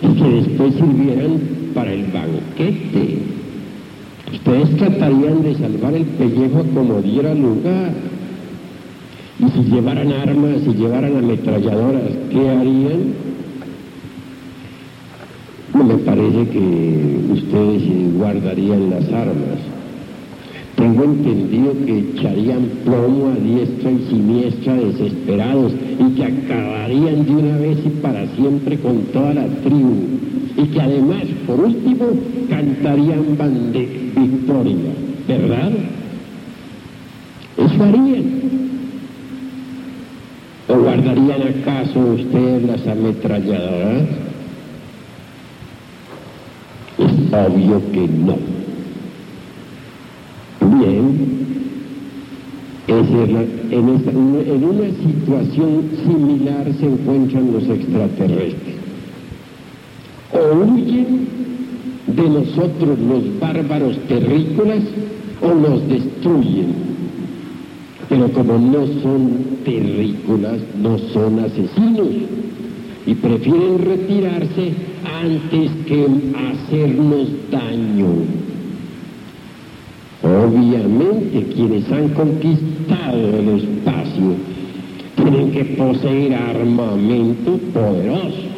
y 0.01 0.07
que 0.07 0.29
después 0.29 0.73
sirvieran 0.75 1.39
para 1.73 1.91
el 1.91 2.05
banquete. 2.05 3.17
Ustedes 4.33 4.77
tratarían 4.77 5.43
de 5.43 5.55
salvar 5.55 5.93
el 5.95 6.05
pellejo 6.05 6.63
como 6.73 7.01
diera 7.01 7.33
lugar. 7.33 7.91
Y 9.39 9.49
si 9.51 9.69
llevaran 9.69 10.11
armas, 10.13 10.61
si 10.63 10.73
llevaran 10.75 11.17
ametralladoras, 11.17 12.11
¿qué 12.29 12.49
harían? 12.49 13.13
No 15.73 15.83
me 15.83 15.95
parece 15.95 16.47
que 16.49 17.19
ustedes 17.33 18.13
guardarían 18.13 18.89
las 18.89 19.05
armas. 19.11 19.78
Tengo 20.79 21.03
entendido 21.03 21.73
que 21.85 21.99
echarían 21.99 22.69
plomo 22.85 23.27
a 23.27 23.35
diestra 23.35 23.91
y 23.91 23.99
siniestra 24.09 24.75
desesperados 24.75 25.73
y 25.73 26.15
que 26.15 26.23
acabarían 26.23 27.25
de 27.25 27.31
una 27.31 27.57
vez 27.57 27.79
y 27.85 27.89
para 28.01 28.25
siempre 28.27 28.77
con 28.77 29.01
toda 29.11 29.33
la 29.33 29.45
tribu. 29.45 30.05
Y 30.55 30.63
que 30.67 30.81
además, 30.81 31.23
por 31.45 31.59
último, 31.59 32.05
cantarían 32.49 33.37
bande 33.37 34.11
victoria, 34.15 34.93
¿verdad? 35.27 35.71
Eso 37.57 37.83
harían. 37.83 38.23
¿O 40.69 40.77
guardarían 40.77 41.41
acaso 41.41 41.99
ustedes 41.99 42.63
las 42.63 42.87
ametralladoras? 42.87 44.03
Es 46.99 47.33
obvio 47.33 47.91
que 47.91 48.07
no. 48.07 48.58
Bien, 50.61 51.29
en, 52.87 53.87
en 54.47 54.63
una 54.63 54.89
situación 54.89 55.89
similar 56.05 56.65
se 56.79 56.85
encuentran 56.85 57.53
los 57.53 57.63
extraterrestres. 57.63 58.75
O 60.31 60.55
huyen 60.57 61.27
de 62.07 62.29
nosotros 62.29 62.99
los 62.99 63.39
bárbaros 63.39 63.97
terrícolas 64.07 64.83
o 65.41 65.53
los 65.53 65.87
destruyen. 65.87 66.89
Pero 68.09 68.31
como 68.31 68.57
no 68.57 68.87
son 69.01 69.29
terrícolas, 69.63 70.57
no 70.81 70.97
son 71.13 71.39
asesinos 71.39 72.09
y 73.05 73.13
prefieren 73.15 73.79
retirarse 73.79 74.73
antes 75.21 75.71
que 75.85 76.07
hacernos 76.51 77.27
daño. 77.51 78.07
Obviamente 80.21 81.45
quienes 81.53 81.89
han 81.91 82.09
conquistado 82.09 83.17
el 83.17 83.49
espacio 83.59 84.35
tienen 85.15 85.51
que 85.51 85.63
poseer 85.75 86.33
armamento 86.33 87.57
poderoso. 87.73 88.49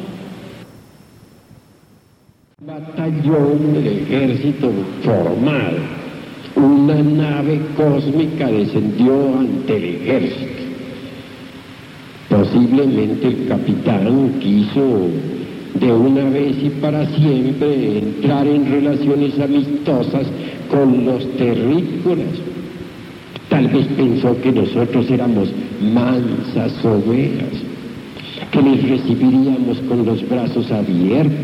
Batallón 2.66 3.74
del 3.74 3.88
ejército 3.88 4.72
formado. 5.04 6.02
Una 6.56 6.96
nave 6.96 7.62
cósmica 7.78 8.48
descendió 8.48 9.38
ante 9.38 9.78
el 9.78 9.84
ejército. 9.84 10.62
Posiblemente 12.30 13.28
el 13.28 13.48
capitán 13.48 14.34
quiso 14.40 15.10
de 15.80 15.92
una 15.92 16.30
vez 16.30 16.56
y 16.64 16.70
para 16.82 17.06
siempre 17.08 18.00
entrar 18.00 18.48
en 18.48 18.72
relaciones 18.72 19.40
amistosas 19.40 20.28
con 20.72 21.06
los 21.06 21.30
terrícolas. 21.36 22.40
Tal 23.50 23.68
vez 23.68 23.86
pensó 23.98 24.40
que 24.42 24.52
nosotros 24.52 25.12
éramos 25.12 25.50
mansas 25.94 26.74
ovejas, 26.86 27.54
que 28.50 28.62
les 28.62 28.90
recibiríamos 28.90 29.80
con 29.82 30.06
los 30.06 30.28
brazos 30.28 30.72
abiertos, 30.72 31.36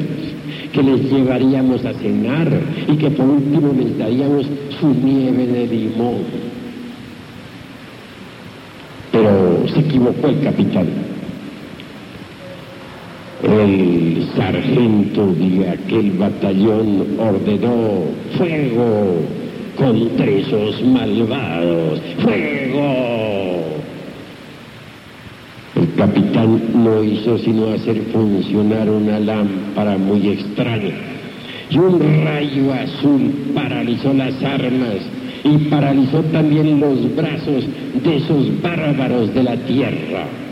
que 0.72 0.82
les 0.82 1.12
llevaríamos 1.12 1.86
a 1.86 1.94
cenar 1.94 2.50
y 2.88 2.96
que 2.96 3.12
por 3.12 3.28
último 3.28 3.74
les 3.78 3.98
daríamos 3.98 4.48
su 4.80 4.94
nieve 4.94 5.46
de 5.48 5.68
limón. 5.68 6.48
Pero 9.12 9.68
se 9.68 9.80
equivocó 9.82 10.28
el 10.28 10.42
capitán 10.42 11.07
el 13.44 14.28
sargento 14.36 15.34
de 15.34 15.70
aquel 15.70 16.12
batallón 16.12 17.06
ordenó 17.20 18.06
fuego 18.38 19.22
contra 19.76 20.26
esos 20.26 20.84
malvados, 20.84 22.02
fuego. 22.20 23.64
El 25.76 25.94
capitán 25.96 26.62
no 26.74 27.04
hizo 27.04 27.38
sino 27.38 27.74
hacer 27.74 28.02
funcionar 28.12 28.90
una 28.90 29.20
lámpara 29.20 29.98
muy 29.98 30.30
extraña 30.30 30.96
y 31.70 31.78
un 31.78 32.00
rayo 32.24 32.74
azul 32.74 33.52
paralizó 33.54 34.14
las 34.14 34.42
armas 34.42 34.98
y 35.44 35.58
paralizó 35.70 36.24
también 36.32 36.80
los 36.80 37.16
brazos 37.16 37.66
de 38.04 38.18
esos 38.18 38.62
bárbaros 38.62 39.34
de 39.34 39.44
la 39.44 39.56
tierra. 39.58 40.47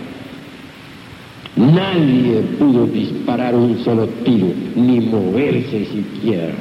Nadie 1.56 2.42
pudo 2.60 2.86
disparar 2.86 3.56
un 3.56 3.78
solo 3.86 4.08
tiro, 4.26 4.48
ni 4.76 5.00
moverse 5.00 5.86
siquiera. 5.86 6.54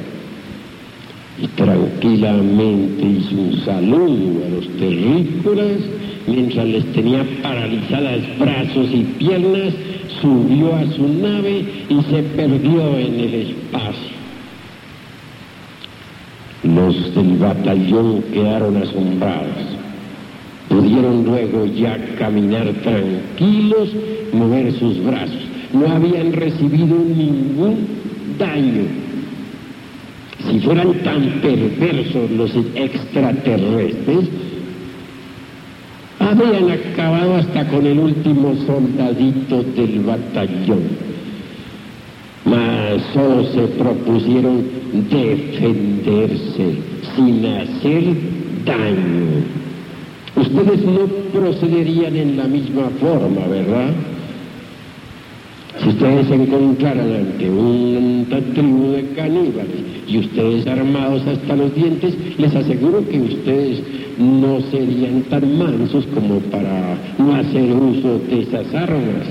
Y 1.41 1.47
tranquilamente 1.47 3.05
hizo 3.05 3.35
un 3.35 3.57
saludo 3.65 4.45
a 4.45 4.49
los 4.49 4.67
terrícolas, 4.77 5.79
mientras 6.27 6.65
les 6.65 6.85
tenía 6.93 7.25
paralizadas 7.43 8.21
brazos 8.39 8.87
y 8.89 9.03
piernas, 9.17 9.73
subió 10.21 10.73
a 10.73 10.85
su 10.93 11.07
nave 11.09 11.65
y 11.89 12.01
se 12.09 12.23
perdió 12.23 12.97
en 12.97 13.19
el 13.19 13.33
espacio. 13.33 14.15
Los 16.63 17.13
del 17.13 17.37
batallón 17.37 18.23
quedaron 18.33 18.77
asombrados. 18.77 19.64
Pudieron 20.95 21.25
luego 21.25 21.65
ya 21.65 21.97
caminar 22.17 22.71
tranquilos, 22.81 23.89
mover 24.31 24.71
sus 24.79 25.03
brazos. 25.03 25.41
No 25.73 25.91
habían 25.91 26.31
recibido 26.31 26.95
ningún 26.97 27.85
daño. 28.39 28.85
Si 30.47 30.59
fueran 30.61 30.93
tan 31.03 31.41
perversos 31.41 32.31
los 32.31 32.55
extraterrestres, 32.75 34.29
habían 36.19 36.71
acabado 36.71 37.35
hasta 37.35 37.67
con 37.67 37.85
el 37.85 37.99
último 37.99 38.55
soldadito 38.65 39.63
del 39.75 39.99
batallón. 39.99 40.83
Mas 42.45 43.01
solo 43.13 43.43
se 43.51 43.67
propusieron 43.67 44.63
defenderse 45.09 46.77
sin 47.17 47.45
hacer 47.47 48.03
daño 48.63 49.64
ustedes 50.45 50.85
no 50.85 51.07
procederían 51.33 52.15
en 52.15 52.37
la 52.37 52.45
misma 52.45 52.89
forma, 52.99 53.47
¿verdad? 53.47 53.89
Si 55.81 55.89
ustedes 55.89 56.31
encontraran 56.31 57.13
ante 57.13 57.49
una 57.49 58.39
tribu 58.53 58.91
de 58.91 59.09
caníbales 59.09 59.81
y 60.07 60.19
ustedes 60.19 60.65
armados 60.67 61.21
hasta 61.27 61.55
los 61.55 61.75
dientes, 61.75 62.15
les 62.37 62.55
aseguro 62.55 63.07
que 63.07 63.19
ustedes 63.19 63.81
no 64.17 64.61
serían 64.71 65.23
tan 65.23 65.57
mansos 65.57 66.05
como 66.13 66.39
para 66.51 66.97
no 67.17 67.35
hacer 67.35 67.73
uso 67.73 68.19
de 68.29 68.41
esas 68.41 68.73
armas. 68.73 69.27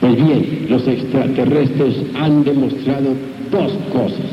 Pues 0.00 0.16
bien, 0.16 0.66
los 0.68 0.86
extraterrestres 0.86 1.96
han 2.14 2.44
demostrado 2.44 3.10
dos 3.50 3.72
cosas. 3.92 4.30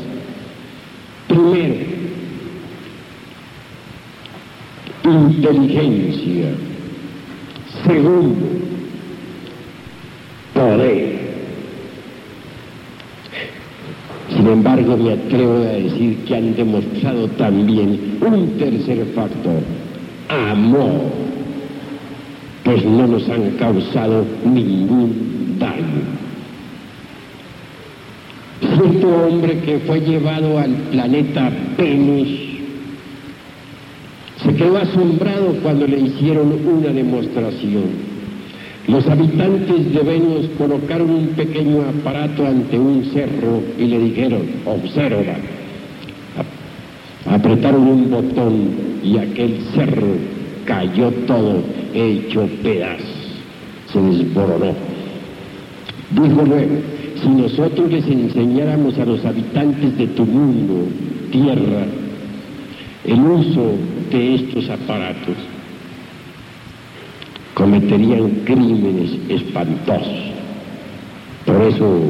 Primero, 1.28 1.97
inteligencia. 5.08 6.50
Segundo, 7.84 8.46
poder. 10.54 11.18
Sin 14.34 14.46
embargo, 14.46 14.96
me 14.96 15.12
atrevo 15.12 15.58
a 15.58 15.72
decir 15.72 16.18
que 16.26 16.36
han 16.36 16.54
demostrado 16.54 17.28
también 17.28 18.18
un 18.20 18.58
tercer 18.58 19.06
factor, 19.14 19.62
amor, 20.28 21.00
pues 22.64 22.84
no 22.84 23.06
nos 23.06 23.28
han 23.28 23.50
causado 23.52 24.24
ningún 24.44 25.56
daño. 25.58 26.18
Cierto 28.60 29.08
hombre 29.08 29.60
que 29.60 29.78
fue 29.80 30.00
llevado 30.00 30.58
al 30.58 30.72
planeta 30.90 31.50
Venus 31.78 32.57
se 34.48 34.54
quedó 34.54 34.78
asombrado 34.78 35.52
cuando 35.62 35.86
le 35.86 36.00
hicieron 36.00 36.58
una 36.66 36.88
demostración. 36.88 38.08
Los 38.86 39.06
habitantes 39.06 39.92
de 39.92 40.00
Venus 40.00 40.46
colocaron 40.56 41.10
un 41.10 41.26
pequeño 41.28 41.82
aparato 41.82 42.46
ante 42.46 42.78
un 42.78 43.04
cerro 43.12 43.62
y 43.78 43.84
le 43.84 43.98
dijeron, 43.98 44.40
observa. 44.64 45.34
Apretaron 47.26 47.82
un 47.82 48.10
botón 48.10 48.70
y 49.04 49.18
aquel 49.18 49.58
cerro 49.74 50.16
cayó 50.64 51.10
todo 51.26 51.62
hecho 51.92 52.48
pedazos. 52.62 53.04
se 53.92 54.00
desboronó. 54.00 54.72
Dijo 56.10 56.42
luego, 56.46 56.74
si 57.20 57.28
nosotros 57.28 57.92
les 57.92 58.06
enseñáramos 58.06 58.98
a 58.98 59.04
los 59.04 59.22
habitantes 59.26 59.98
de 59.98 60.06
tu 60.06 60.24
mundo, 60.24 60.86
tierra, 61.30 61.84
el 63.04 63.20
uso 63.20 63.74
de 64.10 64.34
estos 64.34 64.68
aparatos, 64.68 65.36
cometerían 67.54 68.30
crímenes 68.44 69.18
espantosos. 69.28 70.32
Por 71.44 71.62
eso 71.62 72.00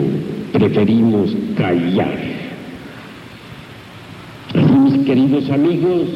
preferimos 0.52 1.34
callar. 1.56 2.18
Así, 4.54 4.72
mis 4.72 5.06
queridos 5.06 5.48
amigos, 5.50 6.08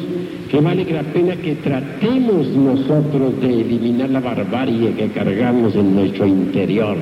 que 0.49 0.59
vale 0.61 0.85
la 0.85 1.01
pena 1.01 1.35
que 1.35 1.55
tratemos 1.55 2.47
nosotros 2.49 3.41
de 3.41 3.61
eliminar 3.61 4.09
la 4.11 4.19
barbarie 4.19 4.93
que 4.93 5.07
cargamos 5.07 5.75
en 5.75 5.95
nuestro 5.95 6.27
interior, 6.27 6.95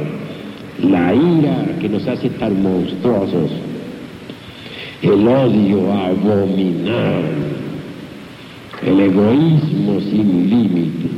la 0.81 1.13
ira 1.13 1.65
que 1.81 1.89
nos 1.89 2.07
hace 2.07 2.29
tan 2.29 2.63
monstruosos, 2.63 3.51
el 5.01 5.27
odio 5.27 5.91
abominable, 5.91 7.51
el 8.85 8.99
egoísmo 8.99 9.99
sin 9.99 10.49
límites, 10.49 11.11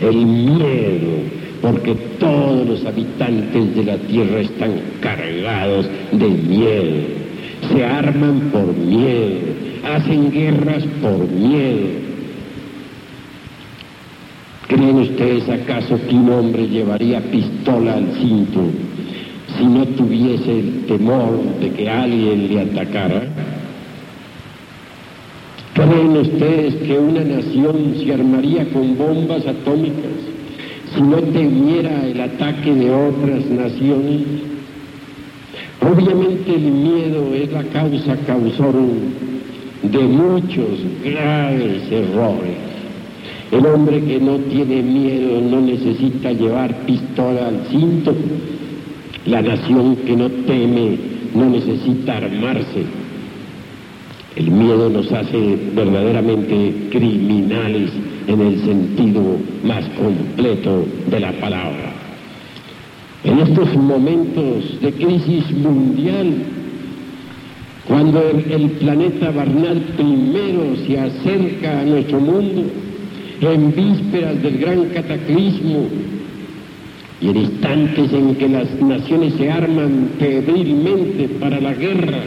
el 0.00 0.26
miedo, 0.26 1.22
porque 1.62 1.94
todos 2.18 2.66
los 2.66 2.84
habitantes 2.84 3.76
de 3.76 3.84
la 3.84 3.96
tierra 3.98 4.40
están 4.40 4.80
cargados 5.00 5.88
de 6.10 6.28
miedo, 6.28 6.96
se 7.72 7.84
arman 7.84 8.50
por 8.52 8.76
miedo, 8.76 9.38
hacen 9.84 10.32
guerras 10.32 10.84
por 11.00 11.28
miedo. 11.28 12.08
¿Creen 14.66 14.96
ustedes 14.96 15.48
acaso 15.48 15.98
que 16.08 16.14
un 16.14 16.30
hombre 16.30 16.68
llevaría 16.68 17.20
pistola 17.20 17.94
al 17.94 18.06
cinto 18.20 18.60
si 19.58 19.64
no 19.66 19.84
tuviese 19.86 20.60
el 20.60 20.86
temor 20.86 21.42
de 21.60 21.70
que 21.70 21.90
alguien 21.90 22.48
le 22.48 22.60
atacara? 22.60 23.22
¿Creen 25.74 26.16
ustedes 26.16 26.74
que 26.76 26.98
una 26.98 27.24
nación 27.24 27.94
se 27.98 28.14
armaría 28.14 28.68
con 28.70 28.96
bombas 28.96 29.46
atómicas 29.46 30.18
si 30.94 31.02
no 31.02 31.16
temiera 31.16 32.06
el 32.06 32.20
ataque 32.20 32.72
de 32.72 32.90
otras 32.90 33.46
naciones? 33.46 34.22
Obviamente 35.80 36.54
el 36.54 36.72
miedo 36.72 37.34
es 37.34 37.52
la 37.52 37.62
causa 37.64 38.16
causorum 38.26 38.88
de 39.82 39.98
muchos 39.98 40.80
graves 41.04 41.90
errores. 41.90 42.56
El 43.50 43.64
hombre 43.64 44.02
que 44.04 44.20
no 44.20 44.36
tiene 44.38 44.82
miedo 44.82 45.40
no 45.40 45.60
necesita 45.60 46.32
llevar 46.32 46.74
pistola 46.80 47.48
al 47.48 47.60
cinto. 47.70 48.14
La 49.26 49.42
nación 49.42 49.96
que 50.06 50.16
no 50.16 50.28
teme 50.30 50.98
no 51.34 51.50
necesita 51.50 52.16
armarse. 52.16 52.84
El 54.36 54.50
miedo 54.50 54.88
nos 54.88 55.10
hace 55.12 55.58
verdaderamente 55.74 56.88
criminales 56.90 57.90
en 58.26 58.40
el 58.40 58.60
sentido 58.60 59.22
más 59.64 59.84
completo 59.90 60.86
de 61.10 61.20
la 61.20 61.32
palabra. 61.32 61.92
En 63.24 63.38
estos 63.40 63.74
momentos 63.76 64.80
de 64.80 64.92
crisis 64.92 65.50
mundial, 65.50 66.34
cuando 67.88 68.22
el 68.30 68.70
planeta 68.72 69.30
Barnal 69.30 69.80
primero 69.96 70.76
se 70.86 71.00
acerca 71.00 71.80
a 71.80 71.84
nuestro 71.84 72.20
mundo, 72.20 72.64
en 73.40 73.74
vísperas 73.74 74.42
del 74.42 74.58
gran 74.58 74.84
cataclismo, 74.90 75.88
y 77.20 77.28
en 77.28 77.36
instantes 77.36 78.12
en 78.12 78.34
que 78.36 78.48
las 78.48 78.80
naciones 78.80 79.34
se 79.34 79.50
arman 79.50 80.10
febrilmente 80.18 81.28
para 81.40 81.60
la 81.60 81.74
guerra, 81.74 82.20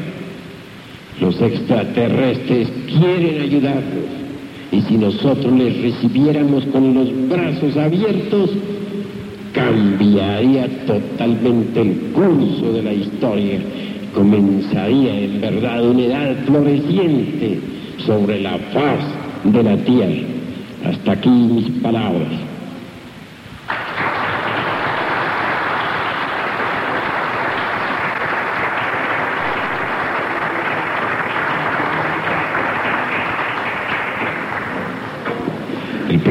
los 1.20 1.42
extraterrestres 1.42 2.68
quieren 2.88 3.42
ayudarnos. 3.42 4.06
Y 4.72 4.82
si 4.82 4.98
nosotros 4.98 5.52
les 5.54 5.82
recibiéramos 5.82 6.66
con 6.66 6.94
los 6.94 7.30
brazos 7.30 7.78
abiertos, 7.78 8.52
cambiaría 9.54 10.68
totalmente 10.86 11.82
el 11.82 11.96
curso 12.14 12.74
de 12.74 12.84
la 12.84 12.94
historia 12.94 13.60
comenzaría 14.14 15.20
en 15.20 15.42
verdad 15.42 15.90
una 15.90 16.04
edad 16.04 16.36
floreciente 16.46 17.60
sobre 18.06 18.42
la 18.42 18.58
faz 18.74 19.00
de 19.44 19.64
la 19.64 19.78
tierra. 19.78 20.28
Hasta 20.86 21.12
aquí 21.14 21.30
mis 21.30 21.70
palabras. 21.82 22.51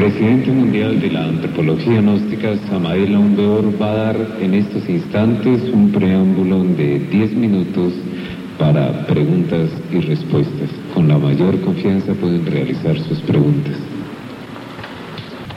Presidente 0.01 0.49
mundial 0.49 0.99
de 0.99 1.11
la 1.11 1.25
antropología 1.25 2.01
gnóstica, 2.01 2.55
Samael 2.67 3.13
Aumbeor, 3.13 3.79
va 3.79 3.91
a 3.91 3.95
dar 4.05 4.17
en 4.39 4.55
estos 4.55 4.89
instantes 4.89 5.61
un 5.71 5.91
preámbulo 5.91 6.63
de 6.63 6.97
10 6.97 7.33
minutos 7.33 7.93
para 8.57 9.05
preguntas 9.05 9.69
y 9.91 9.99
respuestas. 9.99 10.69
Con 10.95 11.07
la 11.07 11.19
mayor 11.19 11.61
confianza 11.61 12.15
pueden 12.15 12.47
realizar 12.47 12.97
sus 12.97 13.19
preguntas. 13.19 13.75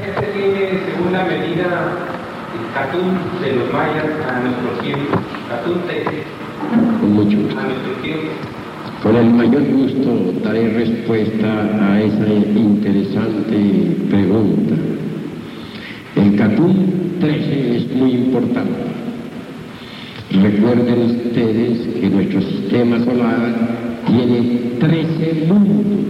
Este 0.07 0.27
tiene, 0.33 0.79
según 0.93 1.11
la 1.15 1.25
medida, 1.25 1.97
el 2.53 2.75
Catún 2.75 3.17
de 3.41 3.51
los 3.57 3.73
mayas 3.73 4.05
a 4.29 4.41
nuestro 4.41 4.69
tiempo. 4.83 5.21
Catún 5.49 5.81
Con 7.01 7.13
mucho 7.15 7.39
a 7.59 7.63
nuestro 7.63 7.93
tiempo. 8.03 8.29
Con 9.05 9.17
el 9.17 9.35
mayor 9.35 9.63
gusto 9.65 10.33
daré 10.43 10.67
respuesta 10.71 11.47
a 11.79 12.01
esa 12.01 12.27
interesante 12.27 13.97
pregunta. 14.09 14.75
El 16.17 16.37
Catún 16.37 17.19
13 17.21 17.77
es 17.77 17.97
muy 17.97 18.13
importante. 18.13 18.71
Recuerden 20.43 21.03
ustedes 21.03 21.87
que 22.01 22.09
nuestro 22.09 22.41
sistema 22.41 23.05
solar 23.05 23.55
tiene 24.07 24.61
13 24.81 25.49
mundos. 25.49 26.07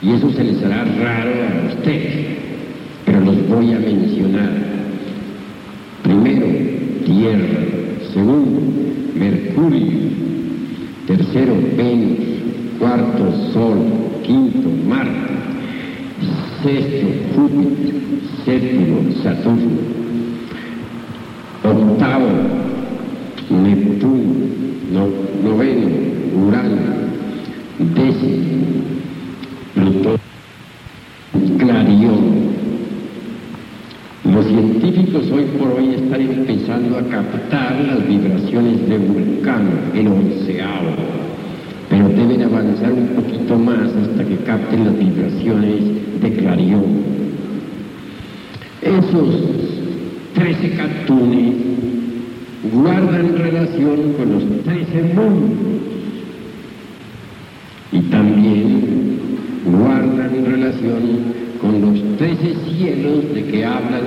Y 0.00 0.12
eso 0.12 0.32
se 0.32 0.44
les 0.44 0.64
hará 0.64 0.84
raro 0.84 1.30
a 1.30 1.74
ustedes, 1.74 2.14
pero 3.04 3.20
los 3.20 3.46
voy 3.46 3.74
a 3.74 3.78
mencionar. 3.78 4.52
Primero, 6.02 6.46
Tierra. 7.04 7.60
Segundo, 8.14 8.58
Mercurio. 9.14 10.37
Tercero, 11.08 11.54
Venus. 11.74 12.18
Cuarto, 12.78 13.32
Sol. 13.54 13.78
Quinto, 14.24 14.68
Marte. 14.86 15.32
Sexto, 16.62 17.06
Júpiter. 17.34 17.94
Séptimo, 18.44 19.10
Saturno. 19.22 19.70
Octavo, 21.64 22.28
Neptuno. 23.48 24.34
No- 24.92 25.08
noveno, 25.42 25.88
Urano. 26.46 26.76
Décimo, 27.78 28.64
Plutón. 29.74 30.16
Clarión. 31.58 32.27
Científicos 34.48 35.30
hoy 35.30 35.44
por 35.58 35.72
hoy 35.72 35.94
están 35.94 36.22
empezando 36.22 36.96
a 36.96 37.02
captar 37.02 37.84
las 37.86 38.08
vibraciones 38.08 38.88
de 38.88 38.96
Vulcano, 38.96 39.72
el 39.92 40.08
onceavo, 40.08 40.94
pero 41.90 42.08
deben 42.08 42.42
avanzar 42.44 42.90
un 42.90 43.08
poquito 43.08 43.58
más 43.58 43.90
hasta 43.94 44.24
que 44.24 44.36
capten 44.38 44.86
las 44.86 44.98
vibraciones 44.98 45.82
de 46.22 46.32
Clarión. 46.32 46.82
Esos 48.80 49.34
13 50.32 50.70
catunes 50.70 51.54
guardan 52.72 53.36
relación 53.36 54.14
con 54.14 54.32
los 54.32 54.64
13 54.64 55.14
mundos 55.14 55.58
y 57.92 58.00
también 58.00 59.10
guardan 59.66 60.46
relación 60.46 61.27
trece 62.18 62.54
cielos 62.68 63.32
de 63.32 63.44
que 63.44 63.64
hablan 63.64 64.02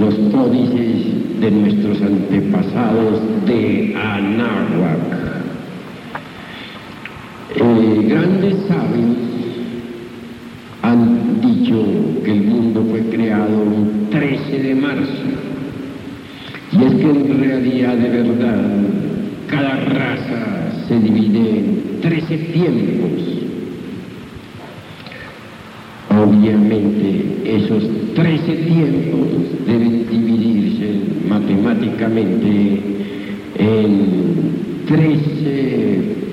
los 0.00 0.14
códices 0.32 1.40
de 1.40 1.50
nuestros 1.50 2.02
antepasados 2.02 3.20
de 3.46 3.94
Anáhuac. 3.96 4.98
Eh, 7.56 8.06
grandes 8.08 8.54
sabios 8.66 9.16
han 10.82 11.40
dicho 11.40 12.22
que 12.24 12.32
el 12.32 12.42
mundo 12.42 12.84
fue 12.90 13.00
creado 13.02 13.62
un 13.62 14.08
13 14.10 14.58
de 14.58 14.74
marzo. 14.74 15.12
Y 16.72 16.84
es 16.84 16.94
que 16.94 17.10
en 17.10 17.40
realidad, 17.40 17.96
de 17.96 18.08
verdad, 18.08 18.64
cada 19.48 19.76
raza 19.76 20.86
se 20.88 20.98
divide 20.98 21.58
en 21.58 22.00
13 22.00 22.36
tiempos. 22.38 23.43
Obviamente 26.24 27.42
esos 27.44 27.82
13 28.14 28.52
tiempos 28.54 29.28
deben 29.66 30.06
dividirse 30.08 31.00
matemáticamente 31.28 32.80
en 33.58 34.84
13 34.86 36.23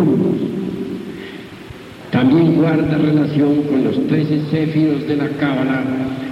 13 0.00 0.02
mundos. 0.02 0.40
También 2.10 2.56
guarda 2.56 2.98
relación 2.98 3.62
con 3.62 3.84
los 3.84 4.06
13 4.08 4.42
céfiros 4.50 5.06
de 5.06 5.16
la 5.16 5.28
cábala 5.28 5.84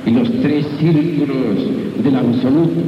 y 0.04 0.10
los 0.10 0.28
tres 0.42 0.66
círculos 0.78 1.56
del 2.02 2.16
absoluto. 2.16 2.80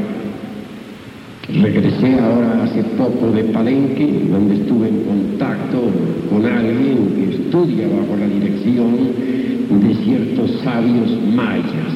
Regresé 1.48 2.14
ahora 2.20 2.62
hace 2.62 2.81
poco 2.97 3.32
de 3.32 3.43
Palenque, 3.43 4.06
donde 4.31 4.55
estuve 4.55 4.86
en 4.86 5.01
contacto 5.01 5.82
con 6.31 6.47
alguien 6.47 7.09
que 7.16 7.35
estudia 7.35 7.89
bajo 7.89 8.16
la 8.20 8.28
dirección 8.28 8.98
de 9.82 9.94
ciertos 10.05 10.60
sabios 10.62 11.10
mayas, 11.35 11.93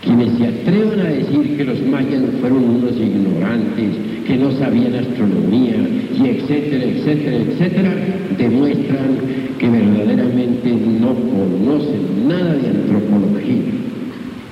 quienes 0.00 0.32
se 0.38 0.46
atreven 0.46 1.00
a 1.00 1.10
decir 1.10 1.58
que 1.58 1.64
los 1.66 1.82
mayas 1.82 2.22
fueron 2.40 2.64
unos 2.64 2.92
ignorantes, 2.92 3.90
que 4.26 4.36
no 4.38 4.50
sabían 4.52 4.94
astronomía, 4.94 5.76
y 6.18 6.26
etcétera, 6.26 6.84
etcétera, 6.84 7.36
etcétera, 7.36 7.94
demuestran 8.38 9.10
que 9.58 9.68
verdaderamente 9.68 10.70
no 10.70 11.14
conocen 11.16 12.28
nada 12.28 12.54
de 12.54 12.68
antropología. 12.70 13.82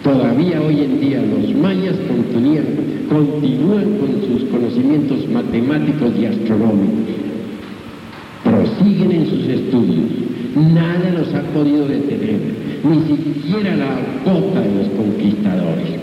Todavía 0.03 0.63
hoy 0.63 0.81
en 0.81 0.99
día 0.99 1.21
los 1.21 1.55
mayas 1.57 1.95
continúan, 2.09 2.91
con 3.99 4.23
sus 4.27 4.49
conocimientos 4.49 5.29
matemáticos 5.29 6.13
y 6.19 6.25
astronómicos. 6.25 7.17
Prosiguen 8.43 9.13
en 9.13 9.27
sus 9.27 9.47
estudios. 9.47 10.07
Nada 10.57 11.11
los 11.11 11.35
ha 11.35 11.43
podido 11.53 11.87
detener, 11.87 12.41
ni 12.83 13.15
siquiera 13.15 13.77
la 13.77 13.99
bota 14.25 14.61
de 14.61 14.75
los 14.75 14.89
conquistadores. 14.89 16.01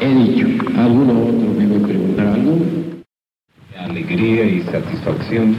He 0.00 0.14
dicho, 0.14 0.46
¿alguno 0.76 1.12
otro 1.24 1.54
me 1.58 1.76
a 1.76 1.86
preguntar 1.86 2.26
algo? 2.28 2.58
Alegría 3.76 4.44
y 4.44 4.62
satisfacción. 4.62 5.56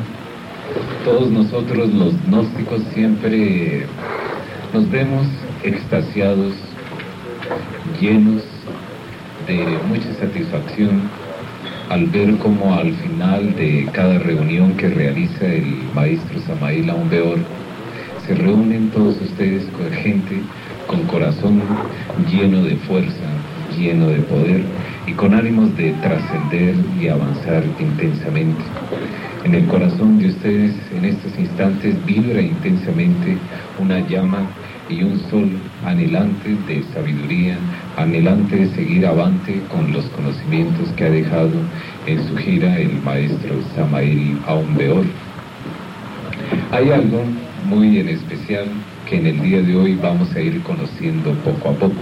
Todos 1.04 1.30
nosotros 1.30 1.94
los 1.94 2.14
gnósticos 2.26 2.82
siempre 2.94 3.86
nos 4.74 4.90
vemos 4.92 5.26
extasiados, 5.64 6.54
llenos 8.00 8.44
de 9.48 9.66
mucha 9.88 10.14
satisfacción 10.20 11.10
al 11.90 12.06
ver 12.06 12.38
cómo 12.38 12.76
al 12.76 12.94
final 12.94 13.56
de 13.56 13.88
cada 13.92 14.20
reunión 14.20 14.74
que 14.74 14.90
realiza 14.90 15.46
el 15.46 15.76
maestro 15.96 16.40
Samael 16.42 16.90
Aumbeor, 16.90 17.40
se 18.28 18.36
reúnen 18.36 18.92
todos 18.92 19.20
ustedes 19.22 19.64
con 19.76 19.92
gente 19.92 20.42
con 20.86 21.02
corazón 21.04 21.62
lleno 22.32 22.64
de 22.64 22.76
fuerza, 22.76 23.26
lleno 23.76 24.08
de 24.08 24.20
poder 24.20 24.62
y 25.08 25.14
con 25.14 25.34
ánimos 25.34 25.76
de 25.78 25.94
trascender 25.94 26.76
y 27.00 27.08
avanzar 27.08 27.64
intensamente. 27.80 28.64
En 29.44 29.56
el 29.56 29.66
corazón 29.68 30.20
de 30.20 30.28
ustedes 30.28 30.74
en 30.96 31.06
estos 31.06 31.38
instantes 31.40 31.96
vibra 32.06 32.42
intensamente 32.42 33.38
una 33.80 34.00
llama 34.08 34.48
y 34.90 35.04
un 35.04 35.20
sol 35.30 35.50
anhelante 35.86 36.56
de 36.68 36.84
sabiduría, 36.94 37.58
anhelante 37.98 38.56
de 38.56 38.70
seguir 38.76 39.06
avante 39.06 39.62
con 39.72 39.92
los 39.94 40.06
conocimientos 40.06 40.90
que 40.96 41.06
ha 41.06 41.10
dejado 41.10 41.52
en 42.08 42.28
su 42.28 42.36
gira 42.38 42.78
el 42.80 43.02
maestro 43.04 43.56
Samael 43.76 44.38
Aumbeor. 44.48 45.06
Hay 46.72 46.90
algo 46.90 47.24
muy 47.66 48.00
en 48.00 48.10
especial 48.10 48.66
que 49.08 49.18
en 49.18 49.28
el 49.28 49.42
día 49.42 49.62
de 49.62 49.76
hoy 49.76 49.96
vamos 49.96 50.34
a 50.36 50.42
ir 50.42 50.62
conociendo 50.64 51.34
poco 51.46 51.70
a 51.70 51.74
poco. 51.74 52.02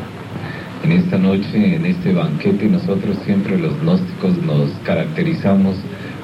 En 0.84 0.92
esta 0.92 1.18
noche, 1.18 1.76
en 1.76 1.86
este 1.86 2.14
banquete, 2.14 2.68
nosotros 2.68 3.18
siempre 3.26 3.58
los 3.58 3.78
gnósticos 3.82 4.38
nos 4.44 4.70
caracterizamos 4.84 5.76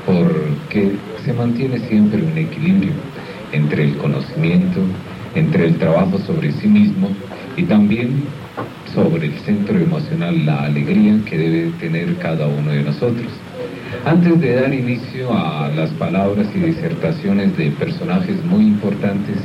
porque 0.05 0.91
se 1.25 1.33
mantiene 1.33 1.79
siempre 1.79 2.21
un 2.21 2.37
equilibrio 2.37 2.93
entre 3.51 3.83
el 3.83 3.97
conocimiento, 3.97 4.81
entre 5.35 5.67
el 5.67 5.77
trabajo 5.77 6.17
sobre 6.19 6.51
sí 6.51 6.67
mismo 6.67 7.09
y 7.57 7.63
también 7.63 8.23
sobre 8.93 9.27
el 9.27 9.33
centro 9.39 9.79
emocional, 9.79 10.45
la 10.45 10.65
alegría 10.65 11.19
que 11.25 11.37
debe 11.37 11.71
tener 11.79 12.15
cada 12.17 12.47
uno 12.47 12.71
de 12.71 12.83
nosotros. 12.83 13.31
Antes 14.05 14.39
de 14.39 14.55
dar 14.55 14.73
inicio 14.73 15.33
a 15.33 15.69
las 15.69 15.89
palabras 15.91 16.47
y 16.53 16.59
disertaciones 16.59 17.57
de 17.57 17.71
personajes 17.71 18.43
muy 18.45 18.65
importantes 18.65 19.37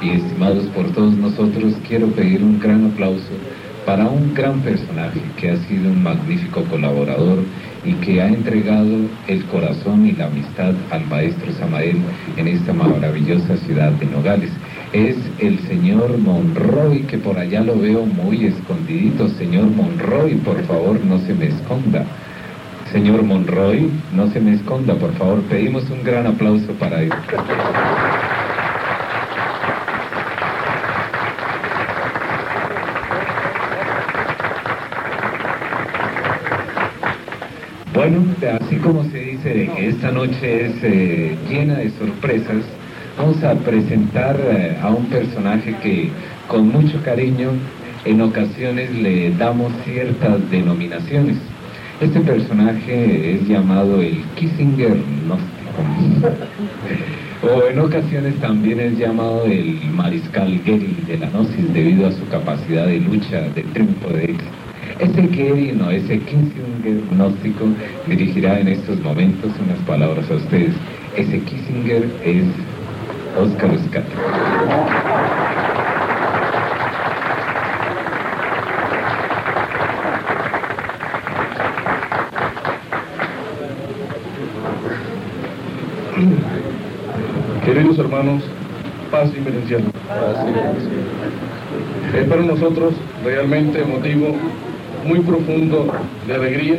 y 0.00 0.10
estimados 0.10 0.66
por 0.66 0.86
todos 0.92 1.14
nosotros, 1.16 1.74
quiero 1.88 2.08
pedir 2.08 2.42
un 2.42 2.60
gran 2.60 2.86
aplauso 2.92 3.32
para 3.86 4.06
un 4.06 4.32
gran 4.34 4.60
personaje 4.60 5.20
que 5.36 5.50
ha 5.50 5.56
sido 5.68 5.90
un 5.90 6.02
magnífico 6.02 6.62
colaborador 6.64 7.42
y 7.84 7.94
que 7.94 8.20
ha 8.20 8.28
entregado 8.28 9.08
el 9.26 9.44
corazón 9.46 10.06
y 10.06 10.12
la 10.12 10.26
amistad 10.26 10.74
al 10.90 11.06
maestro 11.06 11.52
Samael 11.52 11.96
en 12.36 12.48
esta 12.48 12.72
maravillosa 12.72 13.56
ciudad 13.56 13.90
de 13.92 14.06
Nogales. 14.06 14.50
Es 14.92 15.16
el 15.38 15.58
señor 15.60 16.18
Monroy, 16.18 17.04
que 17.04 17.16
por 17.16 17.38
allá 17.38 17.62
lo 17.62 17.78
veo 17.78 18.04
muy 18.04 18.44
escondidito. 18.44 19.26
Señor 19.28 19.64
Monroy, 19.64 20.34
por 20.34 20.62
favor, 20.64 21.02
no 21.02 21.18
se 21.20 21.32
me 21.32 21.46
esconda. 21.46 22.04
Señor 22.92 23.22
Monroy, 23.22 23.88
no 24.14 24.28
se 24.28 24.38
me 24.38 24.52
esconda, 24.52 24.94
por 24.94 25.14
favor. 25.14 25.40
Pedimos 25.44 25.88
un 25.88 26.04
gran 26.04 26.26
aplauso 26.26 26.72
para 26.74 27.00
él. 27.00 27.10
Bueno, 37.94 38.24
así 38.60 38.76
como 38.76 39.04
se 39.04 39.18
dice 39.18 39.70
esta 39.78 40.10
noche 40.10 40.66
es 40.66 40.74
eh, 40.82 41.36
llena 41.48 41.76
de 41.76 41.90
sorpresas, 41.90 42.64
vamos 43.16 43.42
a 43.42 43.54
presentar 43.54 44.36
eh, 44.40 44.76
a 44.80 44.88
un 44.90 45.06
personaje 45.06 45.74
que 45.82 46.10
con 46.48 46.68
mucho 46.68 47.00
cariño 47.02 47.50
en 48.04 48.20
ocasiones 48.20 48.90
le 48.94 49.30
damos 49.32 49.72
ciertas 49.84 50.50
denominaciones. 50.50 51.36
Este 52.00 52.20
personaje 52.20 53.34
es 53.34 53.46
llamado 53.48 54.00
el 54.00 54.22
Kissinger 54.34 54.96
Gnóstico. 55.24 55.52
o 57.42 57.68
en 57.68 57.78
ocasiones 57.78 58.34
también 58.40 58.80
es 58.80 58.98
llamado 58.98 59.44
el 59.44 59.78
mariscal 59.92 60.60
Geri 60.64 60.96
de 61.06 61.18
la 61.18 61.28
Gnosis 61.30 61.72
debido 61.72 62.06
a 62.08 62.12
su 62.12 62.26
capacidad 62.28 62.86
de 62.86 63.00
lucha, 63.00 63.42
de 63.54 63.62
triunfo, 63.62 64.08
de 64.08 64.24
éxito. 64.24 64.62
Ese 64.98 65.28
Geri, 65.28 65.72
no, 65.72 65.90
ese 65.90 66.18
Kissinger 66.18 67.02
gnóstico 67.10 67.66
dirigirá 68.06 68.60
en 68.60 68.68
estos 68.68 69.00
momentos 69.00 69.50
unas 69.64 69.78
palabras 69.86 70.30
a 70.30 70.34
ustedes. 70.34 70.74
Ese 71.16 71.40
Kissinger 71.40 72.08
es 72.24 72.44
Oscar 73.38 73.70
Escate. 73.72 74.12
Queridos 87.64 87.98
hermanos, 87.98 88.42
paz 89.10 89.30
y 89.34 89.40
beneficio. 89.40 89.78
Es 92.14 92.28
para 92.28 92.42
nosotros 92.42 92.94
realmente 93.24 93.84
motivo 93.84 94.36
muy 95.06 95.20
profundo 95.20 95.90
de 96.26 96.34
alegría 96.34 96.78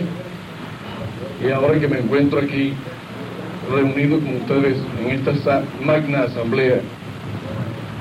y 1.43 1.51
ahora 1.51 1.79
que 1.79 1.87
me 1.87 1.99
encuentro 1.99 2.39
aquí 2.39 2.73
reunido 3.73 4.19
con 4.19 4.35
ustedes 4.35 4.77
en 4.99 5.11
esta 5.11 5.63
magna 5.83 6.23
asamblea, 6.23 6.79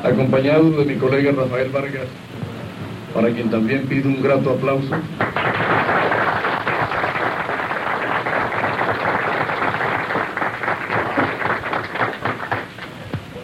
acompañado 0.04 0.70
de 0.70 0.84
mi 0.84 0.96
colega 0.96 1.32
Rafael 1.32 1.70
Vargas, 1.70 2.08
para 3.14 3.30
quien 3.30 3.50
también 3.50 3.86
pido 3.86 4.08
un 4.08 4.22
grato 4.22 4.50
aplauso. 4.50 4.96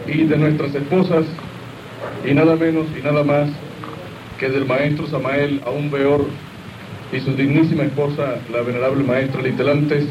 y 0.06 0.24
de 0.24 0.38
nuestras 0.38 0.74
esposas, 0.74 1.26
y 2.26 2.32
nada 2.32 2.56
menos 2.56 2.86
y 2.98 3.02
nada 3.02 3.22
más 3.22 3.50
que 4.38 4.48
del 4.48 4.64
maestro 4.64 5.06
Samael 5.06 5.60
aún 5.66 5.90
peor 5.90 6.24
y 7.12 7.20
su 7.20 7.34
dignísima 7.34 7.84
esposa, 7.84 8.36
la 8.50 8.62
venerable 8.62 9.04
maestra 9.04 9.42
Litelantes, 9.42 10.06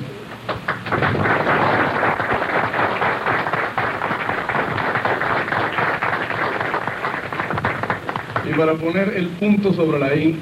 para 8.57 8.73
poner 8.73 9.13
el 9.15 9.27
punto 9.27 9.71
sobre 9.73 9.99
la 9.99 10.15
I, 10.15 10.35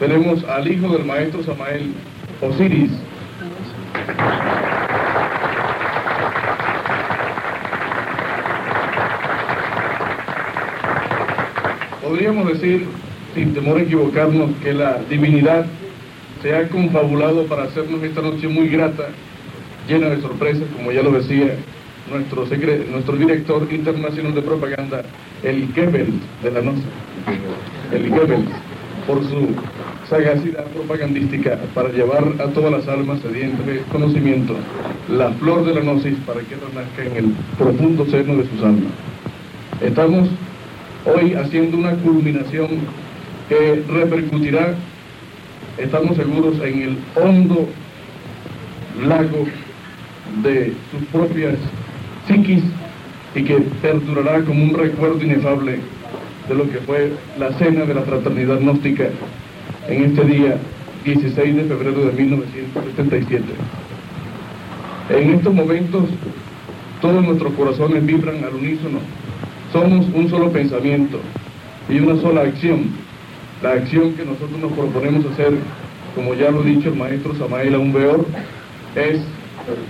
tenemos 0.00 0.42
al 0.44 0.70
hijo 0.70 0.88
del 0.88 1.04
maestro 1.04 1.42
Samael, 1.44 1.92
Osiris, 2.40 2.90
podríamos 12.02 12.48
decir, 12.48 12.86
sin 13.34 13.54
temor 13.54 13.78
a 13.78 13.82
equivocarnos, 13.82 14.50
que 14.62 14.72
la 14.74 14.98
divinidad 15.08 15.64
se 16.42 16.56
ha 16.56 16.68
confabulado 16.68 17.44
para 17.46 17.64
hacernos 17.64 18.02
esta 18.02 18.20
noche 18.20 18.48
muy 18.48 18.68
grata, 18.68 19.10
llena 19.88 20.08
de 20.08 20.20
sorpresas, 20.20 20.64
como 20.76 20.90
ya 20.90 21.02
lo 21.02 21.12
decía 21.12 21.54
nuestro, 22.10 23.16
director 23.16 23.66
internacional 23.70 24.34
de 24.34 24.42
propaganda, 24.42 25.02
el 25.42 25.68
Goebbels 25.72 26.14
de 26.42 26.50
la 26.50 26.60
noche, 26.60 26.82
el 27.92 28.10
Goebbels, 28.10 28.48
por 29.06 29.22
su 29.22 29.48
sagacidad 30.08 30.64
propagandística 30.66 31.58
para 31.74 31.90
llevar 31.90 32.24
a 32.38 32.46
todas 32.48 32.72
las 32.72 32.88
almas 32.88 33.20
sedientas 33.20 33.66
de 33.66 33.80
conocimiento 33.92 34.54
la 35.08 35.30
flor 35.32 35.64
de 35.64 35.74
la 35.74 35.80
gnosis 35.80 36.16
para 36.26 36.40
que 36.40 36.56
renazca 36.56 37.04
en 37.04 37.16
el 37.16 37.32
profundo 37.58 38.06
seno 38.06 38.36
de 38.36 38.48
sus 38.48 38.62
almas. 38.62 38.92
Estamos 39.80 40.28
hoy 41.04 41.34
haciendo 41.34 41.76
una 41.76 41.92
culminación 41.96 42.68
que 43.48 43.82
repercutirá, 43.88 44.74
estamos 45.78 46.16
seguros, 46.16 46.54
en 46.62 46.82
el 46.82 46.98
hondo 47.14 47.68
lago 49.06 49.46
de 50.42 50.72
sus 50.90 51.06
propias 51.08 51.54
psiquis 52.26 52.62
y 53.34 53.42
que 53.42 53.56
perdurará 53.82 54.42
como 54.44 54.64
un 54.64 54.74
recuerdo 54.74 55.22
inefable 55.22 55.80
de 56.48 56.54
lo 56.54 56.70
que 56.70 56.78
fue 56.78 57.12
la 57.38 57.52
cena 57.54 57.84
de 57.84 57.94
la 57.94 58.02
fraternidad 58.02 58.60
gnóstica 58.60 59.04
en 59.88 60.04
este 60.04 60.24
día 60.24 60.56
16 61.04 61.56
de 61.56 61.64
febrero 61.64 62.06
de 62.06 62.12
1977. 62.12 63.44
En 65.10 65.30
estos 65.34 65.54
momentos 65.54 66.04
todos 67.00 67.22
nuestros 67.22 67.52
corazones 67.54 68.04
vibran 68.06 68.42
al 68.44 68.54
unísono 68.54 69.00
somos 69.74 70.06
un 70.14 70.30
solo 70.30 70.52
pensamiento 70.52 71.18
y 71.88 71.98
una 71.98 72.20
sola 72.22 72.42
acción. 72.42 72.90
La 73.60 73.72
acción 73.72 74.12
que 74.12 74.24
nosotros 74.24 74.56
nos 74.60 74.70
proponemos 74.70 75.26
hacer, 75.32 75.52
como 76.14 76.32
ya 76.34 76.52
lo 76.52 76.60
ha 76.60 76.64
dicho 76.64 76.90
el 76.90 76.94
maestro 76.94 77.34
Samael 77.34 77.74
Aumbeor, 77.74 78.24
es 78.94 79.20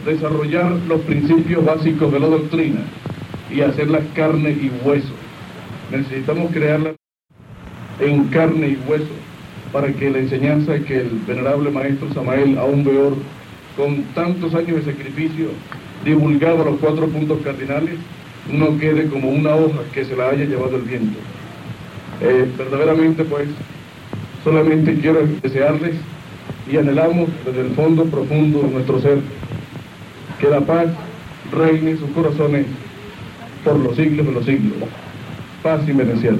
desarrollar 0.06 0.70
los 0.89 1.02
principios 1.02 1.62
básicos 1.66 2.10
de 2.10 2.18
la 2.18 2.28
doctrina 2.28 2.81
y 3.55 3.60
hacerla 3.60 4.01
carne 4.14 4.52
y 4.52 4.72
hueso. 4.82 5.12
Necesitamos 5.96 6.50
crearla 6.52 6.94
en 8.00 8.24
carne 8.24 8.68
y 8.68 8.90
hueso 8.90 9.12
para 9.72 9.92
que 9.92 10.10
la 10.10 10.18
enseñanza 10.18 10.78
que 10.80 10.98
el 10.98 11.10
venerable 11.26 11.70
maestro 11.70 12.12
Samael 12.12 12.58
Aumbeor, 12.58 13.14
con 13.76 14.02
tantos 14.14 14.54
años 14.54 14.84
de 14.84 14.92
sacrificio, 14.92 15.48
divulgaba 16.04 16.64
los 16.64 16.78
cuatro 16.80 17.06
puntos 17.08 17.38
cardinales, 17.42 17.94
no 18.52 18.76
quede 18.78 19.08
como 19.08 19.30
una 19.30 19.54
hoja 19.54 19.80
que 19.92 20.04
se 20.04 20.16
la 20.16 20.30
haya 20.30 20.44
llevado 20.44 20.76
el 20.76 20.82
viento. 20.82 21.18
Eh, 22.20 22.48
verdaderamente 22.58 23.24
pues, 23.24 23.48
solamente 24.42 24.94
quiero 25.00 25.26
desearles 25.42 25.94
y 26.70 26.76
anhelamos 26.76 27.28
desde 27.44 27.60
el 27.62 27.70
fondo 27.70 28.04
profundo 28.04 28.62
de 28.62 28.68
nuestro 28.68 29.00
ser 29.00 29.18
que 30.40 30.48
la 30.48 30.60
paz 30.60 30.86
reine 31.52 31.92
en 31.92 31.98
sus 31.98 32.10
corazones 32.10 32.66
por 33.64 33.78
los 33.78 33.96
siglos 33.96 34.26
de 34.26 34.32
los 34.32 34.44
siglos. 34.44 34.88
Paz 35.65 35.81
y 35.86 35.93
inmerencial. 35.93 36.39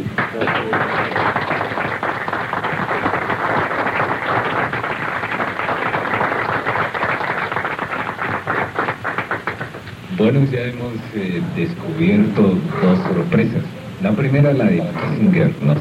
Bueno, 10.19 10.41
ya 10.53 10.61
hemos 10.61 10.93
eh, 11.15 11.41
descubierto 11.57 12.43
dos 12.83 12.99
sorpresas. 12.99 13.63
La 14.03 14.13
primera, 14.13 14.53
la 14.53 14.67
de 14.67 14.83
Kissinger, 14.83 15.55
¿no? 15.63 15.75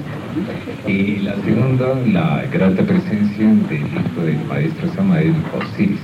Y 0.88 1.18
la 1.18 1.36
segunda, 1.44 1.96
la 2.12 2.44
grata 2.52 2.84
presencia 2.84 3.48
del 3.48 3.86
hijo 3.86 4.22
del 4.26 4.44
maestro 4.46 4.88
Samael 4.94 5.36
Osiris. 5.58 6.00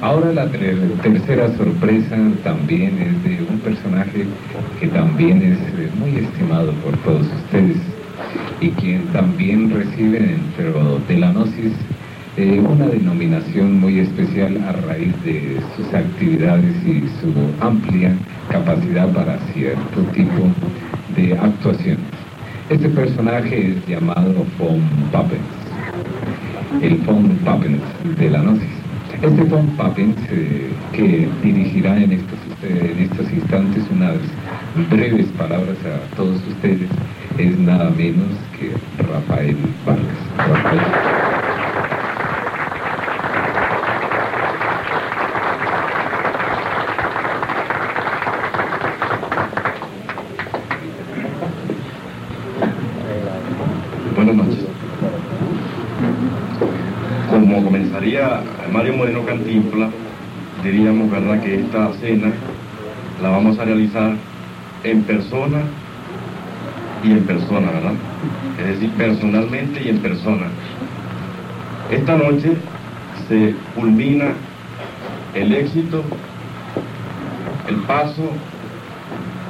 Ahora 0.00 0.32
la 0.32 0.46
tercera 0.48 1.48
sorpresa 1.56 2.16
también 2.44 2.98
es 2.98 3.24
de 3.24 3.44
un 3.48 3.58
personaje 3.60 4.26
que 4.80 4.88
también 4.88 5.42
es 5.42 5.58
eh, 5.58 5.90
muy 5.98 6.16
estimado 6.16 6.72
por 6.84 6.96
todos 6.98 7.26
ustedes 7.44 7.78
y 8.60 8.70
quien 8.70 9.06
también 9.08 9.70
recibe 9.70 10.20
dentro 10.20 11.00
de 11.08 11.18
la 11.18 11.32
gnosis 11.32 11.72
eh, 12.36 12.60
una 12.60 12.86
denominación 12.86 13.80
muy 13.80 14.00
especial 14.00 14.62
a 14.68 14.72
raíz 14.72 15.12
de 15.24 15.56
sus 15.74 15.92
actividades 15.94 16.74
y 16.86 17.04
su 17.20 17.32
amplia 17.64 18.14
capacidad 18.50 19.10
para 19.12 19.38
cierto 19.54 20.02
tipo 20.12 20.50
de 21.16 21.32
actuación. 21.32 22.15
Este 22.68 22.88
personaje 22.88 23.70
es 23.70 23.86
llamado 23.86 24.44
Von 24.58 24.82
Pappens, 25.12 25.40
el 26.82 26.96
Von 26.98 27.28
Pappens 27.44 27.80
de 28.18 28.28
la 28.28 28.40
Gnosis. 28.40 28.68
Este 29.22 29.44
Von 29.44 29.68
Pappens, 29.76 30.16
que 30.92 31.28
dirigirá 31.44 31.96
en 31.96 32.10
estos 32.12 33.32
instantes 33.32 33.84
unas 33.92 34.16
breves 34.90 35.26
palabras 35.38 35.76
a 35.84 36.16
todos 36.16 36.42
ustedes, 36.48 36.88
es 37.38 37.56
nada 37.56 37.88
menos 37.90 38.30
que 38.58 38.72
Rafael 39.00 39.56
Vargas. 39.86 41.45
Mario 58.72 58.96
Moreno 58.96 59.24
Cantinfla, 59.24 59.88
diríamos, 60.62 61.10
¿verdad?, 61.10 61.40
que 61.42 61.60
esta 61.60 61.92
cena 61.94 62.32
la 63.22 63.30
vamos 63.30 63.58
a 63.58 63.64
realizar 63.64 64.12
en 64.84 65.02
persona 65.02 65.62
y 67.02 67.12
en 67.12 67.24
persona, 67.24 67.70
¿verdad? 67.70 67.92
Es 68.58 68.66
decir, 68.66 68.90
personalmente 68.92 69.82
y 69.82 69.88
en 69.90 69.98
persona. 69.98 70.46
Esta 71.90 72.16
noche 72.16 72.56
se 73.28 73.54
culmina 73.74 74.32
el 75.34 75.52
éxito 75.52 76.02
el 77.68 77.76
paso 77.82 78.30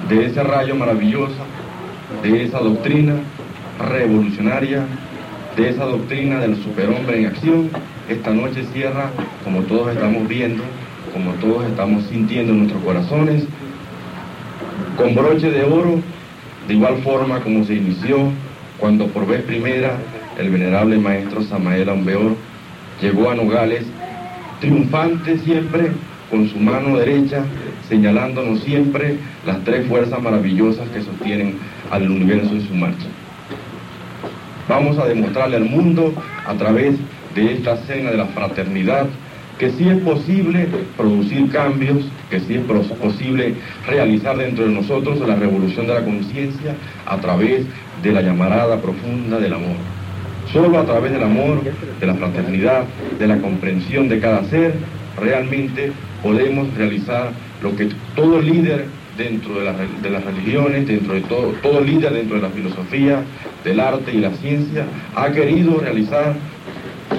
de 0.09 0.27
ese 0.27 0.43
rayo 0.43 0.75
maravilloso, 0.75 1.35
de 2.23 2.45
esa 2.45 2.59
doctrina 2.61 3.15
revolucionaria, 3.79 4.85
de 5.57 5.69
esa 5.69 5.85
doctrina 5.85 6.39
del 6.41 6.57
superhombre 6.63 7.21
en 7.21 7.27
acción, 7.27 7.71
esta 8.09 8.33
noche 8.33 8.65
cierra, 8.73 9.11
como 9.45 9.63
todos 9.63 9.95
estamos 9.95 10.27
viendo, 10.29 10.63
como 11.13 11.33
todos 11.35 11.67
estamos 11.67 12.05
sintiendo 12.07 12.53
en 12.53 12.59
nuestros 12.61 12.83
corazones, 12.83 13.45
con 14.97 15.15
broche 15.15 15.51
de 15.51 15.65
oro, 15.65 16.01
de 16.69 16.75
igual 16.75 16.99
forma 17.03 17.41
como 17.41 17.65
se 17.65 17.75
inició 17.75 18.31
cuando 18.79 19.07
por 19.09 19.27
vez 19.27 19.43
primera 19.43 19.97
el 20.39 20.51
venerable 20.51 20.99
maestro 20.99 21.43
Samael 21.43 21.89
Ambeor 21.89 22.37
llegó 23.01 23.31
a 23.31 23.35
Nogales, 23.35 23.85
triunfante 24.61 25.39
siempre, 25.39 25.91
con 26.31 26.49
su 26.49 26.59
mano 26.59 26.97
derecha, 26.99 27.45
señalándonos 27.89 28.61
siempre 28.61 29.17
las 29.47 29.63
tres 29.65 29.87
fuerzas 29.87 30.21
maravillosas 30.21 30.89
que 30.91 31.03
sostienen 31.03 31.55
al 31.91 32.11
universo 32.11 32.53
en 32.53 32.67
su 32.67 32.75
marcha. 32.75 33.07
Vamos 34.69 34.99
a 34.99 35.07
demostrarle 35.07 35.57
al 35.57 35.65
mundo 35.67 36.13
a 36.47 36.55
través 36.55 36.95
de 36.95 36.99
esta 37.37 37.77
cena 37.79 38.11
de 38.11 38.17
la 38.17 38.27
fraternidad 38.27 39.07
que 39.59 39.71
sí 39.71 39.89
es 39.89 39.99
posible 39.99 40.69
producir 40.97 41.51
cambios, 41.51 42.05
que 42.29 42.41
sí 42.41 42.55
es 42.55 42.63
posible 42.63 43.55
realizar 43.87 44.37
dentro 44.37 44.67
de 44.67 44.73
nosotros 44.73 45.19
la 45.27 45.37
revolución 45.37 45.87
de 45.87 45.95
la 45.95 46.05
conciencia 46.05 46.75
a 47.07 47.17
través 47.19 47.65
de 48.03 48.13
la 48.13 48.21
llamarada 48.21 48.81
profunda 48.81 49.39
del 49.39 49.55
amor. 49.55 49.77
Solo 50.53 50.79
a 50.79 50.85
través 50.85 51.13
del 51.13 51.23
amor, 51.23 51.63
de 51.99 52.07
la 52.07 52.15
fraternidad, 52.15 52.85
de 53.19 53.27
la 53.27 53.39
comprensión 53.39 54.09
de 54.09 54.21
cada 54.21 54.45
ser, 54.45 54.75
realmente 55.19 55.91
podemos 56.23 56.73
realizar 56.75 57.31
lo 57.63 57.75
que 57.75 57.89
todo 58.15 58.41
líder 58.41 58.87
dentro 59.17 59.55
de, 59.55 59.65
las 60.11 60.25
religiones, 60.25 60.87
dentro 60.87 61.15
de 61.15 61.23
todo, 61.23 61.55
todo 61.63 61.81
líder 61.81 62.13
dentro 62.13 62.37
de 62.37 62.43
la 62.43 62.51
filosofía, 62.51 63.23
del 63.65 63.81
arte 63.81 64.13
y 64.13 64.19
la 64.19 64.31
ciencia, 64.33 64.85
ha 65.15 65.31
querido 65.33 65.81
realizar, 65.81 66.35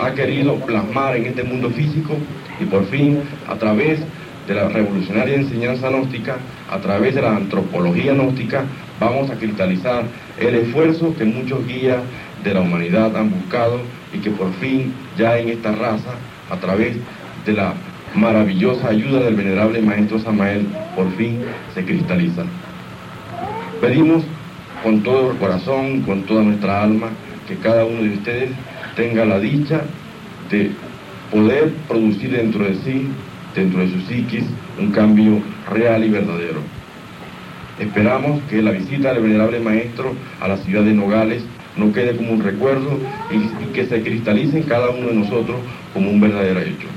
ha 0.02 0.14
querido 0.14 0.56
plasmar 0.56 1.16
en 1.16 1.26
este 1.26 1.44
mundo 1.44 1.70
físico 1.70 2.16
y 2.60 2.66
por 2.66 2.86
fin 2.86 3.22
a 3.48 3.56
través 3.56 4.00
de 4.48 4.56
la 4.56 4.70
revolucionaria 4.70 5.36
enseñanza 5.36 5.90
gnóstica, 5.90 6.38
a 6.70 6.80
través 6.80 7.16
de 7.16 7.22
la 7.22 7.36
antropología 7.36 8.14
gnóstica, 8.14 8.64
vamos 9.00 9.30
a 9.30 9.36
cristalizar 9.36 10.04
el 10.40 10.56
esfuerzo 10.56 11.14
que 11.18 11.26
muchos 11.26 11.68
guías 11.68 12.00
de 12.44 12.54
la 12.54 12.62
humanidad 12.62 13.16
han 13.18 13.30
buscado 13.30 13.80
y 14.14 14.20
que 14.20 14.32
por 14.32 14.54
fin 14.54 14.94
ya 15.18 15.38
en 15.38 15.50
esta 15.50 15.74
raza, 15.74 16.12
a 16.50 16.56
través 16.58 16.96
de 17.46 17.54
la 17.54 17.74
maravillosa 18.16 18.88
ayuda 18.88 19.20
del 19.20 19.36
venerable 19.36 19.82
maestro 19.82 20.20
Samael, 20.20 20.66
por 20.96 21.12
fin 21.18 21.40
se 21.74 21.84
cristaliza. 21.84 22.44
Pedimos 23.82 24.24
con 24.82 25.04
todo 25.04 25.32
el 25.32 25.38
corazón, 25.38 26.02
con 26.02 26.24
toda 26.24 26.44
nuestra 26.44 26.84
alma, 26.84 27.10
que 27.48 27.56
cada 27.56 27.86
uno 27.86 28.02
de 28.02 28.10
ustedes 28.10 28.50
tenga 28.98 29.24
la 29.26 29.40
dicha 29.40 29.82
de 30.50 30.72
poder 31.32 31.72
producir 31.88 32.32
dentro 32.32 32.66
de 32.66 32.74
sí, 32.84 33.08
dentro 33.56 33.80
de 33.80 33.92
su 33.92 34.02
psiquis, 34.02 34.44
un 34.80 34.92
cambio 34.92 35.40
real 35.72 36.04
y 36.04 36.10
verdadero. 36.10 36.60
Esperamos 37.80 38.42
que 38.50 38.62
la 38.62 38.72
visita 38.72 39.14
del 39.14 39.22
venerable 39.22 39.60
maestro 39.60 40.16
a 40.42 40.48
la 40.48 40.58
ciudad 40.58 40.82
de 40.82 40.94
Nogales 40.94 41.44
no 41.78 41.94
quede 41.94 42.18
como 42.18 42.32
un 42.32 42.42
recuerdo 42.42 42.98
y, 43.30 43.68
que 43.72 43.86
se 43.86 44.02
cristalice 44.02 44.58
en 44.58 44.64
cada 44.64 44.90
uno 44.90 45.10
de 45.10 45.14
nosotros 45.14 45.58
como 45.94 46.10
un 46.10 46.20
verdadero 46.20 46.60
hecho. 46.60 46.88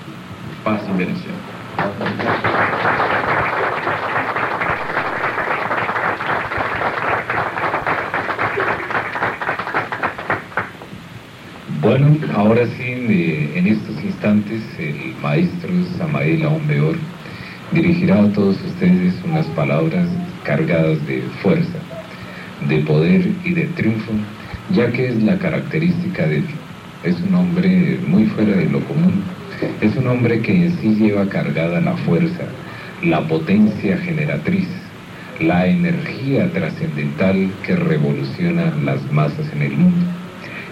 Paz 0.65 0.81
y 0.89 0.99
bendición. 0.99 1.35
Ahora 12.35 12.67
sí, 12.79 12.83
en 12.83 13.67
estos 13.67 14.03
instantes, 14.03 14.63
el 14.79 15.15
maestro 15.23 15.71
Samael 15.99 16.43
Aumbeor 16.45 16.97
dirigirá 17.73 18.23
a 18.23 18.33
todos 18.33 18.57
ustedes 18.65 19.15
unas 19.25 19.47
palabras 19.49 20.09
cargadas 20.45 21.07
de 21.07 21.21
fuerza, 21.43 21.79
de 22.69 22.79
poder 22.79 23.29
y 23.45 23.53
de 23.53 23.65
triunfo, 23.77 24.13
ya 24.75 24.91
que 24.93 25.09
es 25.09 25.23
la 25.23 25.39
característica 25.39 26.27
de 26.27 26.39
él. 26.39 26.45
Es 27.05 27.21
un 27.21 27.35
hombre 27.35 27.99
muy 28.07 28.25
fuera 28.27 28.57
de 28.57 28.71
lo 28.71 28.81
común. 28.81 29.23
Es 29.83 29.95
un 29.97 30.07
hombre 30.07 30.41
que 30.41 30.53
en 30.53 30.79
sí 30.79 30.95
lleva 30.95 31.29
cargada 31.29 31.81
la 31.81 31.97
fuerza, 31.99 32.45
la 33.03 33.21
potencia 33.29 33.99
generatriz, 33.99 34.69
la 35.41 35.67
energía 35.67 36.51
trascendental 36.53 37.51
que 37.63 37.77
revoluciona 37.77 38.75
las 38.85 39.03
masas 39.13 39.53
en 39.53 39.63
el 39.63 39.77
mundo. 39.77 40.20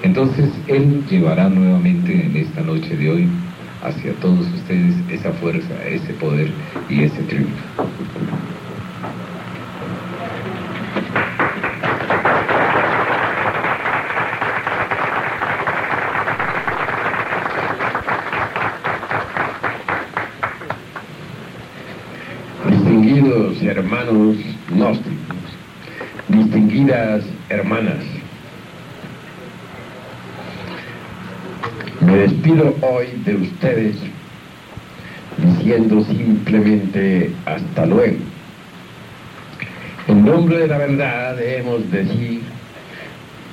Entonces 0.03 0.51
Él 0.69 1.05
llevará 1.11 1.49
nuevamente 1.49 2.27
en 2.27 2.37
esta 2.37 2.61
noche 2.61 2.97
de 2.97 3.11
hoy 3.11 3.29
hacia 3.83 4.13
todos 4.15 4.47
ustedes 4.55 4.95
esa 5.11 5.33
fuerza, 5.33 5.75
ese 5.87 6.13
poder 6.15 6.51
y 6.89 7.03
ese 7.03 7.23
triunfo. 7.23 7.53
Distinguidos 22.69 23.63
hermanos 23.63 24.37
gnósticos, 24.71 25.37
distinguidas 26.29 27.25
hermanas, 27.49 28.05
Me 32.01 32.17
despido 32.17 32.75
hoy 32.89 33.07
de 33.25 33.35
ustedes 33.35 33.97
diciendo 35.37 36.05
simplemente 36.05 37.31
hasta 37.45 37.87
luego. 37.87 38.17
En 40.09 40.25
nombre 40.25 40.59
de 40.59 40.67
la 40.69 40.79
verdad 40.79 41.37
debemos 41.37 41.91
decir 41.91 42.41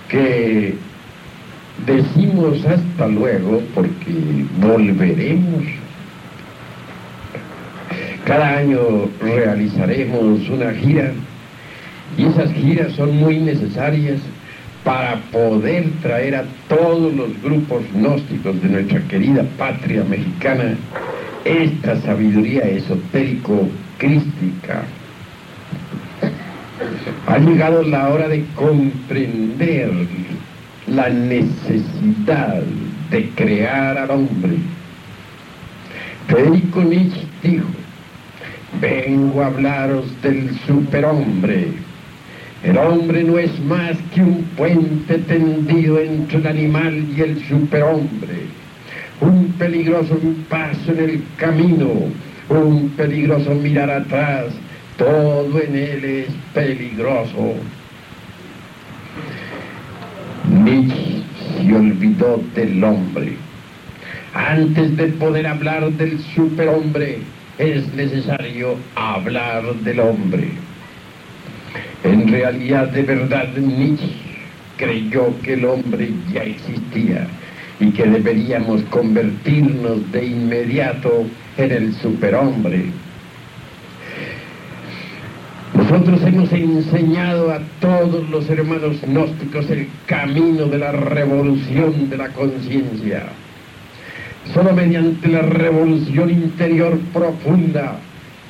que 0.09 0.75
decimos 1.85 2.65
hasta 2.65 3.07
luego 3.07 3.61
porque 3.73 4.45
volveremos. 4.59 5.63
Cada 8.25 8.57
año 8.57 9.09
realizaremos 9.21 10.49
una 10.49 10.71
gira 10.71 11.11
y 12.17 12.25
esas 12.25 12.51
giras 12.53 12.93
son 12.93 13.17
muy 13.17 13.39
necesarias 13.39 14.19
para 14.85 15.17
poder 15.31 15.89
traer 16.03 16.35
a 16.35 16.45
todos 16.69 17.11
los 17.13 17.41
grupos 17.41 17.83
gnósticos 17.93 18.61
de 18.61 18.69
nuestra 18.69 19.01
querida 19.07 19.43
patria 19.57 20.03
mexicana 20.03 20.75
esta 21.43 21.99
sabiduría 22.01 22.61
esotérico-crística. 22.61 24.83
Ha 27.27 27.37
llegado 27.39 27.81
la 27.81 28.09
hora 28.09 28.27
de 28.27 28.45
comprender 28.55 29.89
la 30.87 31.09
necesidad 31.09 32.61
de 33.09 33.27
crear 33.31 33.97
al 33.97 34.11
hombre. 34.11 34.57
Federico 36.27 36.83
Nietzsche 36.83 37.25
dijo, 37.41 37.65
vengo 38.79 39.41
a 39.41 39.47
hablaros 39.47 40.05
del 40.21 40.55
superhombre 40.67 41.69
el 42.65 42.77
hombre 42.79 43.23
no 43.23 43.37
es 43.37 43.59
más 43.59 43.95
que 44.13 44.21
un 44.21 44.41
puente 44.57 45.19
tendido 45.19 45.99
entre 45.99 46.39
el 46.39 46.47
animal 46.47 47.05
y 47.15 47.21
el 47.21 47.45
superhombre. 47.45 48.47
Un 49.21 49.53
peligroso 49.59 50.17
paso 50.49 50.91
en 50.91 50.99
el 50.99 51.23
camino, 51.37 51.87
un 52.49 52.89
peligroso 52.97 53.53
mirar 53.53 53.91
atrás, 53.91 54.45
todo 54.97 55.61
en 55.61 55.75
él 55.75 56.05
es 56.05 56.27
peligroso. 56.55 57.53
Nietzsche 60.49 61.21
se 61.61 61.75
olvidó 61.75 62.41
del 62.55 62.83
hombre. 62.83 63.33
Antes 64.33 64.97
de 64.97 65.05
poder 65.09 65.45
hablar 65.45 65.91
del 65.91 66.19
superhombre, 66.33 67.19
es 67.59 67.93
necesario 67.93 68.75
hablar 68.95 69.75
del 69.75 69.99
hombre. 69.99 70.49
En 72.03 72.27
realidad, 72.27 72.89
de 72.89 73.03
verdad, 73.03 73.47
Nietzsche 73.55 74.11
creyó 74.77 75.33
que 75.41 75.53
el 75.53 75.65
hombre 75.65 76.09
ya 76.33 76.43
existía 76.43 77.27
y 77.79 77.91
que 77.91 78.05
deberíamos 78.05 78.81
convertirnos 78.83 80.11
de 80.11 80.25
inmediato 80.25 81.25
en 81.57 81.71
el 81.71 81.93
superhombre. 81.95 82.85
Nosotros 85.73 86.21
hemos 86.23 86.51
enseñado 86.53 87.51
a 87.51 87.59
todos 87.81 88.29
los 88.29 88.49
hermanos 88.49 89.01
gnósticos 89.01 89.69
el 89.69 89.87
camino 90.05 90.65
de 90.67 90.77
la 90.77 90.91
revolución 90.93 92.09
de 92.09 92.17
la 92.17 92.29
conciencia. 92.29 93.23
Solo 94.53 94.73
mediante 94.73 95.27
la 95.27 95.41
revolución 95.41 96.29
interior 96.29 96.97
profunda 97.11 97.97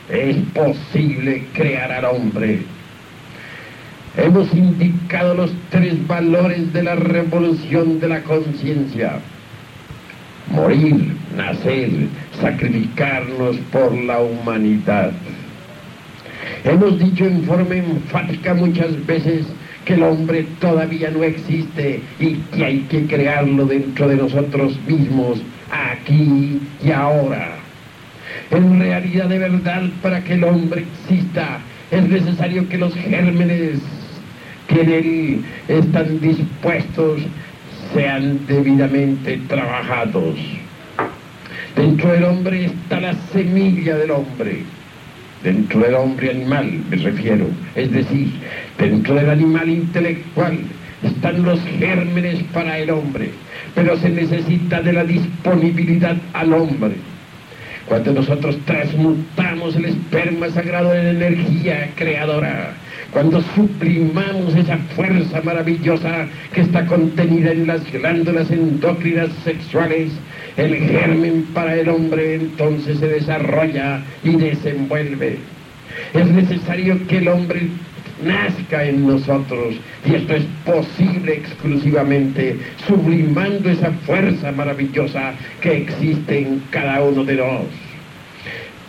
es 0.09 0.37
posible 0.53 1.45
crear 1.53 1.91
al 1.91 2.05
hombre. 2.05 2.59
Hemos 4.17 4.53
indicado 4.53 5.33
los 5.33 5.51
tres 5.69 6.07
valores 6.07 6.71
de 6.71 6.83
la 6.83 6.95
revolución 6.95 7.99
de 7.99 8.07
la 8.07 8.23
conciencia. 8.23 9.19
Morir, 10.49 11.17
nacer, 11.35 11.89
sacrificarnos 12.39 13.57
por 13.73 13.93
la 13.93 14.19
humanidad. 14.21 15.11
Hemos 16.63 16.97
dicho 16.97 17.25
en 17.25 17.43
forma 17.43 17.75
enfática 17.75 18.53
muchas 18.53 19.05
veces 19.05 19.47
que 19.83 19.95
el 19.95 20.03
hombre 20.03 20.47
todavía 20.61 21.11
no 21.11 21.23
existe 21.23 22.01
y 22.17 22.35
que 22.35 22.65
hay 22.65 22.79
que 22.89 23.05
crearlo 23.07 23.65
dentro 23.65 24.07
de 24.07 24.15
nosotros 24.15 24.79
mismos, 24.87 25.41
aquí 25.69 26.61
y 26.81 26.91
ahora. 26.91 27.55
En 28.49 28.79
realidad 28.79 29.25
de 29.25 29.39
verdad, 29.39 29.83
para 30.01 30.23
que 30.23 30.33
el 30.33 30.43
hombre 30.45 30.83
exista, 30.83 31.59
es 31.91 32.07
necesario 32.07 32.67
que 32.69 32.77
los 32.77 32.95
gérmenes 32.95 33.81
que 34.67 34.81
en 34.81 34.91
él 34.91 35.45
están 35.67 36.19
dispuestos 36.19 37.21
sean 37.93 38.45
debidamente 38.47 39.39
trabajados. 39.47 40.35
Dentro 41.75 42.11
del 42.11 42.23
hombre 42.23 42.65
está 42.65 42.99
la 42.99 43.13
semilla 43.33 43.97
del 43.97 44.11
hombre. 44.11 44.63
Dentro 45.43 45.81
del 45.81 45.93
hombre 45.95 46.31
animal, 46.31 46.83
me 46.89 46.97
refiero. 46.97 47.47
Es 47.75 47.91
decir, 47.91 48.29
dentro 48.79 49.15
del 49.15 49.29
animal 49.29 49.69
intelectual 49.69 50.57
están 51.03 51.43
los 51.43 51.59
gérmenes 51.79 52.43
para 52.53 52.79
el 52.79 52.89
hombre. 52.89 53.29
Pero 53.75 53.97
se 53.97 54.09
necesita 54.09 54.81
de 54.81 54.93
la 54.93 55.03
disponibilidad 55.03 56.15
al 56.33 56.53
hombre. 56.53 56.95
Cuando 57.85 58.13
nosotros 58.13 58.57
transmutamos 58.65 59.75
el 59.75 59.85
esperma 59.85 60.49
sagrado 60.49 60.95
en 60.95 61.07
energía 61.07 61.91
creadora, 61.95 62.73
cuando 63.15 63.41
sublimamos 63.55 64.53
esa 64.55 64.75
fuerza 64.93 65.41
maravillosa 65.41 66.27
que 66.51 66.59
está 66.59 66.85
contenida 66.85 67.53
en 67.53 67.65
las 67.65 67.89
glándulas 67.89 68.51
endócrinas 68.51 69.29
sexuales, 69.45 70.11
el 70.57 70.75
germen 70.75 71.45
para 71.53 71.75
el 71.75 71.87
hombre 71.87 72.35
entonces 72.35 72.99
se 72.99 73.07
desarrolla 73.07 74.01
y 74.21 74.31
desenvuelve. 74.35 75.37
Es 76.13 76.27
necesario 76.27 77.07
que 77.07 77.19
el 77.19 77.29
hombre 77.29 77.69
nazca 78.21 78.83
en 78.83 79.07
nosotros 79.07 79.75
y 80.05 80.15
esto 80.15 80.35
es 80.35 80.43
posible 80.65 81.35
exclusivamente 81.35 82.57
sublimando 82.85 83.69
esa 83.69 83.91
fuerza 84.05 84.51
maravillosa 84.51 85.35
que 85.61 85.83
existe 85.83 86.39
en 86.39 86.61
cada 86.69 87.01
uno 87.01 87.23
de 87.23 87.35
nosotros. 87.35 87.69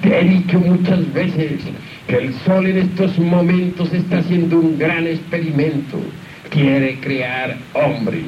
Te 0.02 0.18
he 0.18 0.24
dicho 0.24 0.58
muchas 0.58 1.12
veces 1.14 1.60
que 2.06 2.16
el 2.16 2.34
sol 2.40 2.66
en 2.66 2.78
estos 2.78 3.18
momentos 3.18 3.92
está 3.92 4.18
haciendo 4.18 4.58
un 4.58 4.78
gran 4.78 5.06
experimento. 5.06 5.98
Quiere 6.50 6.98
crear 7.00 7.56
hombres. 7.74 8.24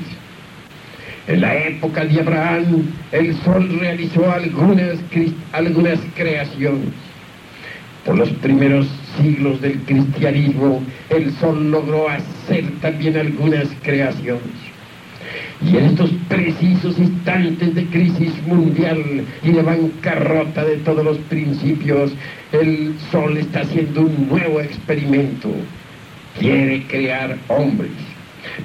En 1.29 1.43
la 1.43 1.55
época 1.55 2.05
de 2.05 2.21
Abraham, 2.21 2.87
el 3.13 3.37
sol 3.43 3.79
realizó 3.79 4.31
algunas, 4.31 4.99
algunas 5.53 6.01
creaciones. 6.17 6.89
Por 8.05 8.17
los 8.17 8.31
primeros 8.31 8.89
siglos 9.21 9.61
del 9.61 9.79
cristianismo, 9.81 10.83
el 11.11 11.31
sol 11.35 11.71
logró 11.71 12.09
hacer 12.09 12.65
también 12.81 13.17
algunas 13.17 13.69
creaciones. 13.83 14.68
Y 15.61 15.77
en 15.77 15.87
estos 15.87 16.11
precisos 16.29 16.99
instantes 16.99 17.75
de 17.75 17.85
crisis 17.87 18.33
mundial 18.47 19.25
y 19.43 19.51
de 19.51 19.63
bancarrota 19.63 20.65
de 20.65 20.77
todos 20.79 21.05
los 21.05 21.19
principios, 21.19 22.13
el 22.53 22.95
Sol 23.11 23.37
está 23.37 23.61
haciendo 23.61 24.03
un 24.03 24.29
nuevo 24.29 24.61
experimento. 24.61 25.49
Quiere 26.39 26.85
crear 26.87 27.37
hombres. 27.49 27.91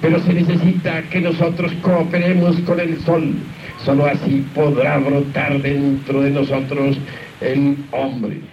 Pero 0.02 0.20
se 0.20 0.34
necesita 0.34 1.02
que 1.10 1.20
nosotros 1.20 1.72
cooperemos 1.82 2.60
con 2.60 2.80
el 2.80 3.00
Sol. 3.02 3.34
Solo 3.84 4.06
así 4.06 4.46
podrá 4.54 5.00
brotar 5.00 5.62
dentro 5.62 6.22
de 6.22 6.30
nosotros 6.30 6.98
el 7.42 7.76
hombre. 7.92 8.53